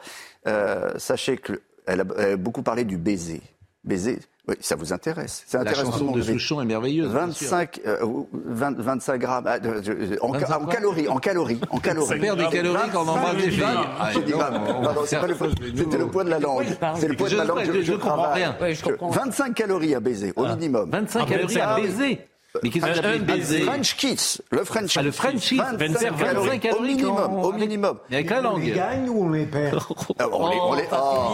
Euh, 0.48 0.90
sachez 0.98 1.38
qu'elle 1.38 2.02
a, 2.02 2.04
elle 2.18 2.32
a 2.34 2.38
beaucoup 2.38 2.62
parlé 2.64 2.84
du 2.86 2.98
baiser. 2.98 3.42
Baiser, 3.86 4.20
oui, 4.50 4.56
ça 4.60 4.76
vous 4.76 4.92
intéresse. 4.92 5.44
Ça 5.48 5.60
La 5.60 5.62
intéresse 5.72 5.86
le 5.86 5.92
chanson 5.92 6.12
de 6.12 6.22
Souchon 6.22 6.62
est 6.62 6.66
merveilleuse. 6.66 7.12
bien 7.14 7.32
sûr. 7.32 7.50
25, 7.50 7.80
euh, 7.88 7.98
20 8.34 8.78
25 8.78 9.18
grammes 9.20 9.46
de- 9.64 10.18
en, 10.22 10.32
25 10.34 10.62
en 10.62 10.66
calories, 10.66 11.08
en 11.08 11.18
calories, 11.18 11.62
en 11.72 11.78
calories. 11.80 12.18
On 12.18 12.20
perd 12.20 12.38
des 12.40 12.48
calories 12.50 12.90
quand 12.92 13.06
on 13.06 13.08
embrasse 13.08 13.38
des 13.38 13.52
filles. 13.52 13.64
Ah, 14.00 14.10
le 14.14 15.36
C'était 15.76 15.98
le 15.98 16.08
poids 16.08 16.24
de 16.24 16.30
la 16.30 16.40
langue. 16.40 16.66
C'est 16.98 17.08
le 17.08 17.16
poids 17.16 17.30
de 17.30 17.36
la 17.38 17.44
Je- 17.44 17.48
langue. 17.48 17.72
je- 17.74 17.82
je 17.82 17.94
comprends 17.94 18.32
rien. 18.34 18.56
Ouais, 18.62 18.74
je 18.76 18.84
comprends. 18.84 19.10
25 19.10 19.54
calories 19.56 19.96
à 19.96 20.00
baiser, 20.00 20.34
au 20.36 20.46
minimum. 20.46 20.90
25 20.92 21.22
Ah, 21.26 21.30
calories 21.30 21.60
à 21.62 21.76
baiser. 21.76 22.20
Mais 22.64 22.70
qu'est-ce 22.72 22.86
un 23.06 23.18
baiser. 23.20 23.60
French 23.62 23.96
kiss, 23.96 24.42
le 24.52 24.64
French 24.64 24.98
Ah, 24.98 25.04
le 25.04 25.12
kiss. 25.12 25.20
French 25.20 25.40
kiss. 25.42 25.58
25 25.60 25.78
25 25.78 26.18
calories, 26.18 26.60
calories 26.60 26.80
au 26.80 26.82
minimum, 26.88 27.34
au 27.44 27.52
minimum. 27.54 28.00
Mais 28.10 28.16
avec 28.18 28.30
la 28.32 28.38
On 28.52 28.58
les 28.58 28.66
langue. 28.68 28.76
gagne 28.76 29.10
ou 29.10 29.26
on 29.26 29.30
les 29.30 29.46
perd 29.46 29.80
Ah, 30.20 30.28
on, 30.32 30.50
les, 30.50 30.58
on, 30.60 30.74
les, 30.74 30.84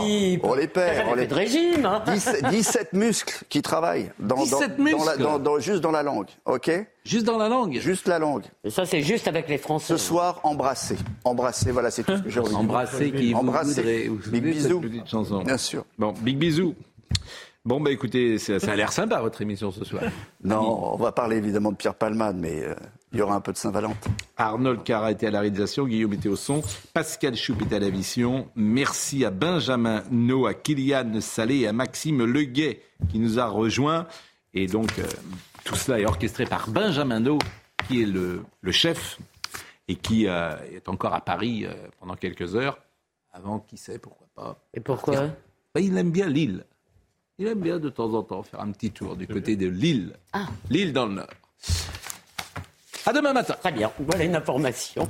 Philippe. 0.03 0.43
on 0.43 0.53
les 0.55 0.67
T'as 0.67 0.81
perd. 0.81 1.07
On 1.09 1.15
les... 1.15 1.27
de 1.27 1.33
régime, 1.33 1.85
hein 1.85 2.03
17, 2.05 2.45
17 2.49 2.93
muscles 2.93 3.43
qui 3.47 3.61
travaillent 3.61 4.11
dans, 4.19 4.35
dans- 4.35 4.43
17 4.43 4.77
dans 4.77 4.83
la- 4.83 4.83
muscles 4.83 5.21
dans- 5.23 5.39
dans- 5.39 5.59
juste 5.59 5.81
dans 5.81 5.91
la 5.91 6.03
langue, 6.03 6.27
ok? 6.45 6.71
Juste 7.05 7.25
dans 7.25 7.37
la 7.37 7.47
langue. 7.49 7.79
Juste 7.79 8.07
la 8.07 8.19
langue. 8.19 8.43
Et 8.63 8.69
ça, 8.69 8.85
c'est 8.85 9.01
juste 9.01 9.27
avec 9.29 9.47
les 9.47 9.57
Français. 9.57 9.85
Ce 9.93 9.97
soir, 9.97 10.39
embrasser. 10.43 10.97
Embrasser, 11.23 11.71
voilà, 11.71 11.91
c'est 11.91 12.03
tout 12.03 12.17
ce 12.17 12.21
que 12.23 12.29
j'ai 12.29 12.39
envie 12.39 12.49
de 12.49 12.53
dire. 12.55 12.59
Embrasser 12.61 13.11
qui 13.11 13.31
vous 13.33 13.39
Embrasser. 13.39 14.09
Big 14.09 14.21
souvenez 14.23 14.41
de 14.41 14.45
cette 14.53 14.63
bisou. 14.63 14.81
petite 14.81 15.07
chanson 15.07 15.43
Bien 15.43 15.57
sûr. 15.57 15.85
Bon, 15.97 16.13
big 16.19 16.37
bisou. 16.37 16.73
Bon, 17.65 17.81
bah 17.81 17.89
écoutez, 17.89 18.37
ça, 18.37 18.59
ça 18.59 18.73
a 18.73 18.75
l'air 18.75 18.91
sympa 18.91 19.19
votre 19.21 19.41
émission 19.41 19.71
ce 19.71 19.83
soir. 19.83 20.03
Non, 20.43 20.93
on 20.93 20.97
va 20.97 21.11
parler 21.11 21.37
évidemment 21.37 21.71
de 21.71 21.77
Pierre 21.77 21.95
Palmade, 21.95 22.37
mais 22.37 22.63
euh, 22.63 22.75
il 23.11 23.17
y 23.17 23.21
aura 23.23 23.33
un 23.33 23.41
peu 23.41 23.51
de 23.51 23.57
Saint-Valentin. 23.57 24.11
Arnold 24.37 24.83
Carra 24.83 25.11
était 25.11 25.25
à 25.25 25.31
la 25.31 25.39
réalisation, 25.39 25.87
Guillaume 25.87 26.13
était 26.13 26.29
au 26.29 26.35
son, 26.35 26.61
Pascal 26.93 27.35
Choup 27.35 27.55
était 27.61 27.77
à 27.77 27.79
la 27.79 27.89
vision. 27.89 28.47
Merci 28.55 29.25
à 29.25 29.31
Benjamin 29.31 30.03
No, 30.11 30.45
à 30.45 30.53
Kylian 30.53 31.19
Salé 31.21 31.61
et 31.61 31.67
à 31.67 31.73
Maxime 31.73 32.23
Leguet 32.23 32.81
qui 33.09 33.17
nous 33.17 33.39
a 33.39 33.47
rejoints. 33.47 34.05
Et 34.53 34.67
donc, 34.67 34.99
euh, 34.99 35.03
tout 35.63 35.75
cela 35.75 35.99
est 35.99 36.05
orchestré 36.05 36.45
par 36.45 36.69
Benjamin 36.69 37.19
No, 37.19 37.39
qui 37.87 38.03
est 38.03 38.05
le, 38.05 38.43
le 38.61 38.71
chef 38.71 39.17
et 39.87 39.95
qui 39.95 40.27
euh, 40.27 40.55
est 40.71 40.87
encore 40.87 41.13
à 41.15 41.21
Paris 41.21 41.65
euh, 41.65 41.73
pendant 41.99 42.15
quelques 42.15 42.55
heures. 42.55 42.77
Avant, 43.33 43.59
qui 43.59 43.77
sait, 43.77 43.97
pourquoi 43.97 44.27
pas. 44.35 44.59
Et 44.73 44.79
pourquoi 44.79 45.29
Bah, 45.73 45.81
Il 45.81 45.97
aime 45.97 46.11
bien 46.11 46.29
Lille. 46.29 46.63
Il 47.37 47.47
aime 47.47 47.59
bien 47.59 47.79
de 47.79 47.89
temps 47.89 48.13
en 48.13 48.23
temps 48.23 48.43
faire 48.43 48.61
un 48.61 48.71
petit 48.71 48.91
tour 48.91 49.17
du 49.17 49.27
côté 49.27 49.57
de 49.57 49.67
Lille. 49.67 50.13
Ah. 50.31 50.45
Lille 50.69 50.93
dans 50.93 51.05
le 51.05 51.15
Nord. 51.15 51.27
À 53.05 53.11
demain 53.11 53.33
matin. 53.33 53.55
Très 53.59 53.73
bien. 53.73 53.91
Voilà 53.99 54.23
une 54.23 54.35
information. 54.35 55.09